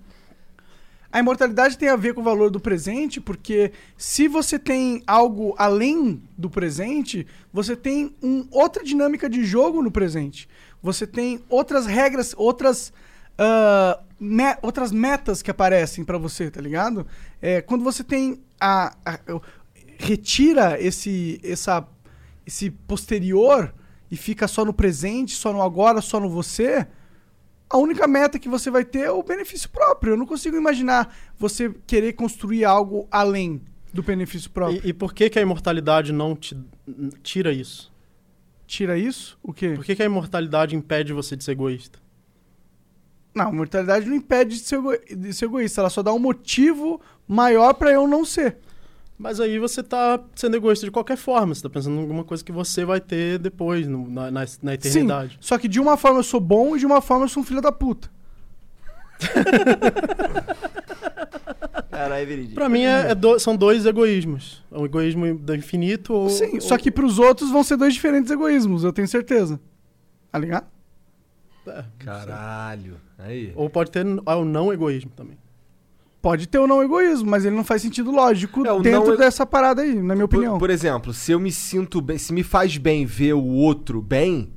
[1.13, 5.55] A imortalidade tem a ver com o valor do presente, porque se você tem algo
[5.59, 10.49] além do presente, você tem um, outra dinâmica de jogo no presente.
[10.83, 12.93] Você tem outras regras, outras,
[13.39, 17.07] ah, me- outras metas que aparecem pra você, tá ligado?
[17.43, 19.43] É, quando você tem a, a- o-
[19.99, 21.87] retira esse, essa,
[22.47, 23.73] esse posterior
[24.11, 26.87] e fica só no presente, só no agora, só no você,
[27.73, 30.13] a única meta que você vai ter é o benefício próprio.
[30.13, 33.61] Eu não consigo imaginar você querer construir algo além.
[33.93, 34.81] do benefício próprio.
[34.85, 36.57] E, e por que, que a imortalidade não te
[37.23, 37.91] tira isso?
[38.67, 39.39] Tira isso?
[39.43, 39.73] O quê?
[39.75, 41.99] Por que, que a imortalidade impede você de ser egoísta?
[43.35, 45.81] Não, a mortalidade não impede de ser, ego- de ser egoísta.
[45.81, 48.59] Ela só dá um motivo maior pra eu não ser.
[49.19, 51.55] Mas aí você tá sendo egoísta de qualquer forma.
[51.55, 54.75] Você tá pensando em alguma coisa que você vai ter depois, no- na, na, na
[54.75, 55.39] eternidade.
[55.41, 57.47] Só que de uma forma eu sou bom e de uma forma eu sou um
[57.47, 58.11] filho da puta.
[61.91, 62.55] Caralho, verídico.
[62.55, 64.65] Pra mim, é, é do- são dois egoísmos.
[64.73, 66.29] É um egoísmo do infinito ou...
[66.31, 69.61] Sim, ou- só que pros outros vão ser dois diferentes egoísmos, eu tenho certeza.
[70.31, 70.67] Tá ligado?
[71.67, 72.97] é, Caralho.
[73.19, 73.53] Aí.
[73.55, 75.37] Ou pode ter o não egoísmo também.
[76.23, 79.83] Pode ter o não egoísmo, mas ele não faz sentido lógico É, dentro dessa parada
[79.83, 80.57] aí, na minha Por, opinião.
[80.59, 84.51] por exemplo, se eu me sinto bem, se me faz bem ver o outro bem,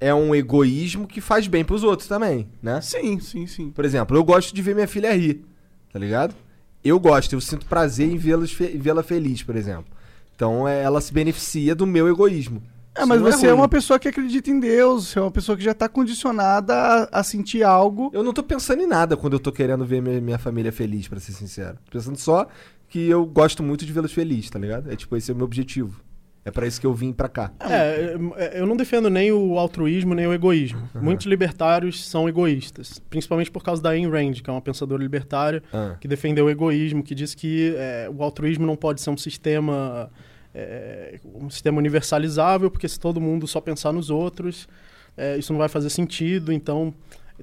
[0.00, 2.80] é um egoísmo que faz bem pros outros também, né?
[2.80, 3.70] Sim, sim, sim.
[3.70, 5.44] Por exemplo, eu gosto de ver minha filha rir,
[5.92, 6.34] tá ligado?
[6.82, 9.92] Eu gosto, eu sinto prazer em vê-las fe- vê-la feliz, por exemplo.
[10.34, 12.62] Então é, ela se beneficia do meu egoísmo.
[12.94, 13.60] É, mas não você é ruim.
[13.60, 17.20] uma pessoa que acredita em Deus, você é uma pessoa que já tá condicionada a,
[17.20, 18.10] a sentir algo.
[18.12, 21.06] Eu não tô pensando em nada quando eu tô querendo ver minha, minha família feliz,
[21.08, 21.78] pra ser sincero.
[21.84, 22.46] Tô pensando só
[22.88, 24.90] que eu gosto muito de vê-los felizes, tá ligado?
[24.92, 26.00] É tipo, esse é o meu objetivo.
[26.42, 27.52] É pra isso que eu vim pra cá.
[27.60, 30.88] É, é, eu não defendo nem o altruísmo nem o egoísmo.
[30.94, 35.62] Muitos libertários são egoístas, principalmente por causa da Ayn Rand, que é uma pensadora libertária
[35.72, 35.96] Ah.
[36.00, 40.10] que defendeu o egoísmo, que diz que é, o altruísmo não pode ser um sistema
[40.54, 44.68] é, um sistema universalizável, porque se todo mundo só pensar nos outros,
[45.16, 46.52] é, isso não vai fazer sentido.
[46.52, 46.94] Então,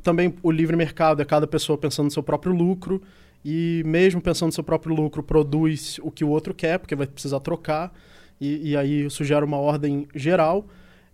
[0.04, 3.02] também o livre mercado é cada pessoa pensando no seu próprio lucro
[3.44, 7.08] e mesmo pensando no seu próprio lucro produz o que o outro quer, porque vai
[7.08, 7.94] precisar trocar
[8.40, 10.66] e, e aí isso gera uma ordem geral.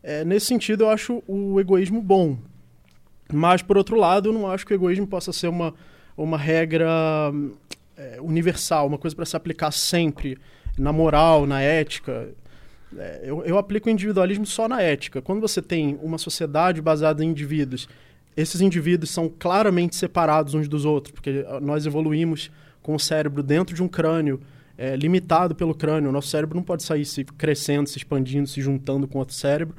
[0.01, 2.37] É, nesse sentido, eu acho o egoísmo bom.
[3.31, 5.73] Mas, por outro lado, eu não acho que o egoísmo possa ser uma,
[6.17, 7.31] uma regra
[7.95, 10.37] é, universal, uma coisa para se aplicar sempre,
[10.77, 12.29] na moral, na ética.
[12.97, 15.21] É, eu, eu aplico o individualismo só na ética.
[15.21, 17.87] Quando você tem uma sociedade baseada em indivíduos,
[18.35, 22.51] esses indivíduos são claramente separados uns dos outros, porque ah, nós evoluímos
[22.81, 24.41] com o cérebro dentro de um crânio,
[24.77, 26.09] é, limitado pelo crânio.
[26.09, 29.75] O nosso cérebro não pode sair se crescendo, se expandindo, se juntando com outro cérebro.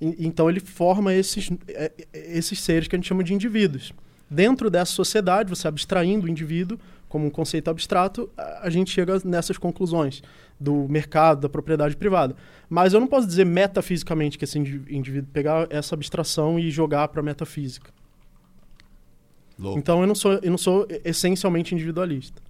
[0.00, 3.92] E- então ele forma esses, é, é, esses seres que a gente chama de indivíduos.
[4.30, 6.78] Dentro dessa sociedade, você abstraindo o indivíduo
[7.08, 10.22] como um conceito abstrato, a gente chega nessas conclusões
[10.58, 12.34] do mercado, da propriedade privada.
[12.68, 17.08] Mas eu não posso dizer metafisicamente que esse indi- indivíduo pegar essa abstração e jogar
[17.08, 17.90] para a metafísica.
[19.58, 19.78] Louco.
[19.78, 22.42] Então eu não sou eu não sou essencialmente individualista.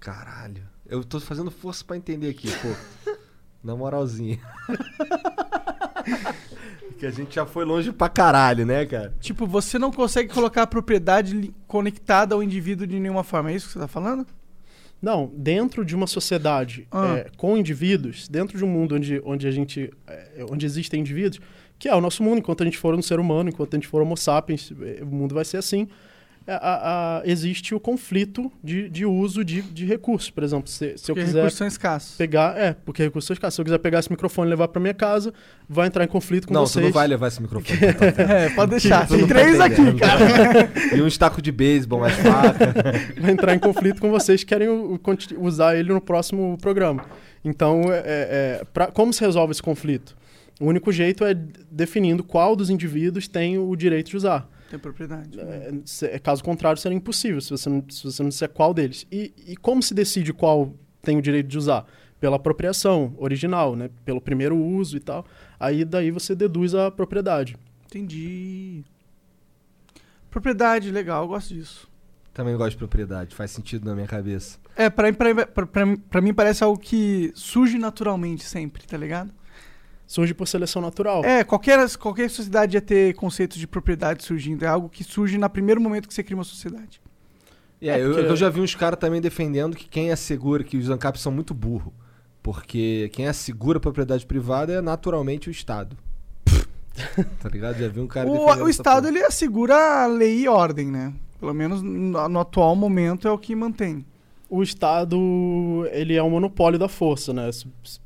[0.00, 0.62] Caralho.
[0.86, 3.12] Eu tô fazendo força pra entender aqui, pô.
[3.64, 4.38] Na moralzinha.
[6.98, 9.14] que a gente já foi longe pra caralho, né, cara?
[9.20, 13.50] Tipo, você não consegue colocar a propriedade conectada ao indivíduo de nenhuma forma.
[13.50, 14.26] É isso que você tá falando?
[15.00, 17.16] Não, dentro de uma sociedade Ah.
[17.18, 21.40] é, com indivíduos, dentro de um mundo onde, onde a gente, é, onde existem indivíduos,
[21.78, 23.86] que é o nosso mundo, enquanto a gente for um ser humano, enquanto a gente
[23.88, 25.86] for homo sapiens, é, o mundo vai ser assim.
[26.46, 26.58] É, a-
[27.18, 30.30] a- existe o conflito de, de uso de, de recursos.
[30.30, 32.16] Por exemplo, se, se eu Porque quiser recursos são escassos.
[32.16, 33.54] pegar, é, porque recursos são escassos.
[33.56, 35.32] Se eu quiser pegar esse microfone e levar para minha casa,
[35.68, 36.82] vai entrar em conflito com não, vocês.
[36.84, 37.78] tu não vai levar esse microfone.
[37.94, 38.22] casa.
[38.22, 39.08] É, pode deixar.
[39.08, 40.26] Tem não tá três aqui, cara.
[40.96, 42.72] E um estaco de beisebol mais faca.
[43.20, 46.56] vai entrar em conflito com vocês que querem o- o conti- usar ele no próximo
[46.60, 47.04] programa.
[47.44, 50.16] Então, é, é, pra- como se resolve esse conflito?
[50.60, 51.34] O único jeito é
[51.70, 54.48] definindo qual dos indivíduos tem o direito de usar.
[54.70, 55.38] Tem propriedade.
[55.38, 58.74] É, se- é, caso contrário, seria impossível se você não, se você não disser qual
[58.74, 59.06] deles.
[59.12, 61.86] E, e como se decide qual tem o direito de usar?
[62.18, 63.90] Pela apropriação original, né?
[64.04, 65.24] pelo primeiro uso e tal.
[65.60, 67.56] Aí daí você deduz a propriedade.
[67.86, 68.82] Entendi.
[70.30, 71.88] Propriedade, legal, eu gosto disso.
[72.34, 74.58] Também gosto de propriedade, faz sentido na minha cabeça.
[74.76, 79.32] É, pra, pra, pra, pra, pra mim parece algo que surge naturalmente sempre, tá ligado?
[80.06, 81.24] Surge por seleção natural.
[81.24, 84.64] É, qualquer, qualquer sociedade ia ter conceitos de propriedade surgindo.
[84.64, 87.00] É algo que surge no primeiro momento que você cria uma sociedade.
[87.82, 90.76] É, É, eu, porque- eu já vi uns caras também defendendo que quem assegura, que
[90.76, 91.92] os ANCAPs são muito burro.
[92.42, 95.96] Porque quem assegura a propriedade privada é naturalmente o Estado.
[97.42, 97.76] tá ligado?
[97.78, 99.08] Já vi um cara defendendo O, o Estado, porra.
[99.16, 99.74] ele assegura
[100.04, 101.12] a lei e ordem, né?
[101.40, 104.06] Pelo menos no, no atual momento é o que mantém.
[104.48, 105.18] O Estado
[105.92, 107.50] ele é um monopólio da força, né?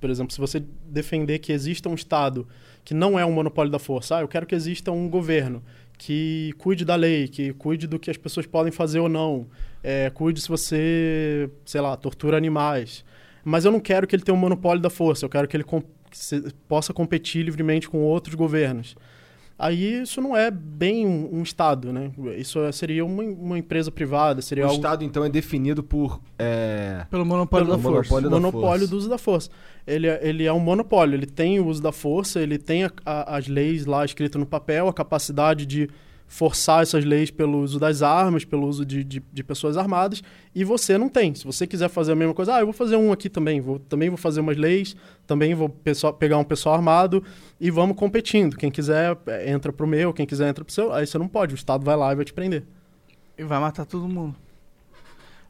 [0.01, 2.47] Por exemplo, se você defender que exista um Estado
[2.85, 5.63] que não é um monopólio da força, ah, eu quero que exista um governo
[5.99, 9.47] que cuide da lei, que cuide do que as pessoas podem fazer ou não,
[9.83, 13.05] é, cuide se você, sei lá, tortura animais.
[13.45, 15.65] Mas eu não quero que ele tenha um monopólio da força, eu quero que ele
[15.65, 18.97] com- que se- possa competir livremente com outros governos.
[19.63, 22.11] Aí isso não é bem um, um Estado, né?
[22.39, 26.19] Isso é- seria uma, uma empresa privada, seria O algo Estado, então, é definido por.
[26.39, 27.91] é, Pelo monopólio Pelo da força.
[28.11, 28.87] monopólio da monopólio força.
[28.91, 29.51] do uso da força.
[29.87, 32.91] Ele, é- ele é um monopólio, ele tem o uso da força, ele tem a-
[33.05, 35.91] a- as leis lá escritas no papel, a capacidade de
[36.31, 40.23] forçar essas leis pelo uso das armas, pelo uso de, de, de pessoas armadas,
[40.55, 41.35] e você não tem.
[41.35, 43.81] Se você quiser fazer a mesma coisa, ah, eu vou fazer um aqui também, vou,
[43.81, 44.95] também vou fazer umas leis,
[45.27, 47.21] também vou pessoal, pegar um pessoal armado
[47.61, 48.57] e vamos competindo.
[48.57, 51.53] Quem quiser é, entra pro meu, quem quiser entra pro seu, aí você não pode,
[51.53, 52.63] o Estado vai lá e vai te prender.
[53.37, 54.37] E vai matar todo mundo.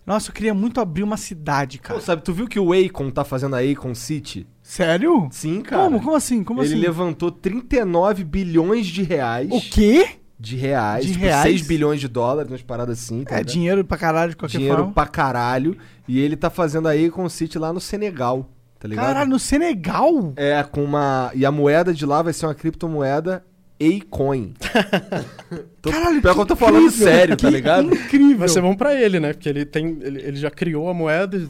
[0.07, 2.01] Nossa, eu queria muito abrir uma cidade, Pô, cara.
[2.01, 4.47] sabe, tu viu que o Akon tá fazendo a Akon City?
[4.63, 5.29] Sério?
[5.31, 5.85] Sim, cara.
[5.85, 6.01] Como?
[6.01, 6.43] Como assim?
[6.43, 6.81] Como ele assim?
[6.81, 9.51] levantou 39 bilhões de reais.
[9.53, 10.20] O quê?
[10.43, 11.05] De reais.
[11.05, 11.43] De tipo, reais?
[11.43, 13.25] 6 bilhões de dólares, umas paradas assim.
[13.25, 13.53] tá É ligado?
[13.53, 14.93] dinheiro pra caralho de qualquer Dinheiro forma.
[14.95, 15.77] pra caralho.
[16.09, 18.49] E ele tá fazendo a Akon City lá no Senegal,
[18.79, 19.05] tá ligado?
[19.05, 20.33] Caralho, no Senegal?
[20.37, 21.31] É, com uma.
[21.35, 23.45] E a moeda de lá vai ser uma criptomoeda
[23.79, 24.55] A-Coin.
[25.83, 25.91] Tô...
[25.91, 27.95] Caralho, Pior que eu tô falando incrível, sério, tá ligado?
[27.95, 28.39] Incrível.
[28.39, 29.33] Vai ser bom pra ele, né?
[29.35, 29.99] Porque ele tem.
[30.01, 31.49] Ele, ele já criou a moeda,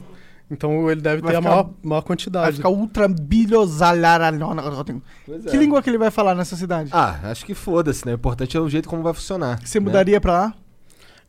[0.51, 2.57] então ele deve Vai ter ficar- a maior, maior Vai quantidade.
[2.57, 4.53] ficar ultra bilhosalharalhão.
[5.25, 5.59] Pois Que é.
[5.59, 6.89] língua que ele vai falar nessa cidade?
[6.93, 8.11] Ah, acho que foda-se, né?
[8.11, 9.59] O importante é o jeito como vai funcionar.
[9.65, 9.85] Você né?
[9.85, 10.53] mudaria pra lá?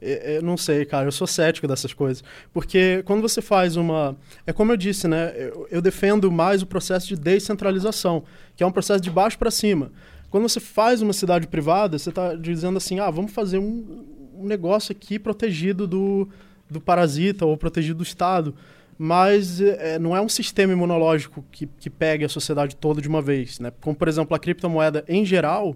[0.04, 2.24] Eu não sei, cara, eu sou cético dessas coisas.
[2.52, 4.16] Porque quando você faz uma.
[4.44, 5.32] É como eu disse, né?
[5.36, 8.24] Eu, eu defendo mais o processo de descentralização,
[8.56, 9.92] que é um processo de baixo para cima.
[10.28, 14.04] Quando você faz uma cidade privada, você está dizendo assim: ah, vamos fazer um,
[14.34, 16.28] um negócio aqui protegido do,
[16.68, 18.56] do parasita ou protegido do Estado.
[19.04, 23.20] Mas é, não é um sistema imunológico que, que pegue a sociedade toda de uma
[23.20, 23.58] vez.
[23.58, 23.72] Né?
[23.80, 25.74] Como, por exemplo, a criptomoeda em geral,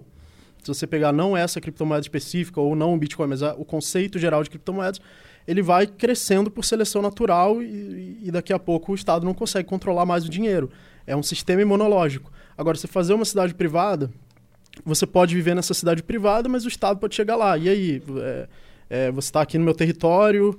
[0.63, 4.17] se você pegar não essa criptomoeda específica ou não o Bitcoin, mas a- o conceito
[4.17, 5.01] geral de criptomoedas,
[5.45, 9.67] ele vai crescendo por seleção natural e, e daqui a pouco o Estado não consegue
[9.67, 10.71] controlar mais o dinheiro.
[11.05, 12.31] É um sistema imunológico.
[12.57, 14.09] Agora, você fazer uma cidade privada,
[14.85, 17.57] você pode viver nessa cidade privada, mas o Estado pode chegar lá.
[17.57, 18.01] E aí?
[18.19, 18.47] É,
[18.89, 20.57] é, você está aqui no meu território,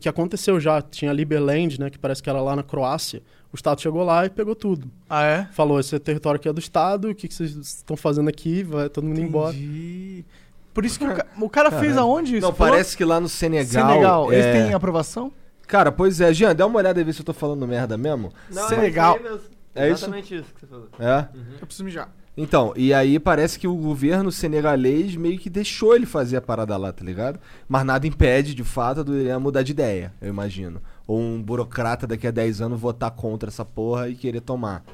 [0.00, 3.22] que aconteceu já, tinha a Liberland, né, que parece que era lá na Croácia.
[3.52, 4.90] O Estado chegou lá e pegou tudo.
[5.08, 5.48] Ah, é?
[5.52, 8.62] Falou, esse território aqui é do Estado, o que, que vocês estão fazendo aqui?
[8.62, 9.54] Vai todo mundo embora.
[9.54, 10.24] Entendi.
[10.72, 12.40] Por isso que o, ca- o cara fez aonde?
[12.40, 12.72] Não, Você falou?
[12.72, 13.88] parece que lá no Senegal.
[13.88, 14.32] Senegal.
[14.32, 15.30] é- Eles têm aprovação?
[15.68, 16.32] Cara, pois é.
[16.34, 18.32] Jean, dá uma olhada aí ver se eu tô falando merda mesmo.
[18.50, 19.14] Não, Senegal.
[19.14, 19.40] É, isso mesmo.
[19.76, 20.04] É isso?
[20.04, 20.88] Exatamente isso que você falou.
[20.98, 21.28] É.
[21.60, 22.12] Eu preciso mijar.
[22.36, 26.76] Então, e aí parece que o governo senegalês meio que deixou ele fazer a parada
[26.76, 27.38] lá, tá ligado?
[27.68, 30.82] Mas nada impede, de fato, do ele mudar de ideia, eu imagino.
[31.06, 34.84] Ou um burocrata daqui a 10 anos votar contra essa porra e querer tomar.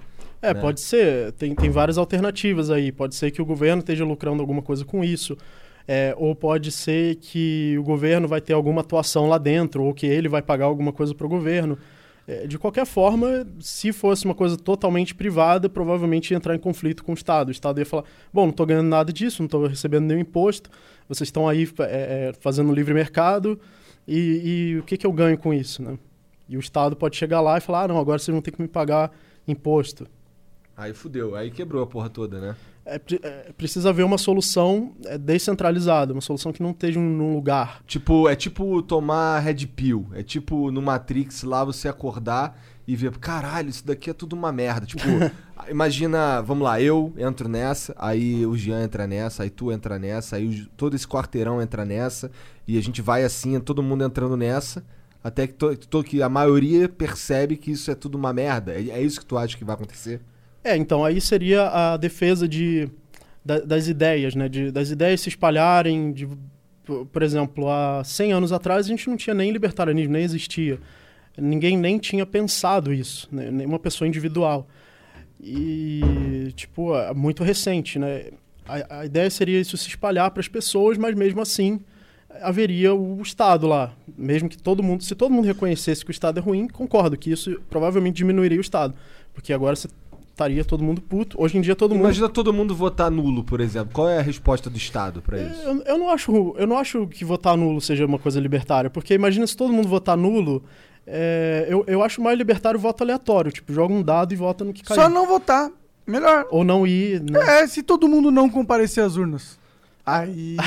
[0.43, 0.61] É, né?
[0.61, 1.33] pode ser.
[1.33, 2.93] Tem, tem várias alternativas aí.
[2.93, 5.37] Pode ser que o governo esteja lucrando alguma coisa com isso.
[5.89, 10.07] É, ou pode ser que o governo vai ter alguma atuação lá dentro, ou que
[10.07, 11.79] ele vai pagar alguma coisa para o governo.
[12.31, 17.03] É, de qualquer forma, se fosse uma coisa totalmente privada, provavelmente ia entrar em conflito
[17.03, 17.49] com o Estado.
[17.49, 20.71] O Estado ia falar: bom, não estou ganhando nada disso, não estou recebendo nenhum imposto,
[21.09, 23.59] vocês estão aí é, é, fazendo livre mercado,
[24.07, 25.83] e, e o que, que eu ganho com isso?
[25.83, 25.99] Né?
[26.49, 28.63] E o Estado pode chegar lá e falar: ah, não, agora vocês vão ter que
[28.63, 29.11] me pagar
[29.49, 30.07] imposto.
[30.77, 32.55] Aí fudeu, aí quebrou a porra toda, né?
[32.85, 37.83] É, é, precisa haver uma solução é, descentralizada, uma solução que não esteja num lugar.
[37.87, 40.07] Tipo, é tipo tomar Red Pill.
[40.15, 42.59] É tipo no Matrix lá você acordar
[42.89, 44.87] e ver, caralho, isso daqui é tudo uma merda.
[44.87, 45.05] Tipo,
[45.71, 50.37] imagina, vamos lá, eu entro nessa, aí o Jean entra nessa, aí tu entra nessa,
[50.37, 52.31] aí o- todo esse quarteirão entra nessa,
[52.67, 54.85] e a gente vai assim, todo mundo entrando nessa,
[55.23, 58.73] até que, to, to- que a maioria percebe que isso é tudo uma merda.
[58.73, 60.21] É, é isso que tu acha que vai acontecer?
[60.63, 62.89] É, então aí seria a defesa de,
[63.45, 64.49] da- das ideias, né?
[64.49, 66.13] De, das ideias se espalharem.
[66.13, 66.29] De,
[67.13, 70.79] por exemplo, há 100 anos atrás a gente não tinha nem libertarianismo, nem existia.
[71.39, 73.51] Ninguém nem tinha pensado isso, né?
[73.51, 74.67] nenhuma pessoa individual.
[75.43, 78.27] E, tipo, é muito recente, né?
[78.69, 81.81] A, a ideia seria isso se espalhar para as pessoas, mas mesmo assim
[82.43, 83.93] haveria o Estado lá.
[84.17, 87.31] Mesmo que todo mundo, se todo mundo reconhecesse que o Estado é ruim, concordo que
[87.31, 88.95] isso provavelmente diminuiria o Estado.
[89.33, 89.89] Porque agora você
[90.33, 91.41] estaria todo mundo puto.
[91.41, 92.05] Hoje em dia todo mundo.
[92.05, 93.91] Imagina todo mundo votar nulo, por exemplo.
[93.93, 95.61] Qual é a resposta do Estado pra isso?
[95.63, 99.15] Eu, eu não acho, eu não acho que votar nulo seja uma coisa libertária, porque
[99.15, 100.63] imagina se todo mundo votar nulo,
[101.07, 104.65] é, eu, eu acho mais libertário o voto aleatório, tipo, joga um dado e vota
[104.65, 105.01] no que caiu.
[105.01, 105.71] Só não votar.
[106.07, 106.47] Melhor.
[106.51, 107.63] Ou não ir, né?
[107.63, 109.59] É, se todo mundo não comparecer às urnas.
[110.05, 110.57] Aí.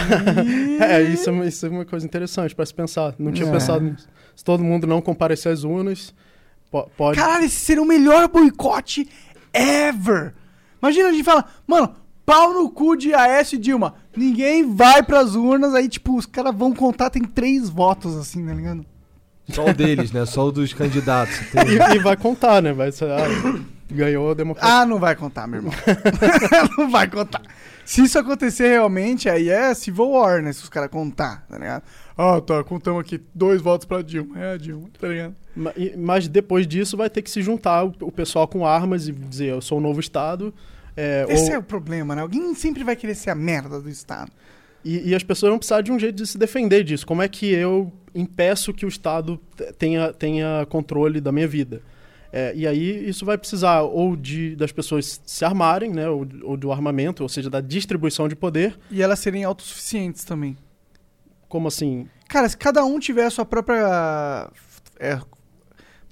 [0.80, 3.15] É, isso é, uma, isso é uma coisa interessante pra se pensar.
[3.18, 3.52] Não tinha É.
[3.52, 4.07] pensado nisso.
[4.35, 6.14] Se todo mundo não comparecer às urnas,
[6.72, 7.18] po- pode.
[7.18, 9.07] Caralho, esse seria o melhor boicote
[9.54, 10.34] ever.
[10.82, 13.96] Imagina a gente fala, mano, pau no cu de Aécio e Dilma.
[14.16, 18.54] Ninguém vai pras urnas, aí, tipo, os caras vão contar, tem três votos, assim, tá
[18.54, 18.86] ligado?
[19.50, 20.26] Só o deles, né?
[20.26, 21.38] Só o dos candidatos.
[21.52, 22.72] Tem- E, e vai contar, né?
[22.74, 23.26] Vai ser, ah,
[23.92, 24.78] ganhou a democracia.
[24.78, 25.74] Ah, não vai contar, meu irmão.
[26.78, 27.42] não vai contar.
[27.86, 30.54] Se isso acontecer realmente, aí é Civil War, né?
[30.54, 31.84] Se os caras contar, tá ligado?
[32.18, 34.40] Ah, tá, contamos aqui dois votos pra Dilma.
[34.40, 35.35] É a Dilma, tá ligado?
[35.56, 39.07] Ma- e- Mas depois disso vai ter que se juntar o o pessoal com armas
[39.07, 40.53] e dizer, eu sou o novo Estado.
[40.95, 42.22] é, Esse ou- é o problema, né?
[42.22, 44.31] Alguém sempre vai querer ser a merda do Estado.
[44.85, 47.06] e, e as pessoas vão precisar de um jeito de se defender disso.
[47.07, 51.81] Como é que eu impeço que o Estado te- tenha, tenha controle da minha vida?
[52.31, 56.10] É, e aí isso vai precisar ou de das pessoas se armarem, né?
[56.10, 58.77] Ou, ou do armamento, ou seja, da distribuição de poder.
[58.91, 60.57] E elas serem autossuficientes também.
[61.54, 62.08] Como assim?
[62.28, 64.50] Cara, se cada um tiver a sua própria
[65.00, 65.20] é,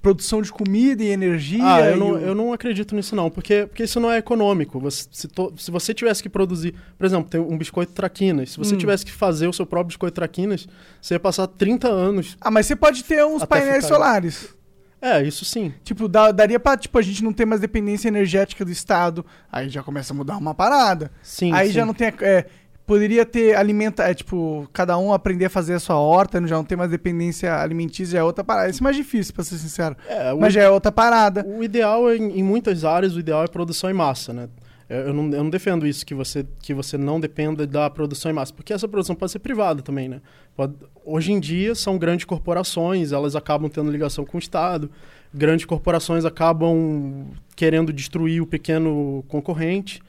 [0.00, 1.64] produção de comida e energia.
[1.64, 4.18] Ah, eu e não, o- eu não acredito nisso não, porque, porque isso não é
[4.18, 4.78] econômico.
[4.78, 8.50] Você- se, to- se você tivesse que produzir, por exemplo, tem um biscoito traquinas.
[8.52, 8.78] Se você Hum.
[8.78, 10.68] tivesse que fazer o seu próprio biscoito traquinas,
[11.00, 12.36] você ia passar 30 anos.
[12.40, 14.54] Ah, mas você pode ter uns painéis ficar- solares.
[15.00, 15.74] É, isso sim.
[15.82, 19.26] Tipo, dá- daria pra tipo, a gente não ter mais dependência energética do Estado.
[19.50, 21.10] Aí já começa a mudar uma parada.
[21.20, 21.72] Sim, Aí sim.
[21.72, 22.12] já não tem.
[22.20, 22.46] é,
[22.86, 26.64] poderia ter alimenta, é, tipo, cada um aprender a fazer a sua horta, já não
[26.64, 28.70] tem mais dependência alimentícia, já é outra parada.
[28.70, 29.96] Isso é mais difícil, pra ser sincero.
[30.08, 31.44] É, Mas já é outra parada.
[31.46, 34.48] o ideal, é, em, muitas áreas, o ideal é produção em massa, né?
[34.88, 38.30] Eu eu não, eu não defendo isso, que você, que você não dependa da produção
[38.30, 40.20] em massa, porque essa produção pode ser privada também, né?
[40.54, 44.90] Pode- hoje em dia, são grandes corporações, elas acabam tendo ligação com o Estado,
[45.32, 47.26] grandes corporações acabam
[47.56, 50.02] querendo destruir o pequeno concorrente.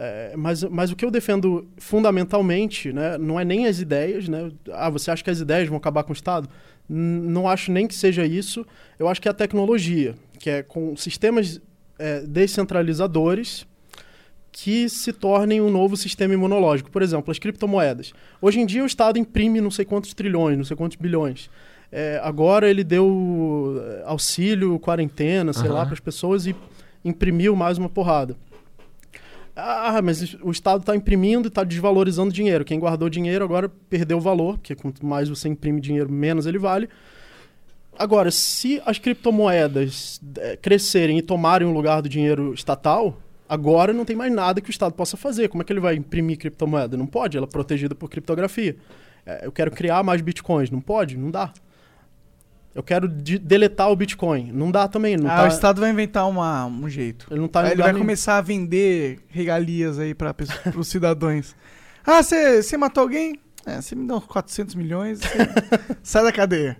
[0.00, 4.48] É, mas, mas o que eu defendo fundamentalmente né, não é nem as ideias, né?
[4.72, 6.48] Ah, você acha que as ideias vão acabar com o Estado?
[6.88, 8.64] N- não acho nem que seja isso.
[8.96, 11.60] Eu acho que é a tecnologia, que é com sistemas
[11.98, 13.66] é, descentralizadores
[14.52, 16.90] que se tornem um novo sistema imunológico.
[16.92, 18.12] Por exemplo, as criptomoedas.
[18.40, 21.50] Hoje em dia o Estado imprime não sei quantos trilhões, não sei quantos bilhões.
[21.90, 25.86] É, agora ele deu é, auxílio, quarentena, sei lá, Aham.
[25.86, 26.54] para as pessoas e
[27.04, 28.36] imprimiu mais uma porrada.
[29.60, 32.64] Ah, mas o Estado está imprimindo e está desvalorizando dinheiro.
[32.64, 36.58] Quem guardou dinheiro agora perdeu o valor, porque quanto mais você imprime dinheiro, menos ele
[36.58, 36.88] vale.
[37.98, 43.18] Agora, se as criptomoedas eh, crescerem e tomarem o lugar do dinheiro estatal,
[43.48, 45.48] agora não tem mais nada que o Estado possa fazer.
[45.48, 46.96] Como é que ele vai imprimir criptomoeda?
[46.96, 48.76] Não pode, ela é protegida por criptografia.
[49.26, 50.70] Eh, eu quero criar mais bitcoins.
[50.70, 51.16] Não pode?
[51.16, 51.52] Não dá.
[52.78, 54.52] Eu quero de- deletar o Bitcoin.
[54.52, 55.16] Não dá também.
[55.16, 57.26] Não ah, tá, o Estado vai inventar uma, um jeito.
[57.28, 58.04] Ele não tá Aí ele vai nenhum.
[58.04, 60.32] começar a vender regalias aí para
[60.78, 61.56] os cidadãos.
[62.06, 63.34] Ah, você matou alguém?
[63.66, 65.18] É, você me dá uns 400 milhões,
[66.04, 66.78] sai da cadeia.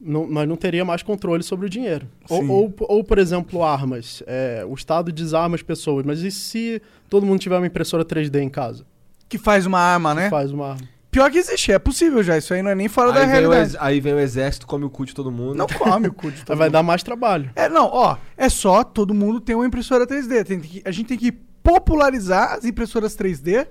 [0.00, 2.08] não, nós não teria mais controle sobre o dinheiro.
[2.28, 4.22] Ou, ou, ou, por exemplo, armas.
[4.26, 8.40] É, o Estado desarma as pessoas, mas e se todo mundo tiver uma impressora 3D
[8.42, 8.84] em casa?
[9.28, 10.28] Que faz uma arma, Que né?
[10.30, 10.88] faz uma arma.
[11.10, 12.36] Pior que existe, é possível já.
[12.36, 13.70] Isso aí não é nem fora da Aí vem, o realidade.
[13.70, 15.54] ex- aí vem o exército, come o cu de todo mundo.
[15.56, 16.72] Não come o cu de todo vai mundo.
[16.74, 17.50] dar mais trabalho.
[17.56, 20.44] É, não, ó, é só todo mundo ter uma impressora 3D.
[20.44, 21.32] Tem que- a gente tem que
[21.62, 23.66] popularizar as impressoras 3D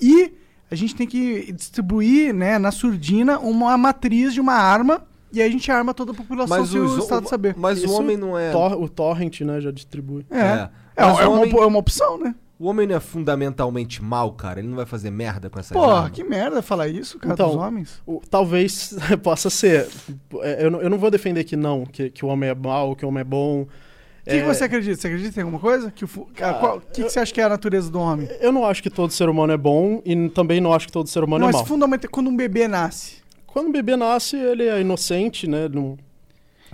[0.00, 0.32] e
[0.70, 5.02] a gente tem que distribuir, né, na surdina, uma matriz de uma arma
[5.32, 7.54] e aí a gente arma toda a população Mas, sem os- o Estado saber.
[7.58, 8.50] mas o Isso homem não é.
[8.52, 10.24] Tor- o torrent, né, já distribui.
[10.30, 10.70] É, É.
[10.96, 12.34] é, é o uma, homem- é uma opção, né?
[12.60, 14.60] O homem não é fundamentalmente mal, cara.
[14.60, 17.56] Ele não vai fazer merda com essa Porra, que merda falar isso, cara, Então, dos
[17.56, 18.02] homens.
[18.06, 19.88] O- talvez possa ser.
[20.42, 22.94] É, Eu não, eu não vou defender que não, que, que o homem é mau,
[22.94, 23.62] que o homem é bom.
[23.62, 23.66] O
[24.24, 25.00] que, que É, você acredita?
[25.00, 25.90] Você acredita em alguma coisa?
[25.90, 26.08] Que o
[26.42, 28.28] Ah, qual- que, que você acha que é a natureza do homem?
[28.40, 31.08] Eu não acho que todo ser humano é bom e também não acho que todo
[31.08, 31.64] ser humano é Mas mau.
[31.64, 33.16] fundamentalmente, quando um bebê nasce,
[33.46, 35.66] Quando o bebê nasce, ele é inocente, né?
[35.66, 35.96] Não...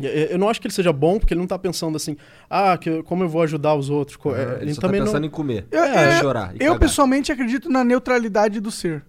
[0.00, 2.16] Eu- não acho que ele seja bom, porque ele não tá pensando assim,
[2.50, 4.18] ah, que, como eu vou ajudar os outros.
[4.36, 5.66] É, ele só também tá não- pensando em comer.
[5.70, 6.50] Eu- É, chorar.
[6.52, 6.78] e eu cagar.
[6.80, 9.02] pessoalmente acredito na neutralidade do ser.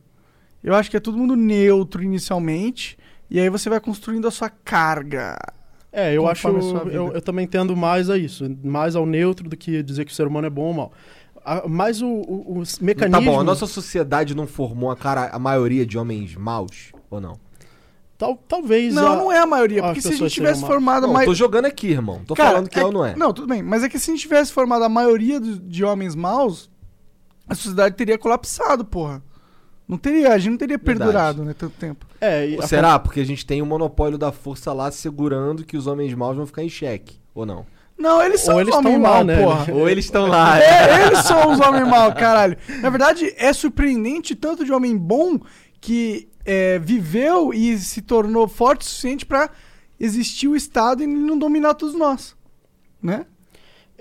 [0.64, 2.97] Eu acho que é todo mundo neutro inicialmente,
[3.30, 5.38] e aí você vai construindo a sua carga.
[5.91, 6.47] É, eu acho.
[6.89, 10.15] Eu, eu também tendo mais a isso, mais ao neutro do que dizer que o
[10.15, 10.91] ser humano é bom ou mal.
[11.43, 12.77] A- Mas o, o, os
[13.09, 17.22] Tá bom, a nossa sociedade não formou a, cara, a maioria de homens maus, ou
[17.22, 17.39] não?
[18.18, 18.94] Tal, talvez.
[18.95, 20.68] Não, a- não é a maioria, porque se a gente tivesse má.
[20.68, 21.27] formado a maioria.
[21.27, 22.22] tô jogando aqui, irmão.
[22.26, 23.15] Tô falando que é, ou não é.
[23.15, 25.84] Não, tudo bem, mas é que se a gente tivesse formado a maioria do- de
[25.85, 26.69] homens maus,
[27.48, 29.22] a sociedade teria colapsado, porra.
[29.88, 30.98] Não teria, a gente não teria Verdade.
[30.99, 32.06] perdurado, né, tanto tempo.
[32.19, 32.98] É, e a- Será?
[32.99, 36.45] Porque a gente tem o monopólio da força lá segurando que os homens maus vão
[36.48, 37.65] ficar em xeque, ou não?
[37.98, 39.41] Não, eles são Ou os eles homens maus, né?
[39.44, 39.68] porra.
[39.73, 40.60] Ou eles estão lá.
[40.61, 42.57] É, eles são os homens maus, caralho.
[42.81, 45.39] Na verdade, é surpreendente tanto de homem bom
[45.80, 49.49] que é, viveu e se tornou forte o suficiente pra
[49.99, 52.35] existir o Estado e não dominar todos nós.
[53.03, 53.25] Né?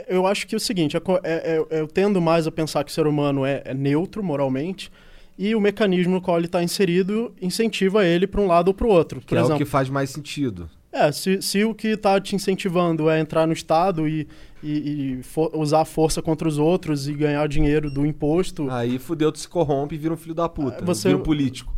[0.06, 2.90] Eu acho que é o seguinte, é é- é- eu tendo mais a pensar que
[2.90, 4.92] o ser humano é, é neutro moralmente
[5.36, 8.86] e o mecanismo no qual ele está inserido incentiva ele para um lado ou para
[8.86, 9.20] o outro.
[9.20, 10.70] Que Por é o exemplo, que faz mais sentido.
[10.92, 14.26] É, se, se o que está te incentivando é entrar no Estado e,
[14.66, 18.98] e, e fo- usar a força contra os outros e ganhar dinheiro do imposto, Aí
[18.98, 20.84] fudeu, tu se corrompe e vira um filho da puta.
[20.84, 21.72] Você- Vira um político.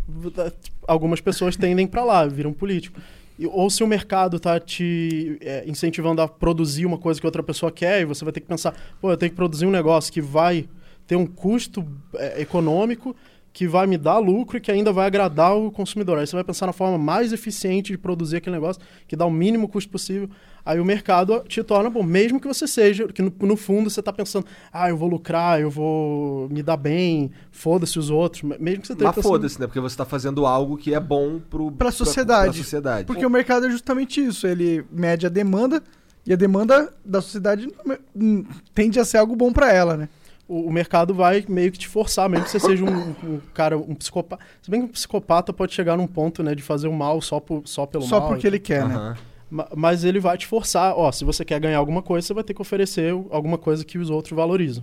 [0.87, 3.01] algumas pessoas tendem para lá, viram político.
[3.39, 7.43] E- Ou se o mercado está te é, incentivando a produzir uma coisa que outra
[7.43, 10.13] pessoa quer, e você vai ter que pensar, pô, eu tenho que produzir um negócio
[10.13, 10.69] que vai
[11.07, 13.15] ter um custo é, econômico,
[13.59, 16.17] que vai me dar lucro e que ainda vai agradar o consumidor.
[16.17, 19.33] Aí você vai pensar na forma mais eficiente de produzir aquele negócio, que dá o
[19.33, 20.31] mínimo custo possível.
[20.65, 23.99] Aí o mercado te torna bom, mesmo que você seja, que no, no fundo você
[23.99, 28.83] está pensando, ah, eu vou lucrar, eu vou me dar bem, foda-se os outros, mesmo
[28.83, 29.67] que você esteja Mas pensando- foda-se, né?
[29.67, 32.53] Porque você tá fazendo algo que é bom pro, Pra sociedade.
[32.53, 33.07] Pra, sociedade.
[33.07, 34.47] Porque o mercado é justamente isso.
[34.47, 35.83] Ele mede a demanda
[36.25, 37.69] e a demanda da sociedade
[38.15, 40.09] hum, tende a ser algo bom pra ela, né?
[40.49, 43.77] O, o mercado vai meio que te forçar, mesmo que você seja um, um cara,
[43.77, 44.43] um psicopata.
[44.63, 47.39] Se bem que um psicopata pode chegar num ponto, né, de fazer o mal só,
[47.39, 48.29] por, só pelo Só mal.
[48.31, 48.95] porque ele quer, né?
[48.95, 49.17] Aham.
[49.51, 52.45] Ma- Mas ele vai te forçar, ó, se você quer ganhar alguma coisa, você vai
[52.45, 54.83] ter que oferecer alguma coisa que os outros valorizam.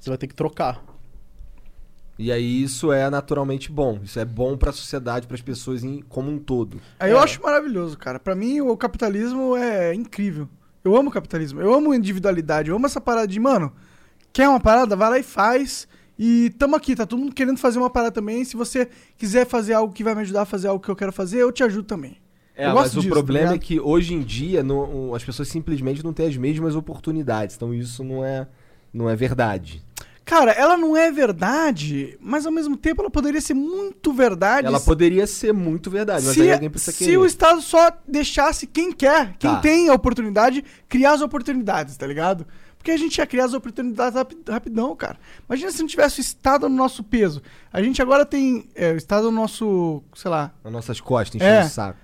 [0.00, 0.82] Você vai ter que trocar.
[2.18, 4.00] E aí isso é naturalmente bom.
[4.02, 6.80] Isso é bom pra sociedade, pras pessoas em, como um todo.
[6.98, 7.22] Aí eu É.
[7.22, 8.18] acho maravilhoso, cara.
[8.18, 10.48] Pra mim, o capitalismo é incrível.
[10.82, 11.60] Eu amo o capitalismo.
[11.60, 12.70] Eu amo individualidade.
[12.70, 13.72] Eu amo essa parada de, mano,
[14.32, 14.94] quer uma parada?
[14.96, 15.86] Vai lá e faz.
[16.18, 18.44] E tamo aqui, tá todo mundo querendo fazer uma parada também.
[18.44, 21.12] Se você quiser fazer algo que vai me ajudar a fazer algo que eu quero
[21.12, 22.16] fazer, eu te ajudo também.
[22.56, 25.46] É, mas gosto o disso, problema tá é que hoje em dia não- as pessoas
[25.48, 27.54] simplesmente não têm as mesmas oportunidades.
[27.54, 28.48] Então isso não é,
[28.92, 29.80] não é verdade.
[30.24, 34.66] Cara, ela não é verdade, mas ao mesmo tempo ela poderia ser muito verdade.
[34.66, 37.16] Ela poderia ser muito verdade, mas se, aí alguém precisa se querer.
[37.16, 39.60] o Estado só deixasse quem quer, quem Tá.
[39.60, 42.44] tem a oportunidade, criar as oportunidades, tá ligado?
[42.88, 45.18] Porque a gente ia criar as oportunidades rapi- rapidão, cara.
[45.46, 47.42] Imagina se não tivesse o Estado no nosso peso.
[47.70, 50.54] A gente agora tem é, o Estado no nosso, sei lá.
[50.64, 51.64] Nas nossas costas, enchendo É.
[51.66, 51.98] o saco.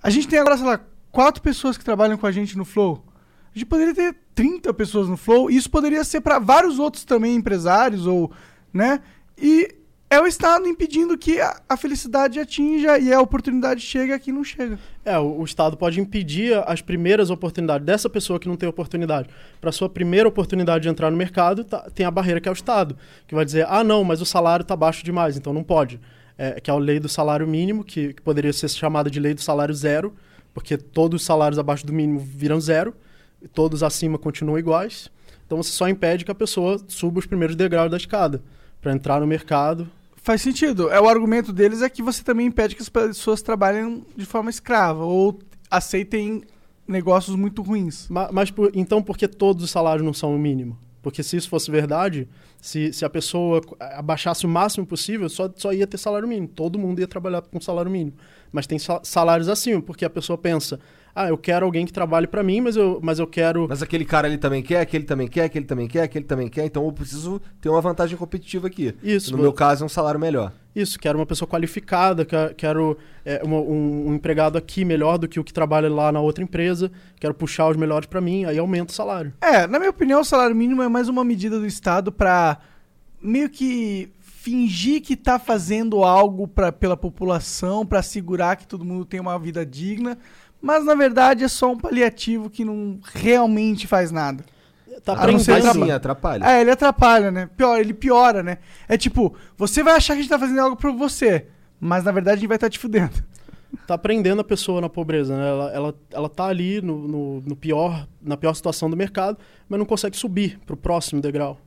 [0.00, 0.78] A gente tem agora, sei lá,
[1.10, 3.04] quatro pessoas que trabalham com a gente no Flow.
[3.52, 5.50] A gente poderia ter 30 pessoas no Flow.
[5.50, 8.30] E isso poderia ser para vários outros também empresários ou,
[8.72, 9.00] né?
[9.36, 9.74] E
[10.14, 14.44] é o Estado impedindo que a, felicidade atinja e a oportunidade chegue a quem não
[14.44, 14.78] chega.
[15.04, 19.28] É, o, o Estado pode impedir as primeiras oportunidades dessa pessoa que não tem oportunidade.
[19.60, 22.54] Para sua primeira oportunidade de entrar no mercado, tá- tem a barreira que é o
[22.54, 22.96] Estado,
[23.26, 26.00] que vai dizer: ah, não, mas o salário está baixo demais, então não pode.
[26.38, 29.34] É, que é a lei do salário mínimo, que, que poderia ser chamada de lei
[29.34, 30.14] do salário zero,
[30.52, 32.94] porque todos os salários abaixo do mínimo viram zero,
[33.42, 35.10] e todos acima continuam iguais.
[35.46, 38.42] Então você só impede que a pessoa suba os primeiros degraus da escada
[38.80, 39.88] para entrar no mercado.
[40.24, 40.90] Faz sentido.
[40.90, 44.48] É o argumento deles é que você também impede que as pessoas trabalhem de forma
[44.48, 45.38] escrava ou
[45.70, 46.42] aceitem
[46.88, 48.08] negócios muito ruins.
[48.08, 50.78] Ma- Mas, por- então por que todos os salários não são o mínimo?
[51.02, 52.26] Porque se isso fosse verdade,
[52.58, 56.48] se, se a pessoa abaixasse o máximo possível, só, só ia ter salário mínimo.
[56.48, 58.16] Todo mundo ia trabalhar com salário mínimo.
[58.50, 60.80] Mas tem sa- salários acima, porque a pessoa pensa,
[61.14, 63.66] ah, eu quero alguém que trabalhe para mim, mas eu, mas eu quero...
[63.68, 66.64] Mas aquele cara ali também quer, aquele também quer, aquele também quer, aquele também quer.
[66.64, 68.94] Então eu preciso ter uma vantagem competitiva aqui.
[69.02, 70.52] Isso, No meu caso é um salário melhor.
[70.74, 75.28] Isso, quero uma pessoa qualificada, que- quero é, uma- um, um empregado aqui melhor do
[75.28, 78.58] que o que trabalha lá na outra empresa, quero puxar os melhores para mim, aí
[78.58, 79.32] aumenta o salário.
[79.40, 82.58] É, na minha opinião, o salário mínimo é mais uma medida do Estado pra
[83.22, 89.04] meio que fingir que tá fazendo algo pra, pela população, pra assegurar que todo mundo
[89.06, 90.18] tem uma vida digna,
[90.64, 94.42] mas na verdade é só um paliativo que não realmente faz nada.
[95.04, 95.72] Tá Ah, aprendendo.
[95.74, 96.44] Sim, atrapalha.
[96.46, 97.50] É, ele atrapalha, né?
[97.54, 98.56] Pior, ele piora, né?
[98.88, 102.10] É tipo, você vai achar que a gente tá fazendo algo pra você, mas na
[102.12, 103.12] verdade a gente vai estar te fudendo.
[103.86, 105.46] tá prendendo a pessoa na pobreza, né?
[105.48, 109.36] Ela, ela, ela tá ali no, no, no pior, na pior situação do mercado,
[109.68, 111.58] mas não consegue subir pro próximo degrau.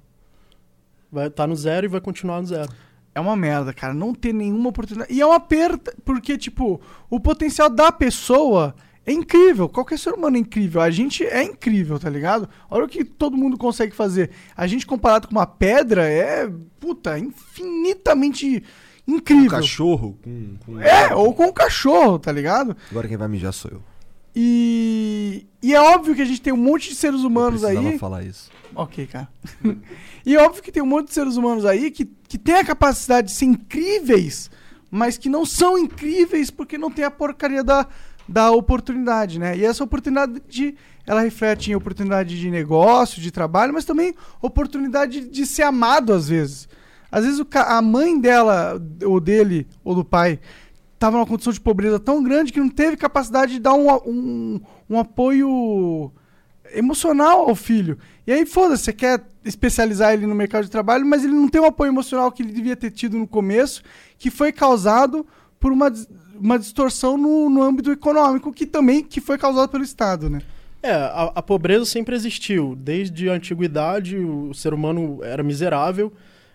[1.12, 2.70] Vai estar no zero e vai continuar no zero.
[3.14, 3.94] É uma merda, cara.
[3.94, 5.12] Não ter nenhuma oportunidade.
[5.14, 6.80] E é uma perda, porque, tipo,
[7.10, 8.76] o potencial da pessoa
[9.08, 9.68] é incrível.
[9.70, 10.82] Qualquer ser humano é incrível.
[10.82, 12.48] A gente é incrível, tá ligado?
[12.70, 14.30] Olha o que todo mundo consegue fazer.
[14.56, 16.48] A gente, comparado com uma pedra, é,
[16.80, 18.62] puta, infinitamente
[19.08, 19.50] Um incrível.
[19.50, 22.76] cachorro com, com- É, ou com um cachorro, tá ligado?
[22.92, 23.82] Agora quem vai mijar sou eu.
[24.36, 27.90] E, e é óbvio que a gente tem um monte de seres humanos eu precisava
[27.94, 27.98] aí.
[28.00, 28.52] falar isso.
[28.76, 29.28] Ok, cara.
[30.26, 32.64] e é óbvio que tem um monte de seres humanos aí que, que tem a
[32.64, 34.52] capacidade de ser incríveis,
[34.92, 37.88] mas que não são incríveis porque não tem a porcaria da,
[38.28, 39.58] da oportunidade, né?
[39.58, 40.76] E essa oportunidade,
[41.06, 46.28] ela reflete em oportunidade de negócio, de trabalho, mas também oportunidade de ser amado às
[46.28, 46.68] vezes.
[47.12, 50.40] Às vezes o a mãe dela, ou dele, ou do pai,
[51.00, 54.62] tava numa condição de pobreza tão grande que não teve capacidade de dar um, um,
[54.90, 56.12] um apoio
[56.74, 57.98] emocional ao filho.
[58.26, 61.62] E aí, foda-se, você quer especializar ele no mercado de trabalho, mas ele não tem
[61.62, 63.82] o apoio emocional que ele devia ter tido no começo,
[64.18, 65.26] que foi causado
[65.60, 65.92] por uma
[66.40, 70.42] uma distorção no, no âmbito econômico que também que foi causado pelo Estado, né?
[70.82, 72.76] É, a, a pobreza sempre existiu.
[72.76, 76.14] Desde a antiguidade, o ser humano era miserável.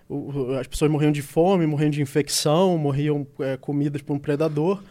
[0.08, 4.82] O- as pessoas morriam de fome, morriam de infecção, morriam é, comidas por um predador.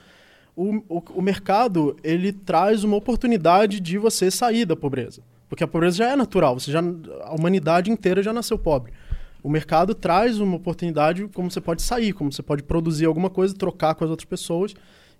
[0.56, 5.22] O, o, o mercado, ele traz uma oportunidade de você sair da pobreza.
[5.48, 6.82] Porque a pobreza já é natural, você já,
[7.24, 8.94] a humanidade inteira já nasceu pobre.
[9.44, 13.56] O mercado traz uma oportunidade como você pode sair, como você pode produzir alguma coisa,
[13.56, 14.74] trocar com as outras pessoas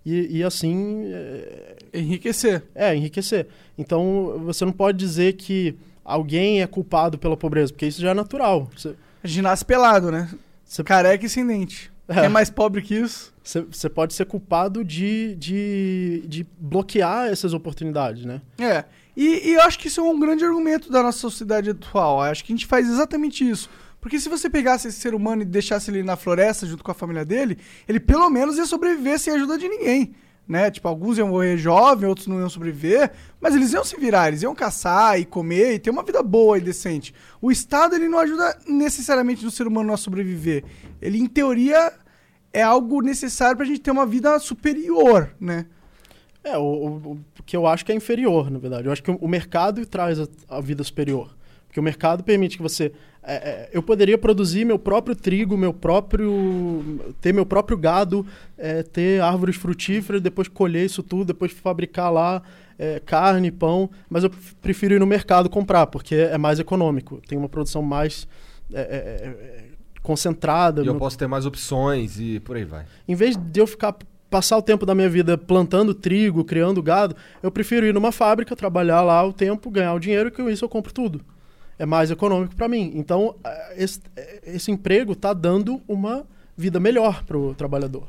[0.06, 2.62] e, e assim é, Enriquecer.
[2.74, 3.48] é, enriquecer.
[3.76, 5.74] Então, você não pode dizer que
[6.04, 8.68] alguém é culpado pela pobreza, porque isso já é natural.
[8.76, 10.28] Você, A gente nasce pelado, né?
[10.64, 11.90] Você- Careca e sem dente.
[12.08, 12.26] É.
[12.26, 13.32] É mais pobre que isso?
[13.42, 18.40] você, você pode ser culpado de, de, de bloquear essas oportunidades, né?
[18.58, 18.84] É.
[19.16, 22.16] E, e eu acho que isso é um grande argumento da nossa sociedade atual.
[22.24, 23.68] Eu acho que a gente faz exatamente isso.
[24.02, 26.94] Porque se você pegasse esse ser humano e deixasse ele na floresta junto com a
[26.94, 27.56] família dele,
[27.88, 30.12] ele pelo menos ia sobreviver sem a ajuda de ninguém.
[30.46, 30.72] Né?
[30.72, 34.42] Tipo, alguns iam morrer jovem, outros não iam sobreviver, mas eles iam se virar, eles
[34.42, 37.14] iam caçar e comer e ter uma vida boa e decente.
[37.40, 40.64] O Estado ele não ajuda necessariamente no ser humano a sobreviver.
[41.00, 41.92] Ele, em teoria,
[42.52, 45.66] é algo necessário pra gente ter uma vida superior, né?
[46.42, 48.86] É, o, o, o que eu acho que é inferior, na verdade.
[48.86, 51.32] Eu acho que o, o mercado traz a, a vida superior.
[51.72, 52.92] Porque o mercado permite que você.
[53.22, 57.14] É, é, eu poderia produzir meu próprio trigo, meu próprio.
[57.20, 58.26] ter meu próprio gado,
[58.58, 62.42] é, ter árvores frutíferas, depois colher isso tudo, depois fabricar lá
[62.78, 63.88] é, carne, pão.
[64.10, 64.30] Mas eu
[64.60, 67.20] prefiro ir no mercado comprar, porque é mais econômico.
[67.28, 68.26] Tem uma produção mais.
[68.74, 69.64] é,
[70.02, 70.82] concentrada.
[70.82, 72.84] E eu Meu- posso ter mais opções e por aí vai.
[73.06, 73.96] em vez de eu ficar
[74.28, 78.56] passar o tempo da minha vida plantando trigo, criando gado, eu prefiro ir numa fábrica,
[78.56, 81.20] trabalhar lá o tempo, ganhar o dinheiro e com isso eu compro tudo.
[81.82, 82.92] É mais econômico para mim.
[82.94, 86.24] Então, eh, esse, eh, esse emprego está dando uma
[86.56, 88.06] vida melhor para o trabalhador.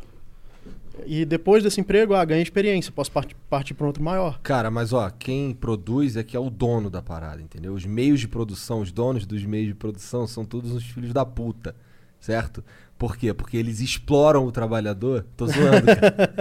[1.08, 4.40] E depois desse emprego, ah, ganha experiência, posso partir, partir para outro maior.
[4.44, 7.74] Cara, mas ó, quem produz é que é o dono da parada, entendeu?
[7.74, 11.26] Os meios de produção, os donos dos meios de produção são todos os filhos da
[11.26, 11.76] puta,
[12.20, 12.64] certo?
[13.04, 13.34] Por quê?
[13.34, 15.26] Porque eles exploram o trabalhador.
[15.36, 16.34] Tô zoando, cara.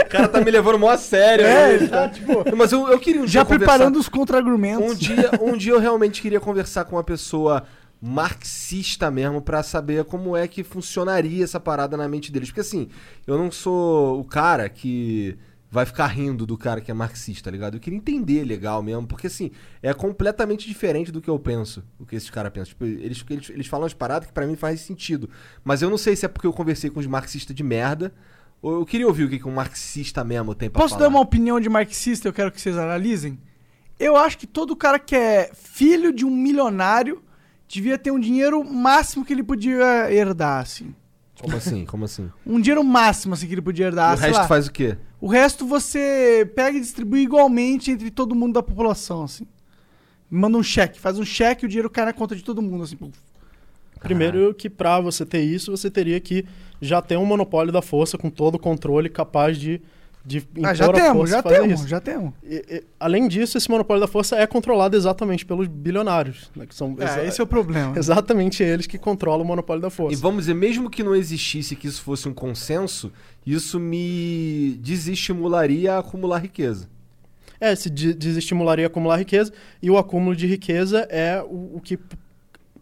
[0.06, 1.44] o cara tá me levando mó a sério.
[1.44, 1.74] É, né?
[1.74, 4.90] ele tá, tipo, Mas eu, eu queria um já dia conversar- preparando os contra-argumentos.
[4.90, 7.64] Um dia, um dia eu realmente queria conversar com uma pessoa
[8.00, 12.48] marxista mesmo pra saber como é que funcionaria essa parada na mente deles.
[12.48, 12.88] Porque assim,
[13.26, 15.36] eu não sou o cara que
[15.70, 17.74] vai ficar rindo do cara que é marxista, tá ligado?
[17.74, 19.50] Eu queria entender legal mesmo, porque assim,
[19.82, 22.68] é completamente diferente do que eu penso, o que esses caras pensam.
[22.68, 25.28] Tipo, eles, eles, eles falam umas paradas que pra mim faz sentido.
[25.62, 28.14] Mas eu não sei se é porque eu conversei com os marxistas de merda,
[28.62, 31.04] ou eu queria ouvir o que, que um marxista mesmo tem pra Posso falar.
[31.04, 32.26] dar uma opinião de marxista?
[32.26, 33.38] Eu quero que vocês analisem.
[33.98, 37.22] Eu acho que todo cara que é filho de um milionário
[37.68, 40.94] devia ter um dinheiro máximo que ele podia herdar, assim.
[41.40, 41.84] Como assim?
[41.84, 42.30] Como assim?
[42.46, 44.16] Um dinheiro máximo, assim, que ele podia herdar.
[44.16, 44.48] o resto lá.
[44.48, 44.96] faz o quê?
[45.20, 49.46] O resto você pega e distribui igualmente entre todo mundo da população, assim.
[50.30, 52.84] Manda um cheque, faz um cheque e o dinheiro cai na conta de todo mundo,
[52.84, 52.96] assim.
[52.96, 53.18] puf.
[54.00, 56.46] Primeiro que para você ter isso, você teria que
[56.80, 59.80] já ter um monopólio da força com todo o controle capaz de,
[60.28, 61.88] de Ah, já a temos, força já fazer temos, isso.
[61.88, 62.32] já temos.
[62.44, 66.74] E- e, além disso, esse monopólio da força é controlado exatamente pelos bilionários, né, que
[66.74, 67.94] são É, esse é o problema.
[67.98, 70.12] exatamente eles que controlam o monopólio da força.
[70.12, 73.10] E vamos dizer, mesmo que não existisse, que isso fosse um consenso,
[73.46, 76.88] isso me desestimularia a acumular riqueza.
[77.60, 79.52] É, se de- desestimularia acumular riqueza,
[79.82, 81.98] e o acúmulo de riqueza é o, o que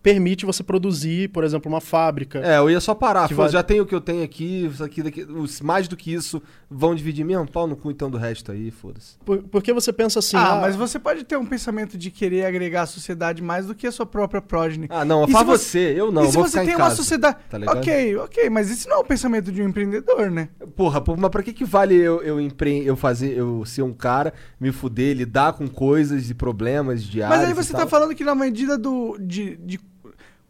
[0.06, 2.38] permite você produzir, por exemplo, uma fábrica.
[2.38, 3.26] É, eu ia só parar.
[3.26, 6.14] Vai- Já tenho o que eu tenho aqui, isso aqui, daqui, os- mais do que
[6.14, 7.44] isso, vão dividir mesmo?
[7.50, 9.16] Pau no cu então do resto aí, foda-se.
[9.24, 12.44] Por- porque você pensa assim, ah, ah, mas você pode ter um pensamento de querer
[12.46, 14.86] agregar à sociedade mais do que a sua própria progenie.
[14.92, 16.94] Ah, não, se você- você, eu não, e se vou você tem uma casa.
[16.94, 17.38] sociedade.
[17.50, 17.78] tá ligado?
[17.78, 20.50] ok, ok, mas isso não é o pensamento de um empreendedor, né?
[20.76, 22.86] Porra, mas pra que que vale eu, eu, empre...
[22.86, 27.48] eu fazer, eu ser um cara, me fuder, lidar com coisas e problemas diários Mas
[27.48, 29.16] aí você tá falando que na medida do.
[29.18, 29.80] de, de-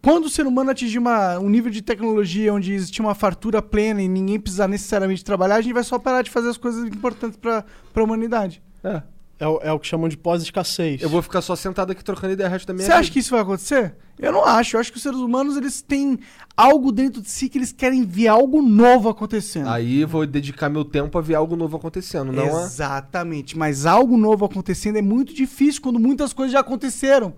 [0.02, 4.00] quando o ser humano atingir uma- um nível de tecnologia onde existir uma fartura plena
[4.00, 7.36] e ninguém precisar necessariamente trabalhar, a gente vai só parar de fazer as coisas importantes
[7.36, 8.62] pra, pra humanidade.
[8.84, 9.02] É.
[9.38, 11.02] é, o- é o que chamam de pós-escassez.
[11.02, 13.12] Eu vou ficar só sentado aqui trocando ideia o resto da minha Você acha vida.
[13.12, 13.94] que isso vai acontecer?
[14.18, 14.76] Eu não acho.
[14.76, 16.18] Eu acho que os seres humanos eles têm
[16.56, 19.68] algo dentro de si que eles querem ver algo novo acontecendo.
[19.68, 22.62] Aí eu vou dedicar meu tempo a ver algo novo acontecendo, não a...
[22.62, 23.58] Exatamente.
[23.58, 27.34] Mas algo novo acontecendo é muito difícil quando muitas coisas já aconteceram.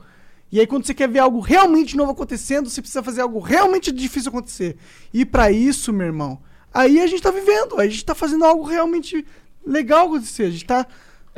[0.51, 3.93] E aí, quando você quer ver algo realmente novo acontecendo, você precisa fazer algo realmente
[3.93, 4.77] difícil acontecer.
[5.13, 6.41] E pra isso, meu irmão,
[6.73, 9.27] aí a gente tá vivendo, a gente tá fazendo algo realmente
[9.67, 10.45] legal acontecer.
[10.45, 10.87] A gente tá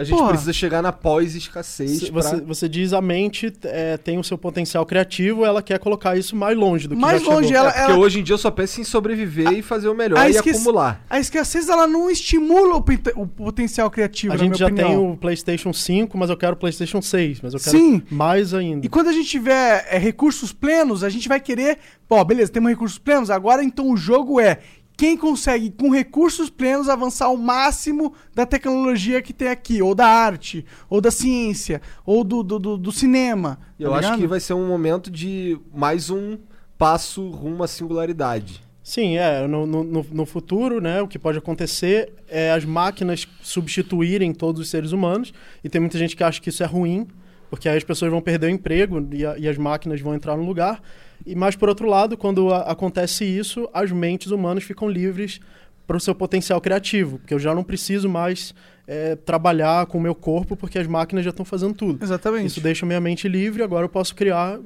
[0.01, 0.31] A gente Porra.
[0.31, 1.91] precisa chegar na pós-escassez.
[1.99, 5.79] Se- pra- Você, você diz a mente é, tem o seu potencial criativo, ela quer
[5.79, 7.61] colocar isso mais longe do que Mais já longe, chegou.
[7.63, 10.19] ela- É, porque hoje em dia eu só penso em sobreviver e fazer o melhor
[10.19, 11.05] a e esqueci- acumular.
[11.11, 12.85] A escassez ela não estimula o,
[13.17, 14.89] o potencial criativo, A na gente minha já opinião.
[14.89, 18.03] tem o PlayStation 5, mas eu quero o PlayStation 6, mas eu quero Sim.
[18.11, 18.87] mais ainda.
[18.87, 21.79] E quando a gente tiver é, recursos plenos, a gente vai querer.
[22.09, 24.59] Ó, beleza, temos recursos plenos, agora então o jogo é
[25.01, 30.07] quem consegue, com recursos plenos, avançar ao máximo da tecnologia que tem aqui, ou da
[30.07, 33.59] arte, ou da ciência, ou do, do, do, do cinema.
[33.79, 34.21] Eu tá acho ligado?
[34.21, 36.37] que vai ser um momento de mais um
[36.77, 38.63] passo rumo à singularidade.
[38.83, 39.47] Sim, é.
[39.47, 44.61] No, no, no- no futuro, né, o que pode acontecer é as máquinas substituírem todos
[44.61, 45.33] os seres humanos.
[45.65, 47.07] E tem muita gente que acha que isso é ruim,
[47.49, 50.37] porque aí as pessoas vão perder o emprego e, a- e as máquinas vão entrar
[50.37, 50.83] no lugar.
[51.27, 55.41] E mas por outro lado, quando a- acontece isso, as mentes humanas ficam livres
[55.87, 58.55] para o seu potencial criativo, porque eu já não preciso mais
[58.87, 62.05] é, trabalhar com o meu corpo, porque as máquinas já estão fazendo tudo.
[62.05, 62.47] Exatamente.
[62.47, 64.59] Isso deixa minha mente livre, agora eu posso criar,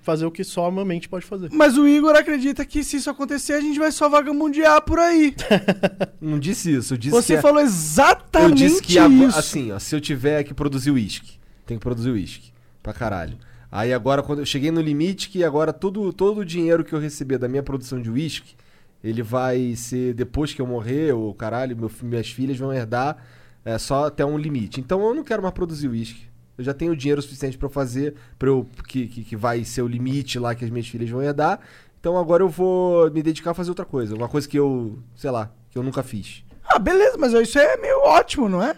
[0.00, 1.48] fazer o que só a minha mente pode fazer.
[1.52, 5.34] Mas o Igor acredita que se isso acontecer, a gente vai só vagamundear por aí.
[6.20, 9.38] Não disse isso, eu disse Você que falou eu exatamente disse que isso.
[9.38, 11.32] assim, ó, se eu tiver que produzir uísque,
[11.66, 12.52] tem que produzir uísque
[12.82, 13.36] pra caralho.
[13.70, 16.98] Aí agora quando eu cheguei no limite que agora todo todo o dinheiro que eu
[16.98, 18.54] receber da minha produção de uísque,
[19.02, 23.16] ele vai ser depois que eu morrer, ou caralho, meu minhas filhas vão herdar
[23.64, 24.80] é, só até um limite.
[24.80, 26.28] Então eu não quero mais produzir uísque.
[26.58, 29.88] Eu já tenho dinheiro suficiente eu fazer, para eu que, que, que vai ser o
[29.88, 31.60] limite lá que as minhas filhas vão herdar.
[31.98, 35.30] Então agora eu vou me dedicar a fazer outra coisa, uma coisa que eu, sei
[35.30, 36.44] lá, que eu nunca fiz.
[36.64, 38.74] Ah, beleza, mas isso é meio ótimo, não é?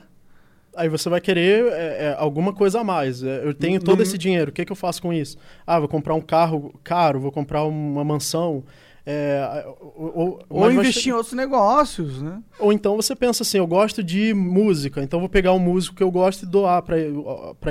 [0.76, 3.22] Aí você vai querer é, é, alguma coisa a mais.
[3.22, 3.84] É, eu tenho Uhum.
[3.84, 5.36] todo esse dinheiro, o que, que eu faço com isso?
[5.66, 8.64] Ah, vou comprar um carro caro, vou comprar uma mansão.
[9.04, 12.40] é, ou, ou- Ou investir em outros negócios, né?
[12.56, 16.02] ou então você pensa assim, eu gosto de música, então vou pegar um músico que
[16.04, 16.96] eu gosto e doar pra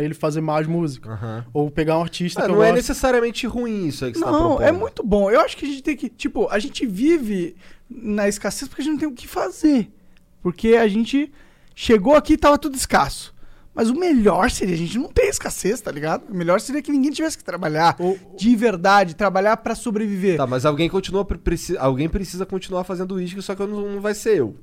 [0.04, 1.46] ele, fazer mais música.
[1.54, 2.76] Ou pegar um artista Ah, que eu não é gosto.
[2.82, 4.64] necessariamente ruim isso aí que você tá Não, propondo.
[4.64, 5.32] é muito bom.
[5.32, 6.10] Eu acho que a gente tem que.
[6.10, 7.56] Tipo, a gente vive
[7.90, 9.90] na escassez porque a gente não tem o que fazer.
[10.44, 11.32] Porque a gente
[11.76, 13.34] chegou aqui e tava tudo escasso.
[13.74, 16.30] Mas o melhor seria a gente não ter escassez, tá ligado?
[16.30, 20.36] O melhor seria que ninguém tivesse que trabalhar Ou- de verdade, trabalhar pra sobreviver.
[20.38, 24.02] Tá, mas alguém continua pre- preci- alguém precisa continuar fazendo uísque, só que não, não
[24.02, 24.56] vai ser eu.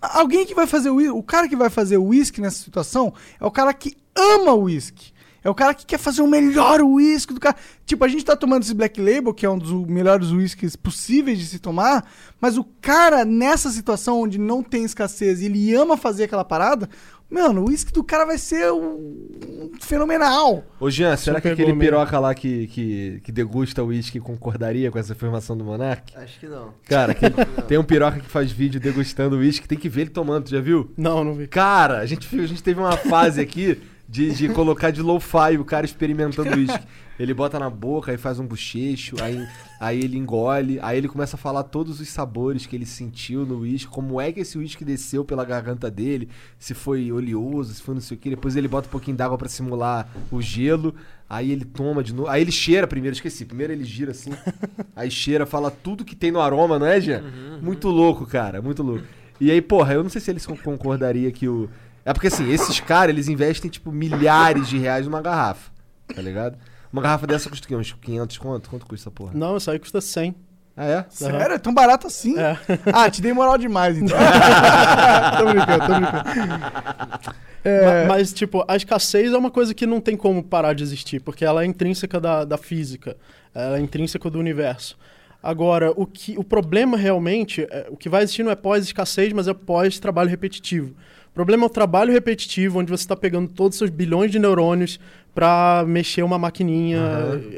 [0.00, 3.44] Alguém que vai fazer o o cara que vai fazer o uísque nessa situação é
[3.44, 5.12] o cara que ama o uísque.
[5.44, 7.54] É o cara que quer fazer o melhor uísque do cara.
[7.84, 11.38] Tipo, a gente tá tomando esse Black Label, que é um dos melhores uísques possíveis
[11.38, 12.10] de se tomar,
[12.40, 16.88] mas o cara, nessa situação onde não tem escassez e ele ama fazer aquela parada,
[17.28, 20.64] mano, o uísque do cara vai ser um, fenomenal.
[20.80, 24.98] Ô Jean, será que pegou aquele piroca lá que, que, que degusta uísque concordaria com
[24.98, 26.16] essa afirmação do Monark?
[26.16, 26.72] Acho que não.
[26.86, 27.34] Cara, aquele-
[27.68, 30.60] tem um piroca que faz vídeo degustando uísque, tem que ver ele tomando, tu já
[30.60, 30.90] viu?
[30.96, 31.46] Não, não vi.
[31.48, 35.64] Cara, a gente, a gente teve uma fase aqui de, de colocar de lo-fi o
[35.64, 36.84] cara experimentando uísque.
[37.18, 39.46] Ele bota na boca, aí faz um bochecho, aí,
[39.80, 43.60] aí ele engole, aí ele começa a falar todos os sabores que ele sentiu no
[43.60, 46.28] uísque, como é que esse uísque desceu pela garganta dele,
[46.58, 48.30] se foi oleoso, se foi não sei o que.
[48.30, 50.92] Depois ele bota um pouquinho d'água pra simular o gelo,
[51.30, 52.28] aí ele toma de novo.
[52.28, 53.44] Aí ele cheira primeiro, esqueci.
[53.44, 54.30] Primeiro ele gira assim,
[54.96, 57.22] aí cheira, fala tudo que tem no aroma, não é, Jean?
[57.62, 59.04] Muito louco, cara, muito louco.
[59.40, 61.68] E aí, porra, eu não sei se eles con- concordariam que o.
[62.04, 65.70] É porque assim, esses caras, eles investem, tipo, milhares de reais numa garrafa.
[66.14, 66.58] Tá ligado?
[66.92, 67.74] Uma garrafa dessa custa o quê?
[67.76, 68.70] Uns 500 quanto?
[68.70, 69.32] Quanto custa essa porra?
[69.34, 70.34] Não, isso aí custa 100.
[70.76, 71.06] Ah, é?
[71.08, 71.54] Sério?
[71.54, 72.38] É tão barato assim?
[72.38, 72.58] É.
[72.92, 74.16] Ah, te dei moral demais, então.
[75.38, 77.34] tô brincando, tô brincando.
[77.64, 80.82] É, Ma- Mas, tipo, a escassez é uma coisa que não tem como parar de
[80.82, 83.16] existir, porque ela é intrínseca da, da física,
[83.54, 84.96] ela é intrínseca do universo.
[85.42, 89.46] Agora, o, que, o problema realmente, é- o que vai existir não é pós-escassez, mas
[89.48, 90.94] é pós-trabalho repetitivo.
[91.34, 94.38] O problema é o trabalho repetitivo, onde você está pegando todos os seus bilhões de
[94.38, 95.00] neurônios
[95.34, 97.02] para mexer uma maquininha.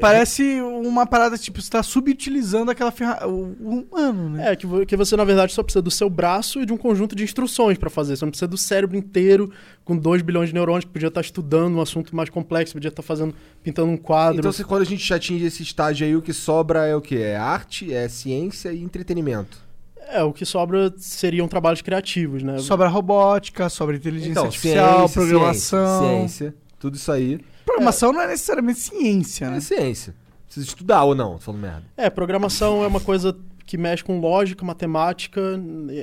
[0.01, 3.27] Parece uma parada, tipo, você tá subutilizando aquela ferramenta.
[3.27, 4.51] O humano, né?
[4.51, 7.15] É, que, que você, na verdade, só precisa do seu braço e de um conjunto
[7.15, 8.17] de instruções para fazer.
[8.17, 9.51] Você não precisa do cérebro inteiro,
[9.85, 13.03] com 2 bilhões de neurônios, que podia estar estudando um assunto mais complexo, podia estar
[13.03, 14.39] fazendo, pintando um quadro.
[14.39, 17.01] Então, se, quando a gente já atinge esse estágio aí, o que sobra é o
[17.01, 17.17] quê?
[17.17, 19.66] É arte, é ciência e entretenimento.
[20.09, 22.57] É, o que sobra seriam trabalhos criativos, né?
[22.59, 25.99] Sobra robótica, sobra inteligência Então, artificial, ciência, programação.
[25.99, 29.57] Ciência, ciência, tudo isso aí Programação não é necessariamente ciência, né?
[29.57, 30.15] é ciência.
[30.45, 31.83] Precisa estudar ou não, falando merda.
[31.97, 33.35] É, programação é uma coisa
[33.65, 35.41] que mexe com lógica, matemática,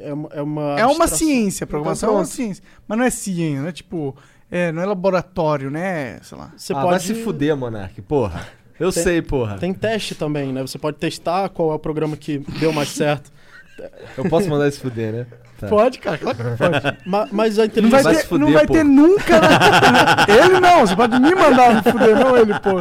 [0.03, 0.29] é uma...
[0.31, 2.35] É uma, É uma ciência, programação é uma pronto.
[2.35, 2.63] ciência.
[2.87, 4.15] Mas não é ciência, não é tipo.
[4.51, 6.21] É, não é laboratório, né?
[6.23, 6.53] Sei lá.
[6.55, 6.91] Você ah, pode...
[6.91, 8.47] vai se fuder, Monark, porra.
[8.79, 9.57] Eu Tem- sei, porra.
[9.57, 10.61] Tem teste também, né?
[10.61, 13.33] Você pode testar qual é o programa que deu mais certo.
[14.17, 15.27] Eu posso mandar esse fuder, né?
[15.59, 15.69] Tá.
[15.69, 16.99] Pode, cara, claro que pode.
[17.07, 18.03] Ma- Mas a Não inteligência...
[18.03, 18.73] vai, Vai ter, se fuder, não vai pô.
[18.73, 19.41] ter nunca.
[19.41, 19.49] né?
[20.29, 22.75] ele não, você pode me mandar me fuder, não ele, pô.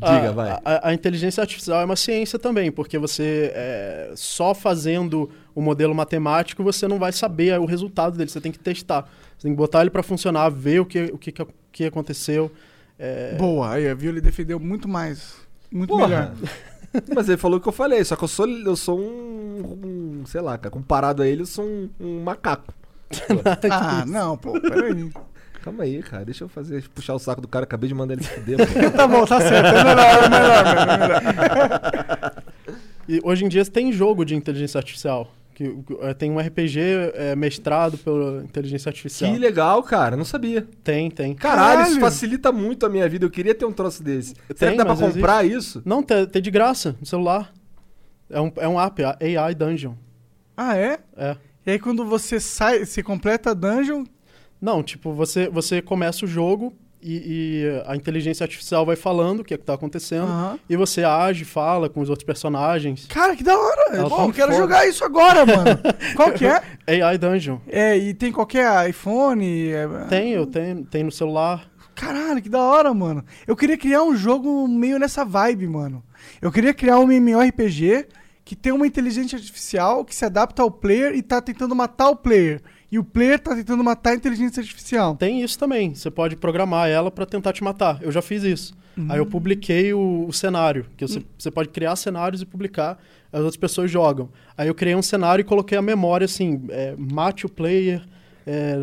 [0.00, 0.50] Diga, a, vai.
[0.64, 5.94] A, a inteligência artificial é uma ciência também, porque você é, só fazendo o modelo
[5.94, 9.02] matemático você não vai saber o resultado dele, você tem que testar.
[9.36, 12.50] Você tem que botar ele para funcionar, ver o que, o que, o que aconteceu.
[12.98, 14.10] É, Boa, aí, viu?
[14.10, 15.36] Ele defendeu muito mais.
[15.70, 16.06] Muito Porra.
[16.08, 16.32] melhor.
[17.14, 19.78] Mas ele falou o que eu falei, só que eu sou, eu sou um,
[20.22, 22.72] um- Sei lá, cara, comparado a ele, eu sou um, um macaco.
[23.70, 25.10] Ah, não, pô, peraí.
[25.62, 28.22] Calma aí, cara, deixa eu fazer, puxar o saco do cara, acabei de mandar ele
[28.22, 28.58] se fuder.
[28.94, 29.66] Tá bom, tá certo.
[29.66, 32.42] É melhor, é melhor, é melhor.
[33.08, 35.32] E hoje em dia tem jogo de inteligência artificial.
[35.58, 36.78] Que, é, tem um RPG
[37.14, 39.32] é, mestrado pela inteligência artificial.
[39.32, 40.64] Que legal, cara, não sabia.
[40.84, 41.34] Tem, tem.
[41.34, 42.00] Caralho, isso Caralho.
[42.00, 44.36] facilita muito a minha vida, eu queria ter um troço desse.
[44.54, 45.82] Será Tem, que dá pra comprar isso?
[45.84, 47.52] Não, tem, tem de graça no celular.
[48.30, 49.94] É um, é um app, AI Dungeon.
[50.56, 51.00] Ah, é?
[51.16, 51.36] É.
[51.66, 54.04] E aí quando você sai, você completa a dungeon,
[54.60, 56.72] Não, tipo, você, você começa o jogo
[57.02, 60.24] e, e a inteligência artificial vai falando o que é que tá acontecendo.
[60.28, 60.58] Aham.
[60.68, 63.06] E você age, fala com os outros personagens.
[63.08, 63.96] Cara, que da hora!
[63.96, 64.62] Ela tá eu quero foda.
[64.62, 65.78] jogar isso agora, mano.
[66.16, 66.62] Qual que é?
[67.04, 67.58] AI Dungeon.
[67.66, 69.68] É, e tem qualquer iPhone?
[69.70, 71.68] é- Tem, eu tenho, tem no celular.
[71.94, 73.24] Caralho, que da hora, mano.
[73.46, 76.02] Eu queria criar um jogo meio nessa vibe, mano.
[76.40, 78.06] Eu queria criar um MMORPG
[78.44, 82.16] que tem uma inteligência artificial que se adapta ao player e tá tentando matar o
[82.16, 82.62] player.
[82.90, 85.14] E o player tá tentando matar a inteligência artificial.
[85.14, 85.94] Tem isso também.
[85.94, 87.98] Você pode programar ela pra tentar te matar.
[88.02, 88.74] Eu já fiz isso.
[89.08, 92.98] Aí eu publiquei o, o cenário, que você, você pode criar cenários e publicar,
[93.32, 94.28] as outras pessoas jogam.
[94.56, 98.02] Aí eu criei um cenário e coloquei a memória assim, é, mate o player,
[98.46, 98.82] é,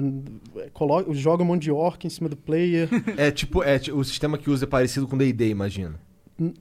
[0.71, 2.87] coloca, joga um monte de orc em cima do player.
[3.17, 5.99] É tipo, é, o sistema que usa é parecido com D&D, imagina.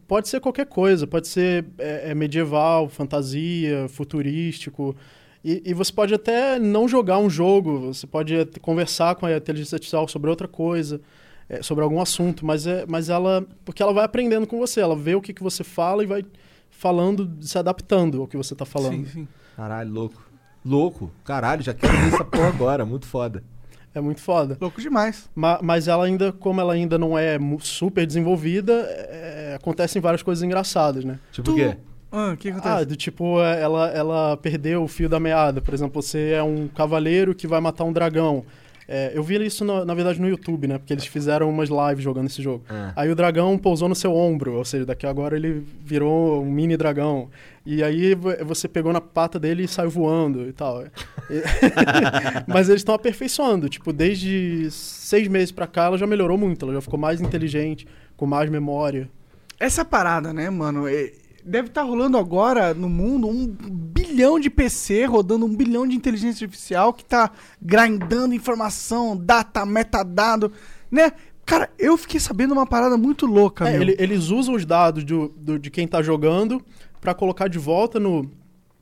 [0.06, 4.96] Pode ser qualquer coisa, pode ser é, é medieval, fantasia, futurístico.
[5.44, 9.76] E, e você pode até não jogar um jogo, você pode conversar com a inteligência
[9.76, 11.00] artificial sobre outra coisa,
[11.48, 13.46] é, sobre algum assunto, mas, é, mas ela.
[13.64, 16.24] Porque ela vai aprendendo com você, ela vê o que, que você fala e vai
[16.70, 18.92] falando, se adaptando ao que você está falando.
[18.94, 19.28] Sim, sim.
[19.56, 20.22] Caralho, louco.
[20.64, 21.10] Louco.
[21.24, 23.44] Caralho, já quero ver essa porra agora, muito foda.
[23.94, 24.56] É muito foda.
[24.60, 25.30] Louco demais.
[25.34, 30.42] Ma- Mas ela ainda, como ela ainda não é super desenvolvida, é, acontecem várias coisas
[30.42, 31.20] engraçadas, né?
[31.30, 31.76] Tipo o quê?
[32.16, 32.86] Ah, o que Ah, acontece?
[32.86, 35.60] do tipo, é, ela, ela perdeu o fio da meada.
[35.60, 38.44] Por exemplo, você é um cavaleiro que vai matar um dragão.
[38.86, 40.76] É, eu vi isso, na, na verdade, no YouTube, né?
[40.76, 42.62] Porque eles fizeram umas lives jogando esse jogo.
[42.68, 42.92] Ah.
[42.94, 46.50] Aí o dragão pousou no seu ombro, ou seja, daqui a agora ele virou um
[46.50, 47.30] mini dragão.
[47.64, 50.84] E aí vo- você pegou na pata dele e saiu voando e tal.
[52.46, 53.68] Mas eles estão aperfeiçoando.
[53.68, 56.64] Tipo, desde seis meses pra cá ela já melhorou muito.
[56.64, 57.86] Ela já ficou mais inteligente,
[58.16, 59.08] com mais memória.
[59.58, 60.86] Essa parada, né, mano?
[60.88, 61.12] é-
[61.44, 66.44] Deve estar rolando agora no mundo um bilhão de PC rodando um bilhão de inteligência
[66.46, 67.30] artificial que tá
[67.60, 70.50] grindando informação, data, metadado,
[70.90, 71.12] né?
[71.44, 73.82] Cara, eu fiquei sabendo uma parada muito louca, É, meu.
[73.82, 76.62] ele- eles usam os dados do, do- de quem tá jogando
[77.00, 78.30] pra colocar de volta no,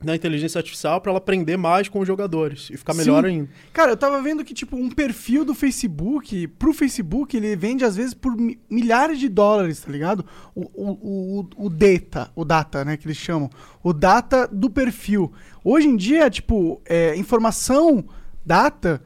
[0.03, 3.29] na inteligência artificial pra ela aprender mais com os jogadores e ficar melhor Sim.
[3.29, 3.49] ainda.
[3.71, 7.95] Cara, eu tava vendo que, tipo, um perfil do Facebook, pro Facebook, ele vende às
[7.95, 10.25] vezes por mi- milhares de dólares, tá ligado?
[10.53, 13.49] O, o, o, o data, o data, né, que eles chamam.
[13.81, 15.31] O data do perfil.
[15.63, 18.03] Hoje em dia, tipo, é, informação,
[18.45, 19.01] data,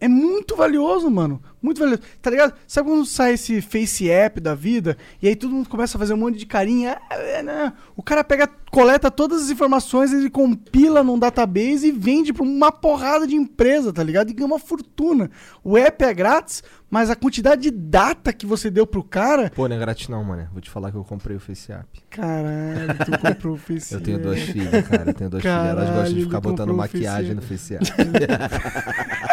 [0.00, 1.42] é muito valioso, mano.
[1.60, 2.00] Muito valioso.
[2.22, 2.54] Tá ligado?
[2.66, 6.14] Sabe quando sai esse Face App da vida e aí todo mundo começa a fazer
[6.14, 6.98] um monte de carinha?
[7.10, 7.72] É, né?
[7.94, 12.72] O cara pega, coleta todas as informações, ele compila num database e vende pra uma
[12.72, 14.30] porrada de empresa, tá ligado?
[14.30, 15.30] E ganha uma fortuna.
[15.62, 19.50] O app é grátis, mas a quantidade de data que você deu pro cara.
[19.54, 20.48] Pô, não é grátis não, mano.
[20.50, 21.86] Vou te falar que eu comprei o Face App.
[22.08, 25.10] Caralho, tu comprou o Face Eu tenho duas filhas, cara.
[25.10, 25.56] Eu tenho duas filhas.
[25.56, 27.84] Elas gostam Caralho, de ficar botando maquiagem no Face App.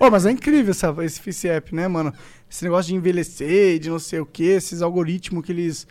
[0.00, 2.12] Ô, mas é incrível essa, esse Face App, né, mano?
[2.50, 5.86] Esse negócio de envelhecer, de não sei o que, esses algoritmos que eles.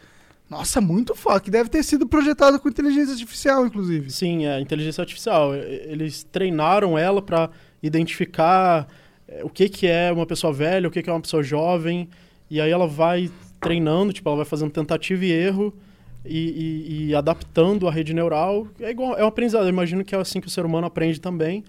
[0.49, 1.39] Nossa, muito foda.
[1.41, 4.09] Que deve ter sido projetado com inteligência artificial, inclusive.
[4.09, 5.53] Sim, é inteligência artificial.
[5.53, 7.49] Eles treinaram ela pra
[7.83, 8.87] identificar
[9.27, 12.07] é, o que, que é uma pessoa velha, o que, que é uma pessoa jovem.
[12.49, 13.29] E aí ela vai
[13.59, 15.73] treinando, tipo, ela vai fazendo tentativa e erro
[16.25, 18.67] e, e- e adaptando a rede neural.
[18.79, 19.63] É igual, é um aprendizado.
[19.63, 21.63] Eu imagino que é assim que o ser humano aprende também.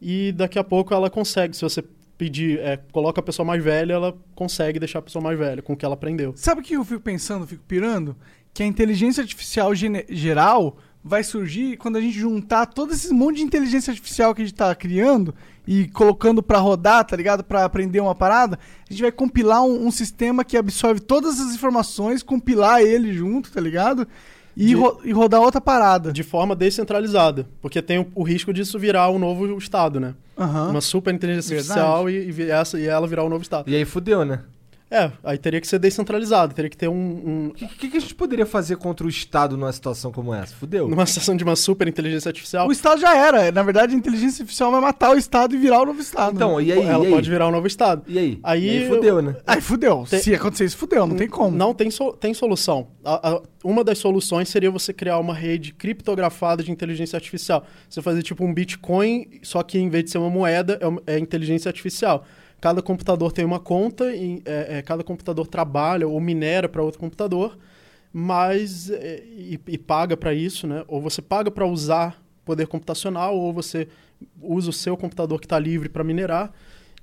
[0.00, 1.82] E daqui a pouco ela consegue, se você
[2.18, 5.72] pedir, é, coloca a pessoa mais velha, ela consegue deixar a pessoa mais velha com
[5.74, 6.32] o que ela aprendeu.
[6.36, 8.16] Sabe o que eu fico pensando, fico pirando?
[8.54, 13.42] Que a inteligência artificial geral vai surgir quando a gente juntar todo esse monte de
[13.42, 15.32] inteligência artificial que a gente tá criando
[15.64, 17.44] e colocando pra rodar, tá ligado?
[17.44, 18.58] Pra aprender uma parada.
[18.88, 23.52] A gente vai compilar um, um sistema que absorve todas as informações, compilar ele junto,
[23.52, 24.08] tá ligado?
[24.56, 26.12] E, de- ro- e rodar outra parada.
[26.12, 27.46] de forma descentralizada.
[27.60, 30.14] Porque tem o, o risco disso virar um novo Estado, né?
[30.38, 30.70] Aham.
[30.70, 31.78] Uma super inteligência Verdade.
[31.80, 33.68] artificial e, e, essa, e ela virar um novo Estado.
[33.68, 34.40] E aí fudeu, né?
[34.88, 37.96] É, aí teria que ser descentralizado, teria que ter um, um- O que, que- que
[37.96, 40.54] a gente poderia fazer contra o Estado numa situação como essa?
[40.54, 40.86] Fudeu.
[40.86, 42.68] numa situação de uma super inteligência artificial.
[42.68, 43.50] O Estado já era.
[43.50, 46.36] Na verdade, a inteligência artificial vai matar o Estado e virar o novo Estado.
[46.36, 46.62] Então, né?
[46.64, 46.80] e aí?
[46.82, 47.12] ela e aí?
[47.12, 48.04] pode virar um novo Estado.
[48.06, 48.38] E aí?
[48.44, 49.36] Aí E aí fudeu, né?
[49.44, 50.04] Aí fudeu.
[50.08, 51.04] Tem- Se acontecer isso, fudeu.
[51.04, 51.56] Não tem como.
[51.56, 52.86] Não tem, so- tem solução.
[53.04, 57.66] A- a- uma das soluções seria você criar uma rede criptografada de inteligência artificial.
[57.90, 61.02] Você fazer tipo um Bitcoin, só que em vez de ser uma moeda, é, uma-
[61.08, 62.24] é inteligência artificial.
[62.60, 66.98] Cada computador tem uma conta, e, é, é, cada computador trabalha ou minera para outro
[66.98, 67.56] computador,
[68.12, 70.84] mas é, e, e paga para isso, né?
[70.88, 73.88] Ou você paga para usar poder computacional, ou você
[74.40, 76.52] usa o seu computador que está livre para minerar.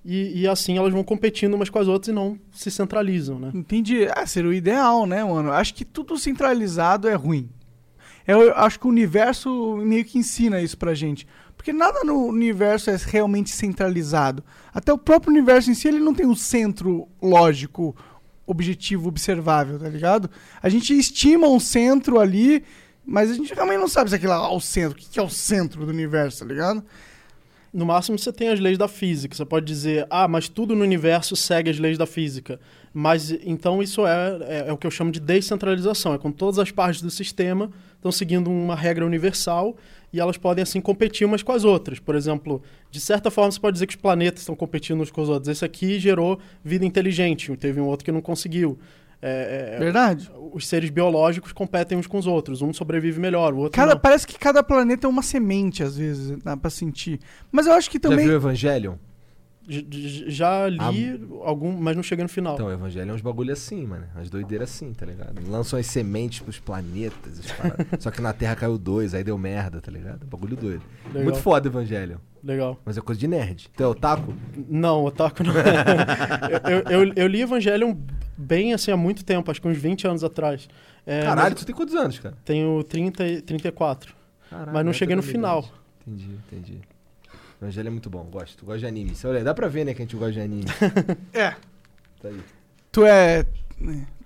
[0.05, 3.51] E, e assim elas vão competindo umas com as outras e não se centralizam, né?
[3.53, 4.07] Entendi.
[4.13, 5.51] Ah, seria o ideal, né, mano?
[5.51, 7.49] Acho que tudo centralizado é ruim.
[8.27, 11.27] Eu acho que o universo meio que ensina isso pra gente.
[11.55, 14.43] Porque nada no universo é realmente centralizado.
[14.73, 17.95] Até o próprio universo em si, ele não tem um centro lógico,
[18.45, 20.29] objetivo, observável, tá ligado?
[20.61, 22.63] A gente estima um centro ali,
[23.05, 24.97] mas a gente realmente não sabe se aquilo é o centro.
[24.97, 26.83] O que é o centro do universo, tá ligado?
[27.73, 29.35] No máximo você tem as leis da física.
[29.35, 32.59] Você pode dizer, ah, mas tudo no universo segue as leis da física.
[32.93, 36.13] Mas então isso é, é, é o que eu chamo de descentralização.
[36.13, 39.75] É quando todas as partes do sistema estão seguindo uma regra universal
[40.13, 41.99] e elas podem assim competir umas com as outras.
[41.99, 42.61] Por exemplo,
[42.91, 45.49] de certa forma você pode dizer que os planetas estão competindo uns com os outros.
[45.49, 48.77] Esse aqui gerou vida inteligente, teve um outro que não conseguiu.
[49.25, 50.29] É, é, Verdade.
[50.51, 52.61] os seres biológicos competem uns com os outros.
[52.61, 53.99] Um sobrevive melhor, o outro Cada, não.
[53.99, 57.19] parece que cada planeta é uma semente, às vezes, dá pra sentir.
[57.49, 58.19] Mas eu acho que também.
[58.19, 58.95] Já viu Evangelion?
[59.67, 62.55] Já li algum, mas não cheguei no final.
[62.55, 64.05] Então, Evangelion é uns bagulho assim, mano.
[64.13, 65.41] Umas doideiras assim, tá ligado?
[65.49, 67.39] Lançam as sementes pros planetas.
[67.39, 67.99] as.
[68.03, 70.25] Só que na Terra caiu dois, aí deu merda, tá ligado?
[70.25, 70.83] Bagulho doido.
[71.07, 71.23] Legal.
[71.23, 72.17] Muito foda Evangelion.
[72.43, 72.77] Legal.
[72.83, 73.69] Mas é coisa de nerd.
[73.73, 74.33] Então, otaku?
[74.67, 75.53] Não, Otaku não.
[76.91, 77.95] eu, eu, eu li Evangelion
[78.37, 80.67] bem assim há muito tempo, acho que uns 20 anos atrás.
[81.05, 82.35] É, Caralho, mas tu tem quantos anos, cara?
[82.43, 84.13] Tenho 30 e 34.
[84.49, 85.65] Caralho, mas não é cheguei no final.
[86.05, 86.81] Entendi, entendi.
[87.63, 88.57] Evangelho é muito bom, gosto.
[88.57, 89.15] Tu gosta de anime.
[89.15, 90.65] Você olha, dá pra ver, né, que a gente gosta de anime.
[91.33, 91.51] É.
[92.21, 92.39] Tá aí.
[92.91, 93.45] Tu é.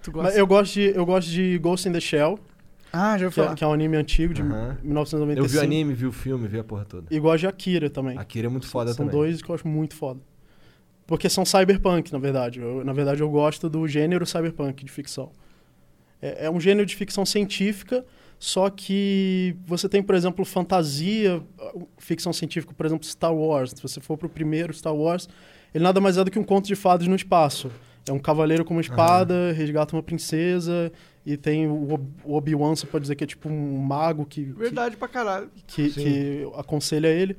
[0.01, 0.29] Tu gosta.
[0.29, 2.39] Mas eu gosto, de, eu gosto de Ghost in the Shell,
[2.93, 3.55] Ah, já ouvi que é, falar.
[3.55, 4.77] que é um anime antigo de Aham.
[4.83, 5.39] 1995.
[5.45, 7.07] Eu vi o anime, vi o filme, vi a porra toda.
[7.09, 8.17] E gosto de Akira também.
[8.17, 9.11] Akira é muito foda são também.
[9.19, 10.19] dois que eu acho muito foda.
[11.05, 12.59] Porque são cyberpunk, na verdade.
[12.59, 15.31] Eu- na verdade, eu gosto do gênero cyberpunk de ficção.
[16.21, 18.05] É, é um gênero de ficção científica,
[18.39, 21.41] só que você tem, por exemplo, fantasia,
[21.97, 23.71] ficção científica, por exemplo, Star Wars.
[23.75, 25.27] Se você for pro primeiro Star Wars,
[25.73, 27.71] ele nada mais é do que um conto de fadas no espaço.
[28.07, 30.91] É um cavaleiro com uma espada, resgata uma princesa,
[31.25, 34.45] e tem o Ob- o Obi-Wan, você pode dizer que é tipo um mago que,
[34.45, 35.49] que- Verdade pra caralho.
[35.67, 37.35] que, que aconselha ele.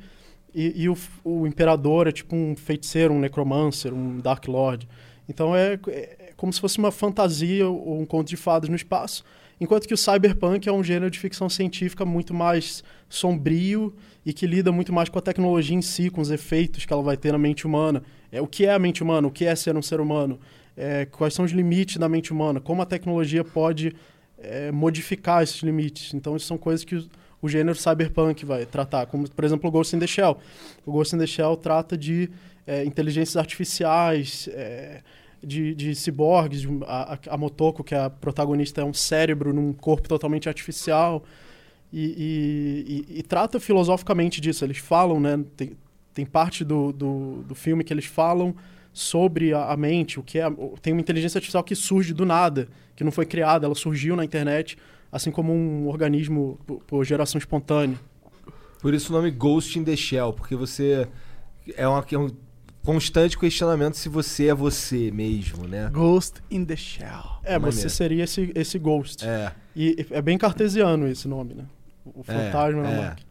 [0.55, 4.87] E, e o, o imperador é tipo um feiticeiro, um necromancer, um Dark Lord.
[5.29, 9.25] Então é, é como se fosse uma fantasia ou um conto de fadas no espaço.
[9.61, 13.95] Enquanto que o cyberpunk é um gênero de ficção científica muito mais sombrio
[14.25, 17.03] e que lida muito mais com a tecnologia em si, com os efeitos que ela
[17.03, 18.03] vai ter na mente humana.
[18.31, 19.27] É, o que é a mente humana?
[19.27, 20.39] O que é ser um ser humano?
[20.77, 22.61] É, quais são os limites da mente humana?
[22.61, 23.97] Como a tecnologia pode
[24.39, 26.15] é, modificar esses limites?
[26.15, 27.09] Então, isso são coisas que o,
[27.43, 30.39] o gênero cyberpunk vai tratar, como, por exemplo, o Ghost in the Shell.
[30.87, 32.31] O Ghost in the Shell trata de
[32.67, 35.03] é, inteligências artificiais, é,
[35.43, 36.61] de, de ciborgues.
[36.63, 41.25] de A, a- Motoko, que é a protagonista, é um cérebro num corpo totalmente artificial.
[41.93, 42.05] E,
[43.09, 44.65] e- e- e trata filosoficamente disso.
[44.65, 45.43] Eles falam, né?
[45.57, 45.73] Tem,
[46.13, 48.55] tem parte do, do, do filme que eles falam
[48.93, 50.45] sobre a, a mente, o que é.
[50.83, 54.25] Tem uma inteligência artificial que surge do nada, que não foi criada, ela surgiu na
[54.25, 54.77] internet,
[55.11, 57.99] assim como um organismo por, por geração espontânea.
[58.81, 61.09] Por isso o nome Ghost in the Shell, porque você.
[61.77, 62.29] É, uma, é um
[62.85, 65.91] constante questionamento se você é você mesmo, né?
[65.93, 67.39] Ghost in the Shell.
[67.45, 67.73] É, Maneiro.
[67.77, 69.25] você seria esse, esse ghost.
[69.27, 69.53] É.
[69.77, 71.65] E é bem cartesiano esse nome, né?
[72.05, 73.29] O fantasma na é, máquina.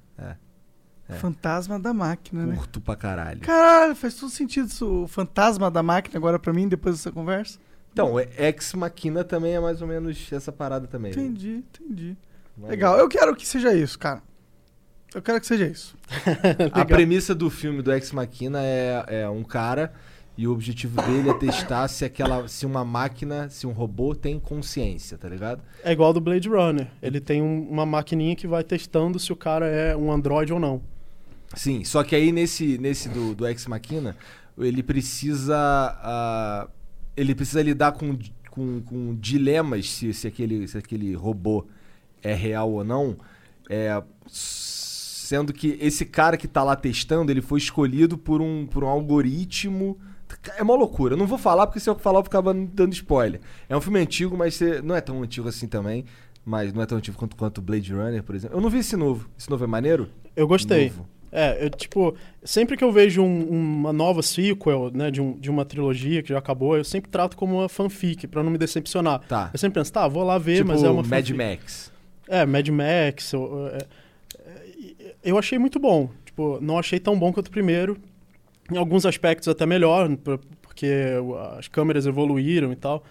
[1.10, 1.14] É.
[1.16, 2.56] Fantasma da máquina, né?
[2.56, 3.40] Curto pra caralho.
[3.40, 7.60] Caralho, faz todo sentido isso, o fantasma da máquina agora pra mim, depois dessa conversa.
[7.94, 11.16] Então, é- Ex Machina também é mais ou menos essa parada também.
[11.16, 11.22] né?
[11.22, 12.18] Entendi, entendi.
[12.58, 12.72] Maneiro.
[12.72, 14.22] Legal, eu quero que seja isso, cara.
[15.16, 15.96] Eu quero que seja isso.
[16.72, 19.94] A premissa do filme do Ex Machina é, é um cara
[20.38, 24.40] e o objetivo dele é testar se aquela se uma máquina, se um robô tem
[24.40, 25.62] consciência, tá ligado?
[25.84, 26.88] É igual do Blade Runner.
[27.02, 30.60] Ele tem um- uma maquininha que vai testando se o cara é um androide ou
[30.60, 30.82] não.
[31.56, 34.16] Sim, só que aí nesse, nesse do, do Ex Machina,
[34.58, 35.56] ele precisa.
[35.58, 36.68] ah,
[37.16, 38.16] ele precisa lidar com,
[38.52, 41.66] com, com dilemas se, se, aquele, se aquele robô
[42.22, 43.18] é real ou não,
[43.70, 44.04] é,
[45.28, 48.88] sendo que esse cara que tá lá testando, ele foi escolhido por um, por um
[48.88, 49.98] algoritmo.
[50.58, 51.14] É uma loucura.
[51.14, 53.42] Eu não vou falar porque se eu falar eu ficava dando spoiler.
[53.68, 56.06] É um filme antigo, mas não é tão antigo assim também.
[56.46, 58.58] Mas não é tão antigo quanto, quanto Blade Runner, por exemplo.
[58.58, 59.30] Eu não vi esse novo.
[59.38, 60.10] Esse novo é maneiro?
[60.36, 60.86] Eu gostei.
[60.86, 61.06] Novo.
[61.30, 65.50] É, eu, tipo, sempre que eu vejo um- uma nova sequel, né, de, um- de
[65.50, 69.20] uma trilogia que já acabou, eu sempre trato como uma fanfic, pra não me decepcionar.
[69.28, 69.50] Tá.
[69.54, 71.34] Eu sempre penso, tá, vou lá ver, tipo mas é uma Mad fanfic.
[71.34, 71.92] Max.
[72.30, 73.34] É, Mad Max.
[73.34, 73.88] é, é,
[75.24, 76.10] eu achei muito bom.
[76.26, 77.98] Tipo, não achei tão bom quanto o primeiro.
[78.72, 80.92] Em alguns aspectos até melhor, por- porque
[81.58, 83.04] as câmeras evoluíram e tal.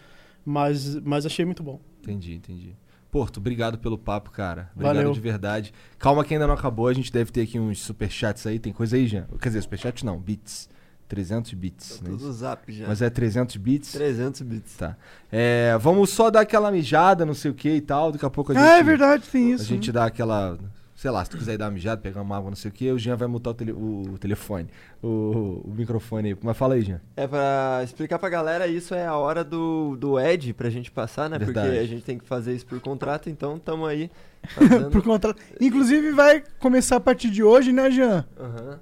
[0.45, 1.81] Mas, mas achei muito bom.
[2.03, 2.77] Entendi, entendi.
[3.11, 4.71] Porto, obrigado pelo papo, cara.
[4.75, 5.13] Obrigado Valeu.
[5.13, 5.73] de verdade.
[5.99, 8.59] Calma que ainda não acabou, a gente deve ter aqui uns superchats aí.
[8.59, 9.27] Tem coisa aí, Jean?
[9.41, 10.69] Quer dizer, superchat não, bits.
[11.09, 12.11] 300 bits, né?
[12.11, 12.87] Tudo zap já.
[12.89, 13.93] Mas é 300 bits?
[13.93, 14.77] 300 bits.
[14.77, 14.97] Tá.
[15.31, 18.11] É, vamos só dar aquela mijada, não sei o que e tal.
[18.11, 18.65] Daqui a pouco a gente.
[18.65, 19.65] Ah, é verdade, tem A isso.
[19.65, 20.59] gente dá aquela.
[20.97, 22.75] Sei lá, se tu quiser ir dar uma mijada, pegar uma água, não sei o
[22.75, 24.67] que, o Jean vai mutar o, tele- o telefone.
[25.03, 26.39] O, o microfone aí.
[26.43, 27.03] Mas fala aí, Jean.
[27.15, 31.29] É pra explicar pra galera, isso é a hora do, do Ed pra gente passar,
[31.29, 31.39] né?
[31.39, 31.69] Verdade.
[31.69, 34.11] Porque a gente tem que fazer isso por contrato, então tamo aí
[34.49, 34.91] fazendo.
[34.91, 35.37] Por conta...
[35.61, 38.25] Inclusive vai começar a partir de hoje, né, Jean?
[38.41, 38.81] Aham.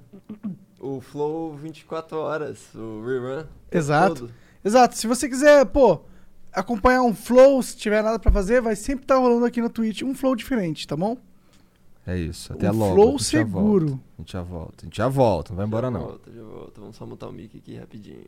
[0.79, 3.43] O Flow 24 horas, o rerun.
[3.69, 4.21] Exato.
[4.21, 4.33] todo.
[4.63, 4.95] Exato.
[4.97, 5.99] Se você quiser, pô,
[6.53, 10.01] acompanhar um flow, se tiver nada pra fazer, vai sempre estar rolando aqui na Twitch
[10.03, 11.17] um flow diferente, tá bom?
[12.07, 12.53] É isso.
[12.53, 12.93] Até um logo.
[12.95, 13.61] flow a gente já volta.
[13.61, 13.99] seguro.
[14.17, 14.75] A gente já volta.
[14.77, 15.49] A gente já volta.
[15.51, 15.99] Não vai embora, Já não.
[16.01, 16.81] volta, já volta.
[16.81, 18.25] Vamos só montar o mic aqui rapidinho.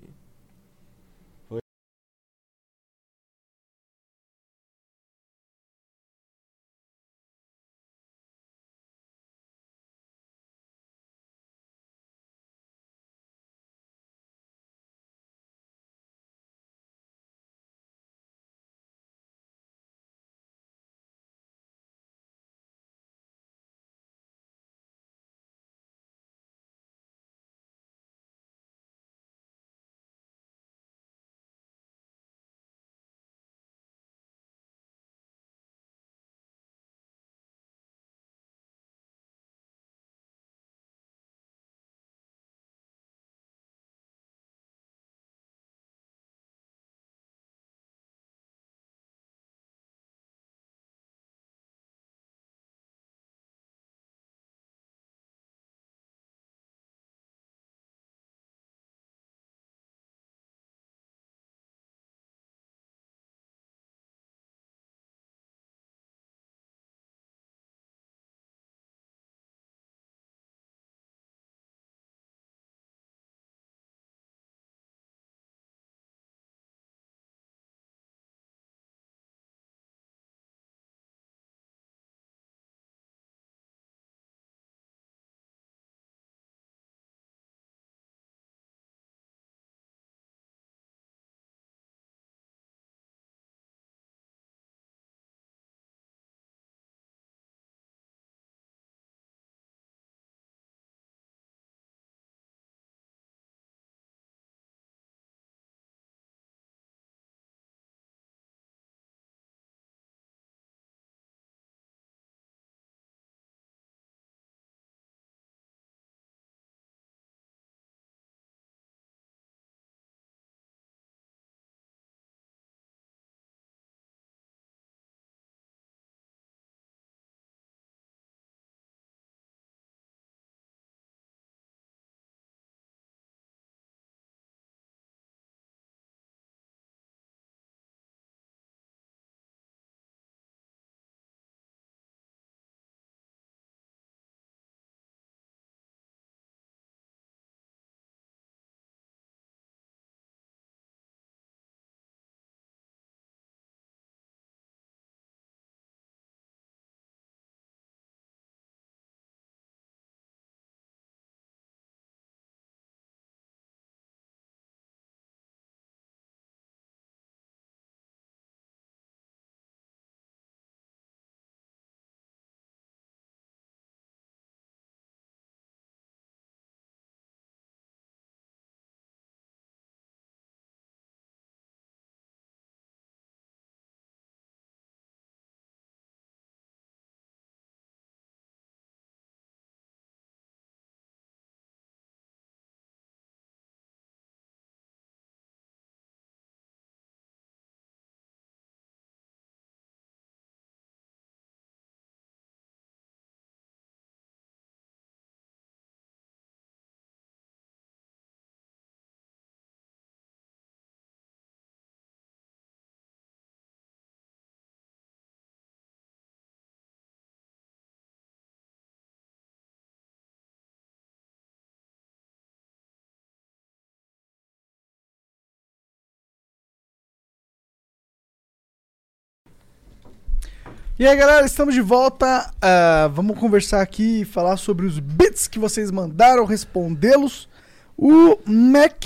[231.00, 232.52] E aí, galera, estamos de volta.
[232.62, 237.48] Ah, vamos conversar aqui e falar sobre os bits que vocês mandaram, respondê-los.
[237.96, 239.06] O Mac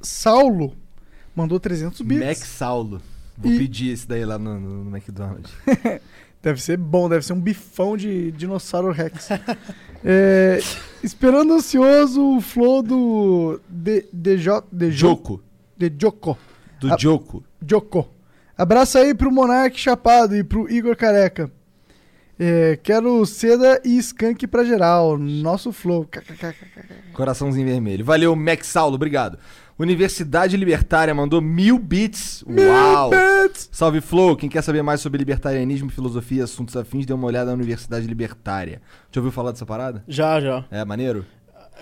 [0.00, 0.74] Saulo
[1.34, 2.26] mandou 300 bits.
[2.26, 3.00] Mac Saulo.
[3.36, 5.52] Vou E- pedir esse daí lá no, no- no McDonald's.
[6.40, 9.28] Deve ser bom, deve ser um bifão de dinossauro Rex.
[10.04, 10.60] É,
[11.02, 15.42] esperando ansioso o flow do jo, Joko.
[15.76, 16.38] de Joko.
[16.80, 16.96] Do Ah.
[16.96, 17.42] Joko.
[17.66, 18.08] Joko.
[18.58, 21.48] Abraço aí pro Monark Chapado e pro Igor Careca.
[22.36, 25.16] É, quero seda e skunk pra geral.
[25.16, 26.08] Nosso flow.
[27.14, 28.04] Coraçãozinho vermelho.
[28.04, 28.96] Valeu, Mac Saulo.
[28.96, 29.38] Obrigado.
[29.78, 32.44] Universidade Libertária mandou mil bits.
[32.48, 33.10] Uau!
[33.10, 33.68] Bits.
[33.70, 37.46] Salve Flow, quem quer saber mais sobre libertarianismo, filosofia e assuntos afins, dê uma olhada
[37.46, 38.82] na Universidade Libertária.
[39.12, 40.02] Já ouviu falar dessa parada?
[40.08, 40.64] Já, já.
[40.68, 41.24] É maneiro?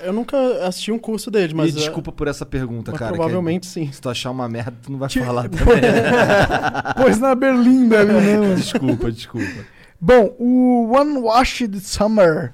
[0.04, 0.36] Eu nunca
[0.66, 1.74] assisti um curso deles, mas.
[1.74, 3.12] e é, desculpa por essa pergunta, mas cara.
[3.12, 3.90] que provavelmente sim.
[3.92, 5.66] Se tu achar uma merda, tu não vai falar também.
[6.96, 9.64] Pois na Berlinda ali, né, desculpa, desculpa.
[10.00, 12.52] Bom, o One Washed Summer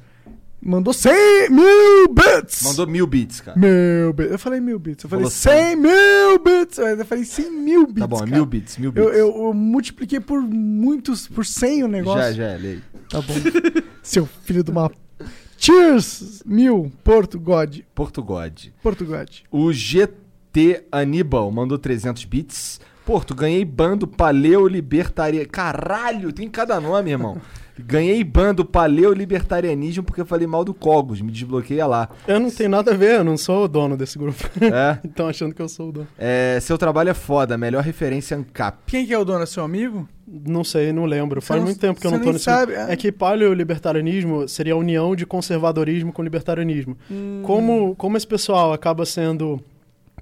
[0.64, 2.62] mandou 100 mil bits.
[2.62, 3.58] Mandou mil bits, cara.
[3.58, 4.30] Mil bits.
[4.32, 5.02] Eu falei mil bits.
[5.04, 6.78] Eu falei Falou 100 mil bits.
[6.78, 8.00] Eu falei 100 mil bits.
[8.00, 8.30] Tá bom, é cara.
[8.30, 9.04] mil bits, mil bits.
[9.08, 12.22] Eu, eu- eu multipliquei por muitos, por 100 o negócio.
[12.22, 12.80] Já, já, é lei.
[13.10, 13.34] Tá bom.
[14.02, 14.90] Seu filho de uma.
[15.64, 16.42] Cheers!
[16.44, 16.90] Mil.
[17.04, 17.84] Porto God.
[17.94, 18.72] Porto God.
[18.82, 19.30] Porto God.
[19.48, 22.80] O GT Aníbal mandou 300 bits.
[23.04, 25.44] Porto, ganhei bando Paleo Libertaria.
[25.46, 27.36] Caralho, tem cada nome, irmão.
[27.78, 31.20] Ganhei bando Paleo Libertarianismo porque eu falei mal do Cogos.
[31.20, 32.08] Me desbloqueia lá.
[32.28, 34.38] Eu não tenho nada a ver, eu não sou o dono desse grupo.
[34.60, 36.06] É, Então achando que eu sou o dono.
[36.18, 37.56] é, seu trabalho é foda.
[37.58, 38.78] Melhor referência ANCAP.
[38.86, 39.42] Quem que é o dono?
[39.42, 40.06] É seu amigo?
[40.28, 41.40] Não sei, não lembro.
[41.40, 42.88] Você Faz não- muito tempo que eu não tô nesse sabe, grupo.
[42.90, 42.92] é.
[42.92, 46.96] É que paleolibertarianismo seria a união de conservadorismo com libertarianismo.
[47.10, 47.40] Hum.
[47.42, 49.60] Como, como esse pessoal acaba sendo,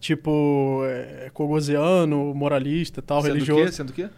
[0.00, 3.64] tipo, é, cogosiano, moralista e tal, Sendo religioso.
[3.66, 3.72] quê?
[3.72, 4.08] Sendo o quê?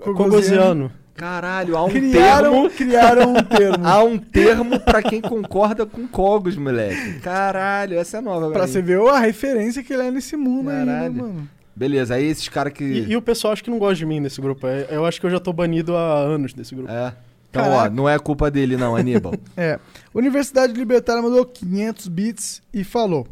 [0.00, 0.90] Cogosiano.
[1.14, 2.70] Caralho, há um Criaram, termo.
[2.76, 3.86] criaram um termo.
[3.86, 7.20] Há um termo pra quem concorda com Cogos, moleque.
[7.20, 10.84] Caralho, essa é nova, pra você ver a referência que ele é nesse mundo aí,
[10.84, 11.48] né, mano?
[11.76, 12.84] Beleza, aí esses caras que.
[12.84, 14.66] E, e o pessoal acho que não gosta de mim nesse grupo.
[14.66, 16.90] É, Eu acho que eu já tô banido há anos desse grupo.
[16.90, 17.12] É.
[17.50, 17.90] Então, Caraca.
[17.92, 19.34] ó, não é culpa dele, não, Aníbal.
[19.56, 19.78] É.
[20.12, 23.26] Universidade Libertária mandou 500 bits e falou: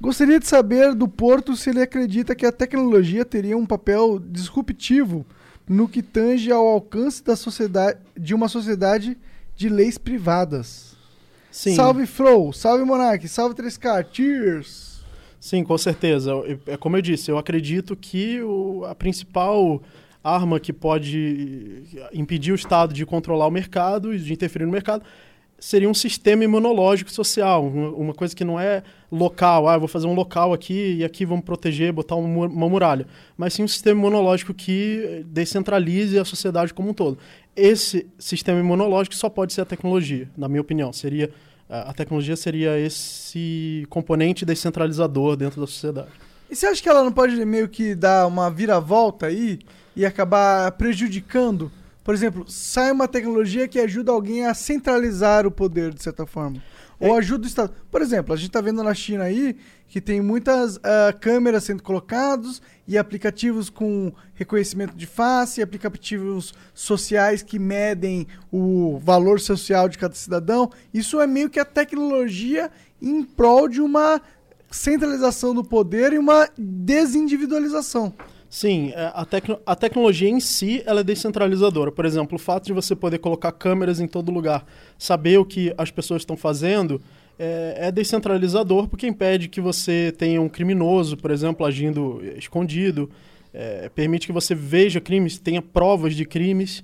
[0.00, 5.24] Gostaria de saber do Porto se ele acredita que a tecnologia teria um papel disruptivo
[5.68, 9.16] no que tange ao alcance da sociedade, de uma sociedade
[9.56, 10.94] de leis privadas.
[11.50, 11.74] Sim.
[11.74, 15.00] Salve Flow, salve Monark, salve 3K, cheers!
[15.40, 16.30] Sim, com certeza.
[16.30, 19.82] Eu- É como eu disse, eu acredito que o- a principal
[20.22, 25.04] arma que pode impedir o Estado de controlar o mercado e de interferir no mercado
[25.58, 30.14] seria um sistema imunológico social, uma, coisa que não é local, ah, vou fazer um
[30.14, 33.06] local aqui e aqui vamos proteger, botar um uma muralha,
[33.36, 37.18] mas sim um sistema imunológico que descentralize a sociedade como um todo.
[37.54, 40.92] Esse sistema imunológico só pode ser a tecnologia, na minha opinião.
[40.92, 41.30] Seria
[41.68, 46.08] a tecnologia seria esse componente descentralizador dentro da sociedade.
[46.48, 49.58] E você acha que ela não pode meio que dar uma viravolta aí
[49.96, 51.72] e acabar prejudicando?
[52.06, 56.62] Por exemplo, sai uma tecnologia que ajuda alguém a centralizar o poder, de certa forma.
[57.00, 57.74] Ou ajuda o Estado.
[57.90, 59.56] Por exemplo, a gente está vendo na China aí
[59.88, 67.42] que tem muitas ah, câmeras sendo colocadas e aplicativos com reconhecimento de face, aplicativos sociais
[67.42, 70.70] que medem o valor social de cada cidadão.
[70.94, 72.70] Isso é meio que a tecnologia
[73.02, 74.22] em prol de uma
[74.70, 78.14] centralização do poder e uma desindividualização.
[78.56, 81.92] Sim, é, a, tecno- a tecnologia em si ela é descentralizadora.
[81.92, 84.64] Por exemplo, o fato de você poder colocar câmeras em todo lugar,
[84.98, 86.98] saber o que as pessoas estão fazendo,
[87.38, 93.10] é, é descentralizador porque impede que você tenha um criminoso, por exemplo, agindo escondido,
[93.52, 96.82] é, permite que você veja crimes, tenha provas de crimes,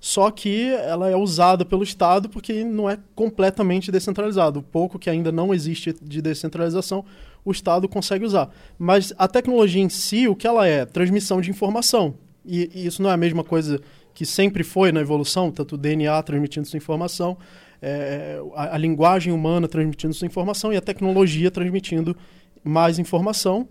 [0.00, 4.58] só que ela é usada pelo Estado porque não é completamente descentralizado.
[4.58, 7.04] O pouco que ainda não existe de descentralização,
[7.44, 8.50] o Estado consegue usar.
[8.78, 10.84] Mas a tecnologia em si, o que ela é?
[10.84, 12.14] Transmissão de informação.
[12.44, 13.80] E, e isso não é a mesma coisa
[14.14, 17.36] que sempre foi na evolução, tanto o DNA transmitindo sua informação,
[17.80, 22.16] é, a, a linguagem humana transmitindo sua informação e a tecnologia transmitindo
[22.62, 23.66] mais informação.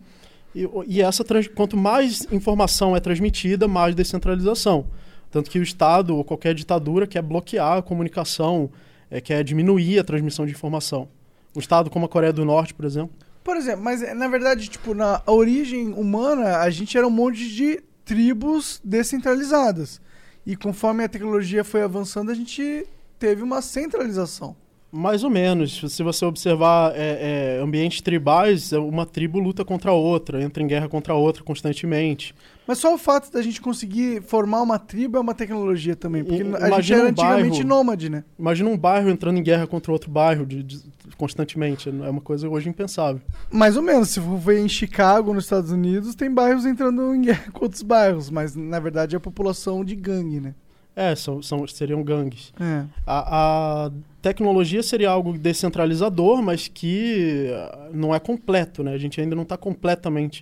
[0.53, 4.85] E, o- e essa trans- quanto mais informação é transmitida, mais descentralização.
[5.29, 8.69] Tanto que o Estado ou qualquer ditadura quer bloquear a comunicação,
[9.09, 11.07] é, quer diminuir a transmissão de informação.
[11.55, 13.11] Um Estado como a Coreia do Norte, por exemplo.
[13.43, 17.81] Por exemplo, mas na verdade, tipo, na origem humana, a gente era um monte de
[18.05, 20.01] tribos descentralizadas.
[20.45, 22.85] E conforme a tecnologia foi avançando, a gente
[23.19, 24.55] teve uma centralização.
[24.91, 25.79] Mais ou menos.
[25.95, 30.61] Se você observar é, é, ambientes tribais, é, uma tribo luta contra a outra, entra
[30.61, 32.35] em guerra contra a outra constantemente.
[32.71, 36.23] Mas só o fato da gente conseguir formar uma tribo é uma tecnologia também.
[36.23, 38.23] Porque I- a gente imagina era um antigamente bairro- nômade, né?
[38.39, 40.81] Imagina um bairro entrando em guerra contra outro bairro de- de-
[41.17, 41.89] constantemente.
[41.89, 43.21] É uma coisa hoje impensável.
[43.51, 44.07] Mais ou menos.
[44.11, 47.81] Se for ver em Chicago, nos Estados Unidos, tem bairros entrando em guerra com outros
[47.81, 48.29] bairros.
[48.29, 50.55] Mas, na verdade, é a população de gangue, né?
[50.95, 52.53] É, são, são- seriam gangues.
[52.57, 52.85] É.
[53.05, 53.91] A, a
[54.21, 58.93] tecnologia seria algo descentralizador, mas que ah, não é completo, né?
[58.93, 60.41] A gente ainda não está completamente.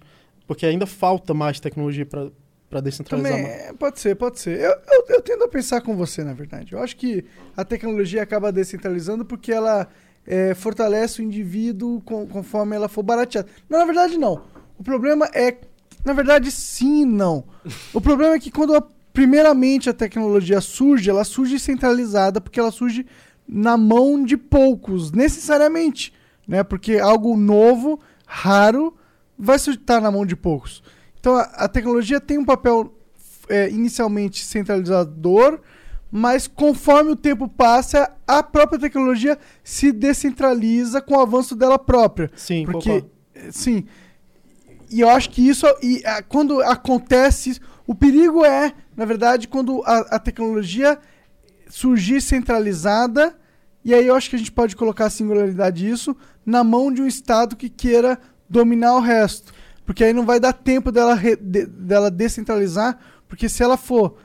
[0.50, 3.32] Porque ainda falta mais tecnologia para descentralizar.
[3.34, 3.78] Também, mais.
[3.78, 4.60] pode ser, pode ser.
[4.60, 6.74] Eu, eu, eu tendo a pensar com você, na verdade.
[6.74, 7.24] Eu acho que
[7.56, 9.88] a tecnologia acaba descentralizando porque ela
[10.26, 13.48] é, fortalece o indivíduo com- conforme ela for barateada.
[13.70, 14.42] Não, na verdade, não.
[14.76, 15.56] O problema é.
[16.04, 17.44] Na verdade, sim e não.
[17.94, 22.72] O problema é que quando, a- primeiramente, a tecnologia surge, ela surge centralizada porque ela
[22.72, 23.06] surge
[23.48, 26.12] na mão de poucos, necessariamente.
[26.48, 26.64] Né?
[26.64, 28.96] Porque algo novo, raro,
[29.40, 30.84] vai estar na mão de poucos.
[31.20, 32.94] Então a, a tecnologia tem um papel
[33.48, 35.60] é, inicialmente centralizador,
[36.12, 42.32] mas conforme o tempo passa, a própria tecnologia se descentraliza com o avanço dela própria.
[42.36, 43.12] Sim, Porque, concordo.
[43.36, 43.86] eh, sim.
[44.92, 49.84] E eu acho que isso, e, ah, quando acontece, o perigo é, na verdade, quando
[49.86, 50.98] a, a tecnologia
[51.70, 53.38] surgir centralizada,
[53.86, 57.02] e aí eu acho que a gente pode colocar a singularidade disso na mão de
[57.02, 58.20] um Estado que queira
[58.50, 59.54] dominar o resto.
[59.86, 62.98] Porque aí não vai dar tempo dela, re- de- dela descentralizar,
[63.28, 64.16] porque se ela for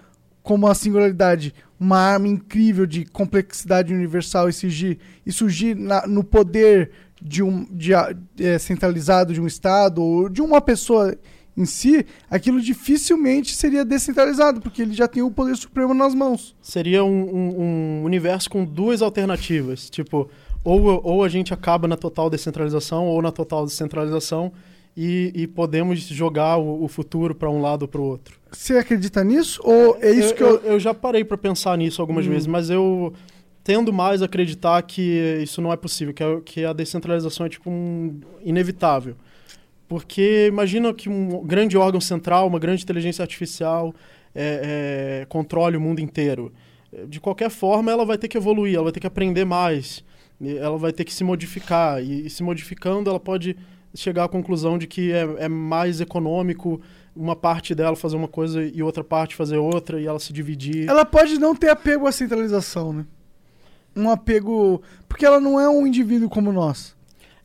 [0.43, 6.23] como a singularidade, uma arma incrível de complexidade universal e surgir, e surgir na- no
[6.23, 6.91] poder
[7.21, 11.17] de um de, é, centralizado de um Estado ou de uma pessoa
[11.57, 16.55] em si, aquilo dificilmente seria descentralizado, porque ele já tem o poder supremo nas mãos.
[16.61, 19.89] Seria um, um- um universo com duas alternativas.
[19.89, 20.29] Tipo,
[20.65, 24.53] ou, ou a gente acaba na total descentralização, ou na total descentralização,
[24.97, 28.39] e, e podemos jogar o, o futuro para um lado ou para o outro.
[28.51, 29.61] Você acredita nisso?
[29.65, 30.57] Ou é isso eu, que eu.
[30.61, 32.31] eu já parei para pensar nisso algumas Hum.
[32.31, 33.13] vezes, mas eu
[33.65, 37.49] tendo mais a acreditar que isso não é possível, que a, que a descentralização é
[37.49, 39.17] tipo um inevitável.
[39.89, 43.95] Porque imagina que um grande órgão central, uma grande inteligência artificial
[44.35, 46.53] é, é, controle o mundo inteiro.
[47.09, 50.05] De qualquer forma, ela vai ter que evoluir, ela vai ter que aprender mais,
[50.57, 52.03] ela vai ter que se modificar.
[52.03, 53.57] E, e se modificando, ela pode
[53.95, 56.81] chegar à conclusão de que é, é mais econômico
[57.15, 60.89] uma parte dela fazer uma coisa e outra parte fazer outra, e ela se dividir.
[60.89, 63.07] Ela pode não ter apego à centralização, né?
[63.97, 64.83] Um apego.
[65.09, 66.97] Porque ela não é um indivíduo como nós,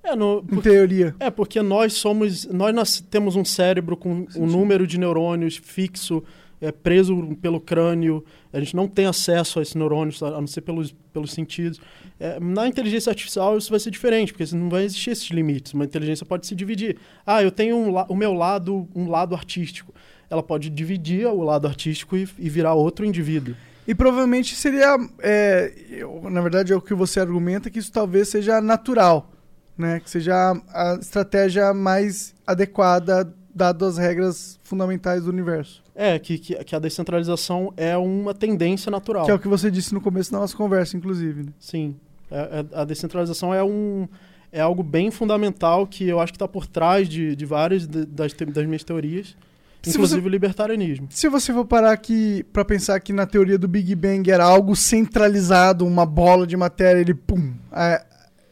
[0.03, 1.13] É, no, em por- teoria.
[1.19, 2.45] é, porque nós somos.
[2.45, 6.23] Nós nas- temos um cérebro com um número de neurônios fixo,
[6.59, 8.25] é, preso pelo crânio.
[8.51, 11.79] A gente não tem acesso a esses neurônios, a não ser pelos, pelos sentidos.
[12.19, 15.73] É, na inteligência artificial isso vai ser diferente, porque não vai existir esses limites.
[15.73, 16.97] Uma inteligência pode se dividir.
[17.25, 19.93] Ah, eu tenho um o meu lado, um lado artístico.
[20.29, 23.55] Ela pode dividir o lado artístico e, e virar outro indivíduo.
[23.87, 24.95] E provavelmente seria.
[25.19, 29.31] é, eu- na verdade, é o que você argumenta que isso talvez seja natural,
[29.75, 29.99] né?
[29.99, 30.33] Que seja
[30.69, 35.83] a estratégia mais adequada, dado as regras fundamentais do universo.
[35.93, 39.25] É, que, que, que a descentralização é uma tendência natural.
[39.25, 41.43] Que é o que você disse no começo da nossa conversa, inclusive.
[41.43, 41.51] Né?
[41.59, 41.95] Sim.
[42.31, 44.07] É- é- a descentralização é, um,
[44.51, 48.05] é algo bem fundamental que eu acho que está por trás de, de várias de-
[48.05, 49.35] das, te- das minhas teorias,
[49.81, 51.07] Se inclusive o libertarianismo.
[51.09, 54.75] Se você for parar aqui pra pensar que na teoria do Big Bang era algo
[54.75, 58.05] centralizado, uma bola de matéria, ele pum, é,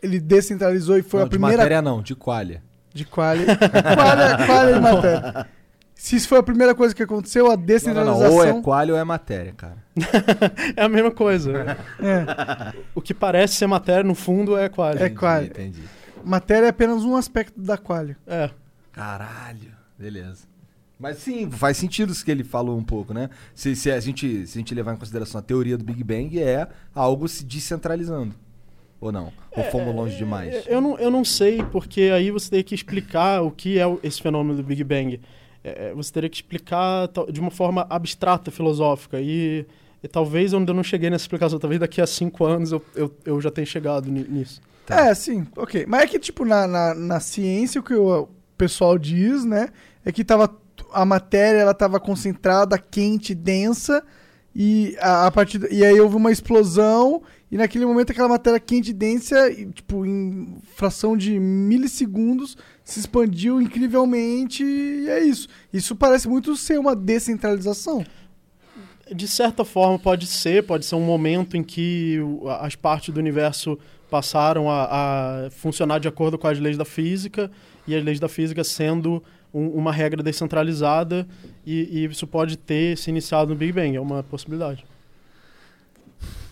[0.04, 2.62] ele descentralizou e foi não, a de primeira matéria não, de qualia.
[2.98, 5.48] De qualia, qualia, qualia de matéria.
[5.96, 8.28] Se isso foi a primeira coisa que aconteceu, a Não, não, descentralização.
[8.30, 8.36] não.
[8.36, 9.78] Ou é qualia ou é matéria, cara.
[10.76, 11.52] É a mesma coisa.
[12.00, 15.02] é, o que parece ser matéria, no fundo, é quase.
[15.02, 15.48] É qualia.
[15.50, 15.82] Entendi.
[16.24, 18.16] matéria é apenas um aspecto da qualia.
[18.28, 18.50] É.
[18.92, 20.46] Caralho, beleza.
[21.00, 23.30] Mas sim, faz sentido isso que ele falou um pouco, né?
[23.54, 26.42] Se, se a gente, se a gente levar em consideração a teoria do Big Bang,
[26.42, 28.34] é algo se descentralizando.
[29.00, 29.32] Ou não?
[29.56, 30.54] Ou fomos longe demais?
[30.54, 33.84] É, Eu não, eu não sei, porque aí você tem que explicar o que é
[34.04, 35.20] esse fenômeno do Big Bang.
[35.64, 39.20] É, você teria que explicar de uma forma abstrata, filosófica.
[39.22, 39.66] E,
[40.02, 41.60] e talvez eu ainda não cheguei nessa explicação.
[41.60, 44.62] Talvez daqui a cinco anos eu, eu, eu já tenha chegado ni- nisso.
[44.86, 45.08] Tá.
[45.10, 45.86] É, sim, ok.
[45.88, 49.68] Mas é que, tipo, na, na, na ciência, o que o pessoal diz, né,
[50.06, 50.50] é que tava,
[50.94, 54.02] a matéria ela tava concentrada, quente, densa,
[54.60, 57.22] e a, a partir da- e aí houve uma explosão,
[57.52, 63.00] e naquele momento aquela matéria quente e densa, e, tipo, em fração de milissegundos, se
[63.00, 65.48] expandiu incrivelmente, e é isso.
[65.72, 68.04] Isso parece muito ser uma descentralização.
[69.14, 72.18] De certa forma, pode ser, pode ser um momento em que
[72.60, 73.78] as partes do universo
[74.10, 77.52] passaram a, a funcionar de acordo com as leis da física
[77.88, 79.24] e as leis da física sendo
[79.54, 81.28] um- uma regra descentralizada
[81.68, 84.86] e, e isso pode ter se iniciado no Big Bang, é uma possibilidade.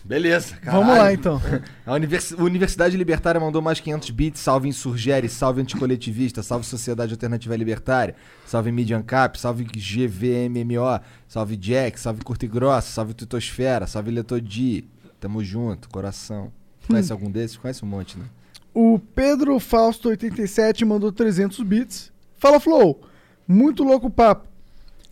[0.04, 1.40] Beleza, Vamos lá, então.
[1.84, 4.40] A Univers- Universidade Libertária mandou mais 500 bits.
[4.40, 8.14] Salve Insurgere, salve Anticoletivista, salve Sociedade Alternativa Libertária,
[8.46, 14.88] salve Media Ancap, salve GVMMO, salve Jack, salve Curta e Grossa, salve Tutosfera, salve Letodi.
[15.18, 16.52] Tamo junto, coração.
[16.86, 17.56] Conhece algum desses?
[17.56, 18.26] Conhece um monte, né?
[18.72, 22.12] O Pedro Fausto 87 mandou 300 bits.
[22.38, 23.00] Fala Flow,
[23.48, 24.46] muito louco o papo.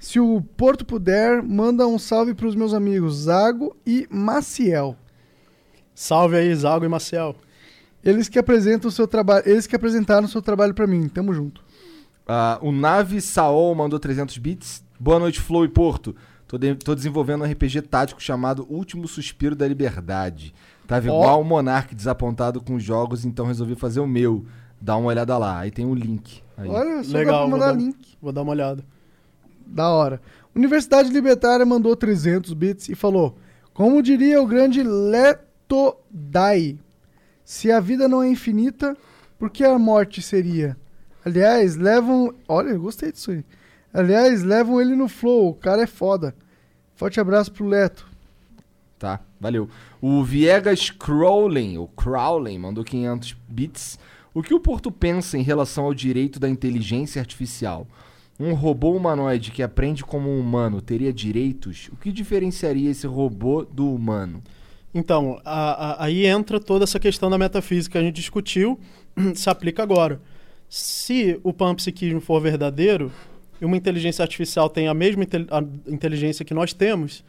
[0.05, 4.97] Se o Porto puder, manda um salve pros meus amigos Zago e Maciel.
[5.95, 7.35] Salve aí, Zago e Maciel.
[8.05, 11.09] Eles que apresentam o seu trabalho, eles que apresentaram o seu trabalho pra mim.
[11.09, 11.65] Tamo junto.
[12.29, 14.85] Ah, o Nave Saol mandou 300 bits.
[15.01, 16.15] Boa noite, Flow e Porto.
[16.47, 20.55] Tô, de- tô desenvolvendo um RPG tático chamado Último Suspiro da Liberdade.
[20.87, 21.19] Tava Ó.
[21.23, 24.45] igual o Monark desapontado com os jogos, então resolvi fazer o meu.
[24.79, 25.61] Dá uma olhada lá.
[25.61, 26.43] Aí tem um link.
[26.59, 26.69] Aí.
[26.69, 27.97] Olha, só Legal, dá pra vou mandar dar- link.
[28.21, 28.85] Vou dar uma olhada.
[29.67, 30.21] Da hora.
[30.55, 33.37] Universidade Libertária mandou 300 bits e falou:
[33.73, 36.79] Como diria o grande Leto Dai,
[37.45, 38.97] se a vida não é infinita,
[39.39, 40.77] por que a morte seria?
[41.25, 42.35] Aliás, levam.
[42.49, 43.45] Olha, eu gostei disso aí.
[43.93, 46.35] Aliás, levam ele no flow, o cara é foda.
[46.95, 48.09] Forte abraço pro Leto.
[48.99, 49.69] Tá, valeu.
[50.01, 53.99] O Viegas Crowley, o Crowley, mandou 500 bits.
[54.33, 57.87] O que o Porto pensa em relação ao direito da inteligência artificial?
[58.39, 61.89] Um robô humanoide que aprende como um humano teria direitos?
[61.93, 64.43] O que diferenciaria esse robô do humano?
[64.93, 68.79] Então, a- a- aí entra toda essa questão da metafísica que a gente discutiu,
[69.35, 70.21] se aplica agora.
[70.69, 73.13] Se o panpsiquismo for verdadeiro,
[73.61, 77.25] e uma inteligência artificial tem a mesma a inteligência que nós temos,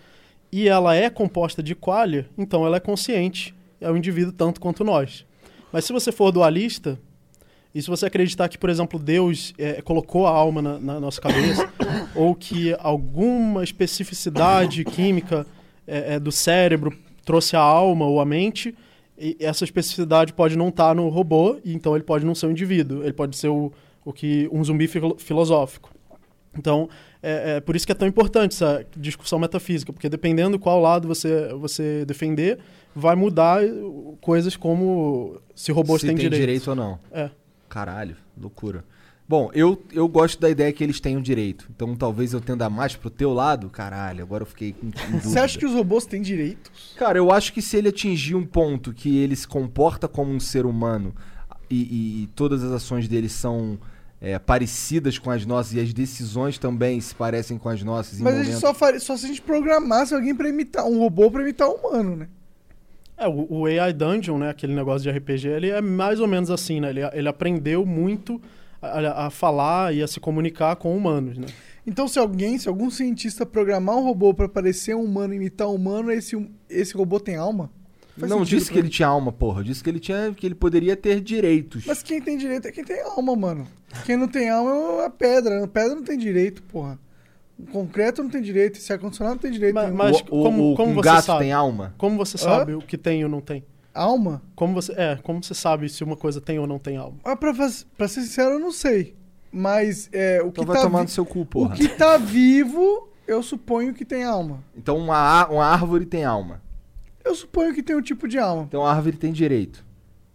[0.52, 4.84] e ela é composta de qualia, então ela é consciente, é um indivíduo tanto quanto
[4.84, 5.24] nós.
[5.72, 7.00] Mas se você for dualista,
[7.76, 11.20] e se você acreditar que, por exemplo, Deus eh, colocou a alma na, na nossa
[11.20, 11.70] cabeça,
[12.16, 15.46] ou que alguma especificidade química
[15.86, 18.74] eh, eh, do cérebro trouxe a alma ou a mente,
[19.18, 22.52] e essa especificidade pode não estar no robô, e então ele pode não ser um
[22.52, 23.72] indivíduo, ele pode ser o,
[24.06, 25.90] o que um zumbi filo- filosófico.
[26.58, 26.88] Então,
[27.22, 31.08] é, é por isso que é tão importante essa discussão metafísica, porque dependendo qual lado
[31.10, 32.60] você, você defender,
[32.96, 33.62] vai mudar
[34.22, 36.40] coisas como se robôs Se têm tem direito.
[36.40, 37.00] direito ou não.
[37.12, 37.30] É.
[37.76, 38.86] Caralho, loucura.
[39.28, 41.68] Bom, eu, eu gosto da ideia que eles tenham direito.
[41.76, 43.70] Então talvez eu tenda mais pro teu lado.
[43.70, 46.94] Caralho, agora eu fiquei com, com Você acha que os robôs têm direitos?
[46.96, 50.40] Cara, eu acho que se ele atingir um ponto que ele se comporta como um
[50.40, 51.14] ser humano
[51.70, 53.78] e, e- todas as ações dele são
[54.22, 58.24] é, parecidas com as nossas e as decisões também se parecem com as nossas em
[58.24, 61.30] Mas a gente só, faria, só se a gente programasse alguém pra imitar, um robô
[61.30, 62.30] pra imitar um humano, né?
[63.18, 66.52] É, o, o AI Dungeon, né, aquele negócio de RPG, ele é mais ou menos
[66.52, 66.90] assim, né?
[66.90, 68.42] Ele, ele aprendeu muito
[68.82, 71.48] a, a falar e a se comunicar com humanos, né?
[71.88, 75.68] Então, se alguém, se algum cientista programar um robô pra parecer um humano e imitar
[75.68, 76.36] um humano, esse,
[76.70, 77.70] esse robô tem alma?
[78.18, 79.64] Faz Não disse que ele tinha alma, porra.
[79.64, 81.86] Disse que ele tinha que ele poderia ter direitos.
[81.86, 83.68] Mas quem tem direito é quem tem alma, mano.
[84.06, 85.64] Quem não tem alma é a pedra.
[85.64, 86.98] A pedra não tem direito, porra.
[87.58, 90.74] O concreto não tem direito, esse ar-condicionado não tem direito Mas- mas- o, o- como-
[90.74, 91.40] o- como um você gato sabe?
[91.40, 91.94] tem alma?
[91.98, 92.40] Como você Hã?
[92.40, 93.64] sabe o que tem ou não tem?
[93.94, 94.42] Alma?
[94.56, 97.18] Como você, é, como você sabe se uma coisa tem ou não tem alma?
[97.24, 99.16] Ah, pra, pra ser sincero, eu não sei.
[99.52, 101.76] Mas é, o, Então que vai tá tomar no seu cu, o porra.
[101.78, 104.62] que tá vivo, eu suponho que tem alma.
[104.76, 106.62] Então uma, uma árvore tem alma.
[107.24, 108.64] Eu suponho que tem um tipo de alma.
[108.64, 109.86] Então a árvore tem direito.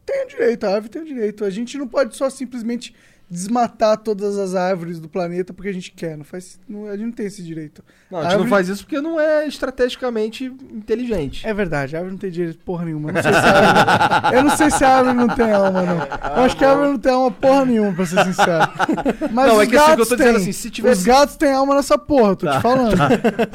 [0.07, 1.45] Tem o direito, a árvore tem o direito.
[1.45, 2.95] A gente não pode só simplesmente
[3.31, 6.17] desmatar todas as árvores do planeta porque a gente quer.
[6.17, 7.83] Não faz, não- a gente não tem esse direito.
[8.11, 11.47] Não, a gente Árvore- não faz isso porque não é estrategicamente inteligente.
[11.47, 13.13] É verdade, a árvore não tem direito porra nenhuma.
[13.13, 15.99] Não a árvore- eu não sei se a árvore não tem alma, não.
[16.39, 18.73] Eu acho que a árvore não tem alma porra nenhuma, pra ser sincero.
[19.33, 20.43] Mas Não, os é que assim, eu gatos tô dizendo têm.
[20.43, 22.97] assim, se tivesse- Os gatos têm alma nessa porra, tô Tá, te falando.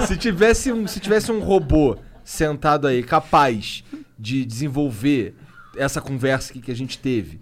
[0.08, 3.84] se tivesse um, se tivesse um robô sentado aí capaz
[4.18, 5.36] de desenvolver
[5.78, 7.42] essa conversa que a gente teve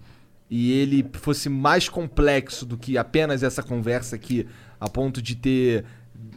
[0.56, 4.46] e ele fosse mais complexo do que apenas essa conversa aqui,
[4.78, 5.84] a ponto de ter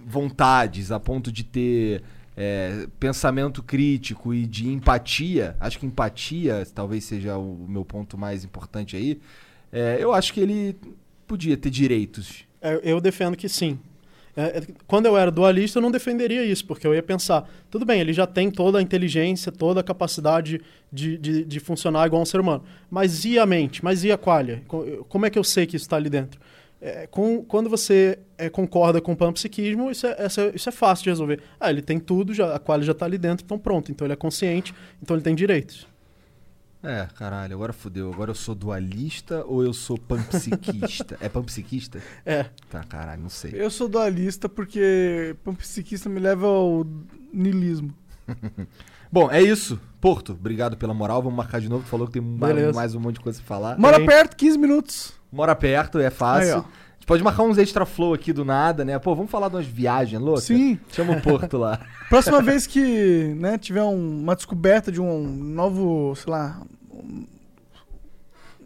[0.07, 2.01] vontades, a ponto de ter
[2.35, 8.43] é, pensamento crítico e de empatia, acho que empatia talvez seja o meu ponto mais
[8.43, 9.21] importante aí.
[9.71, 10.75] é, eu acho que ele
[11.27, 12.43] podia ter direitos.
[12.59, 13.77] É, Eu defendo que sim.
[14.37, 17.83] É, é, quando eu era dualista, eu não defenderia isso, porque eu ia pensar, tudo
[17.85, 20.61] bem, ele já tem toda a inteligência, toda a capacidade
[20.93, 22.63] de, de, de funcionar igual um ser humano.
[22.89, 23.83] Mas e a mente?
[23.83, 24.61] Mas e a qualia?
[24.67, 26.39] Co- Como é que eu sei que isso está ali dentro?
[26.79, 31.05] É, com- quando você é, concorda com o panpsiquismo, isso é, essa- isso é fácil
[31.05, 31.39] de resolver.
[31.59, 33.91] Ah, ele tem tudo, já, a qualia já está ali dentro, então pronto.
[33.91, 35.87] Então ele é consciente, então ele tem direitos.
[36.83, 38.11] É, caralho, agora fudeu.
[38.13, 41.17] Agora eu sou dualista ou eu sou panpsiquista?
[41.19, 42.01] é panpsiquista?
[42.25, 42.45] É.
[42.69, 43.51] Tá, caralho, não sei.
[43.53, 46.85] Eu sou dualista porque panpsiquista me leva ao
[47.33, 47.93] niilismo.
[49.11, 49.79] Bom, é isso.
[50.01, 51.21] Porto, obrigado pela moral.
[51.23, 51.83] Vamos marcar de novo.
[51.83, 52.73] Tu falou que tem Beleza.
[52.73, 53.77] mais um monte de coisa pra falar.
[53.79, 54.05] Mora Tem.
[54.05, 55.13] perto, 15 minutos.
[55.31, 56.57] Mora perto, é fácil.
[56.57, 56.63] Aí,
[57.07, 58.99] pode marcar uns extra flow aqui do nada, né?
[58.99, 60.43] Pô, vamos falar de umas viagens loucas?
[60.43, 60.77] Sim.
[60.91, 61.79] Chama o Porto lá.
[62.09, 66.61] Próxima vez que né, tiver um- uma descoberta de um novo, sei lá.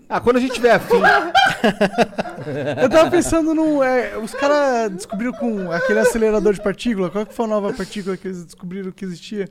[0.10, 0.96] Ah, quando a gente tiver afim.
[2.82, 3.82] Eu tava pensando no.
[3.82, 7.10] é, os caras descobriram com aquele acelerador de partícula.
[7.10, 9.48] Qual que foi a nova partícula que eles descobriram que existia?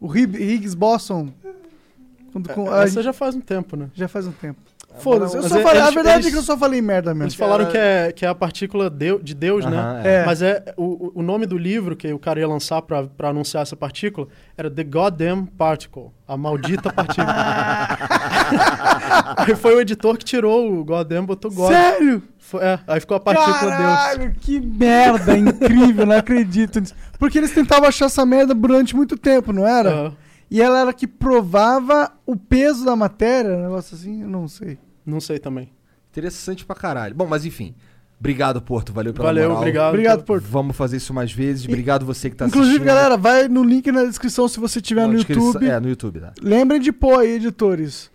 [0.00, 1.28] O Higgs boson.
[2.32, 3.88] Quando, com- a Essa gente- já faz um tempo, né?
[3.94, 4.58] já faz um tempo.
[4.98, 5.80] Foda-se, eu mas só é- falei.
[5.82, 7.24] a verdade eles- é que eu só falei merda mesmo.
[7.24, 10.02] Eles falaram Cara- que é, que é a partícula deu- de Deus, né?
[10.04, 10.24] É.
[10.24, 13.62] Mas é o, o nome do livro que o cara ia lançar pra, pra anunciar
[13.62, 17.26] essa partícula era The Goddamn Particle, a maldita partícula.
[19.36, 21.72] aí foi o editor que tirou o Goddamn, botou God.
[21.72, 22.22] Sério?
[22.38, 23.82] Foi- é, aí ficou a partícula Deus.
[23.82, 26.94] Caralho, que merda incrível, não acredito nisso.
[27.18, 29.90] Porque eles tentavam achar essa merda durante muito tempo, não era?
[29.90, 30.12] Aham.
[30.50, 34.78] E ela era que provava o peso da matéria, um negócio assim, eu não sei.
[35.04, 35.70] Não sei também.
[36.10, 37.14] Interessante pra caralho.
[37.14, 37.74] Bom, mas enfim.
[38.18, 38.92] Obrigado, Porto.
[38.92, 39.58] Valeu pela Valeu, moral.
[39.58, 39.88] obrigado.
[39.90, 40.44] Obrigado, Porto.
[40.44, 41.66] Vamos fazer isso mais vezes.
[41.66, 42.86] Obrigado você que tá Inclusive, assistindo.
[42.86, 45.66] galera, vai no link na descrição se você estiver Na no descrição- YouTube.
[45.68, 46.32] É, no YouTube, tá?
[46.40, 48.10] Lembrem de pôr aí, editores.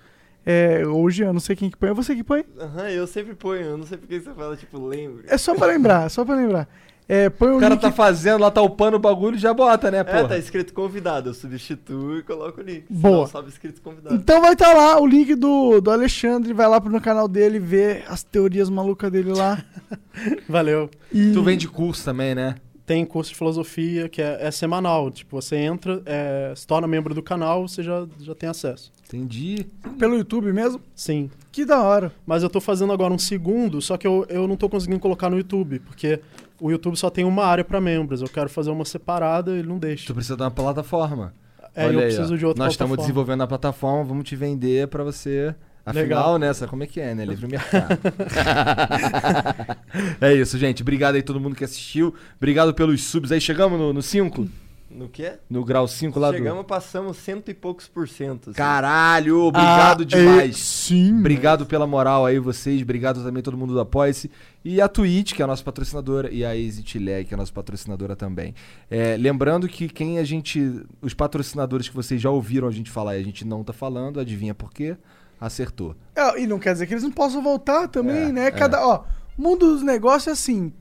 [0.45, 2.43] É, hoje eu não sei quem que põe, é você que põe?
[2.59, 5.23] Aham, eu sempre ponho, eu não sei porque você fala, tipo, lembro.
[5.27, 6.67] É só pra lembrar, é só pra lembrar.
[7.11, 7.81] É, põe o, O cara link.
[7.81, 10.27] tá fazendo lá, tá upando o bagulho e já bota, né, É, pô?
[10.27, 12.85] tá escrito convidado, eu substituo e coloco o link.
[12.87, 13.25] Boa.
[13.25, 14.13] Sobe escrito convidado.
[14.15, 17.57] Então vai estar lá o link do, do Alexandre, vai lá pro no canal dele
[17.57, 19.63] ver as teorias malucas dele lá.
[20.47, 20.87] Valeu.
[21.11, 21.31] E...
[21.31, 22.55] Tu vende curso também, né?
[22.85, 25.09] Tem curso de filosofia que é, é semanal.
[25.11, 28.91] Tipo, você entra, é, se torna membro do canal, você já, já tem acesso.
[29.11, 29.65] Entendi.
[29.97, 30.79] Pelo YouTube mesmo?
[30.93, 31.31] Sim.
[31.51, 32.11] Que da hora.
[32.27, 35.31] Mas eu tô fazendo agora um segundo, só que eu, eu não tô conseguindo colocar
[35.31, 36.19] no YouTube, porque
[36.61, 38.21] o YouTube só tem uma área pra membros.
[38.21, 40.05] Eu quero fazer uma separada e ele não deixa.
[40.05, 41.33] Tu precisa de uma plataforma.
[41.73, 42.37] É, Olha eu aí, preciso ó.
[42.37, 45.55] de outra Nós estamos desenvolvendo a plataforma, vamos te vender pra você.
[45.83, 46.37] Afinal, Legal.
[46.37, 46.53] né?
[46.53, 47.25] Sabe como é que é, né?
[47.25, 47.97] Livre mercado.
[50.21, 50.83] é isso, gente.
[50.83, 52.13] Obrigado aí todo mundo que assistiu.
[52.37, 53.41] Obrigado pelos subs aí.
[53.41, 54.47] Chegamos no 5?
[54.89, 55.33] No quê?
[55.47, 56.67] No, grau 5 lá Chegamos, do.
[56.67, 58.49] passamos cento e poucos por cento.
[58.49, 58.57] assim.
[58.57, 60.49] Caralho, obrigado Ah, demais.
[60.49, 61.19] é, sim.
[61.19, 62.81] Obrigado pela moral aí, vocês.
[62.81, 64.31] Obrigado também todo mundo do Apoia-se.
[64.65, 67.53] E a Twitch, que é a nossa patrocinadora, e a EasyTlag, que é a nossa
[67.53, 68.55] patrocinadora também.
[68.89, 70.83] É, lembrando que quem a gente.
[71.01, 74.19] Os patrocinadores que vocês já ouviram a gente falar e a gente não tá falando,
[74.19, 74.97] adivinha por quê?
[75.39, 75.95] Acertou.
[76.15, 78.45] É, e não quer dizer que eles não possam voltar também, É, né?
[78.47, 78.51] é.
[78.51, 79.03] Cada, ó,
[79.37, 80.73] o mundo dos negócios é assim.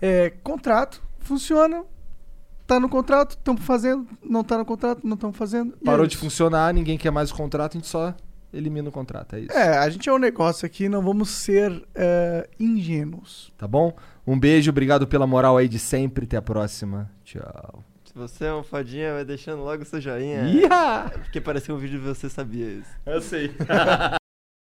[0.00, 1.84] É, contrato, funciona.
[2.68, 4.06] Tá no contrato, estamos fazendo.
[4.22, 5.74] Não tá no contrato, não estamos fazendo.
[5.80, 6.22] e Parou é de isso.
[6.22, 8.14] funcionar, ninguém quer mais o contrato, a gente só
[8.52, 9.36] elimina o contrato.
[9.36, 9.52] É isso.
[9.52, 13.50] É, a gente é um negócio aqui, não vamos ser é, ingênuos.
[13.56, 13.96] Tá bom?
[14.26, 16.26] Um beijo, obrigado pela moral aí de sempre.
[16.26, 17.10] Até a próxima.
[17.24, 17.82] Tchau.
[18.04, 20.42] Se você é um fadinha, vai deixando logo o seu joinha.
[20.42, 21.10] Iha!
[21.22, 22.90] Porque pareceu um vídeo de você sabia isso.
[23.06, 23.50] Eu sei.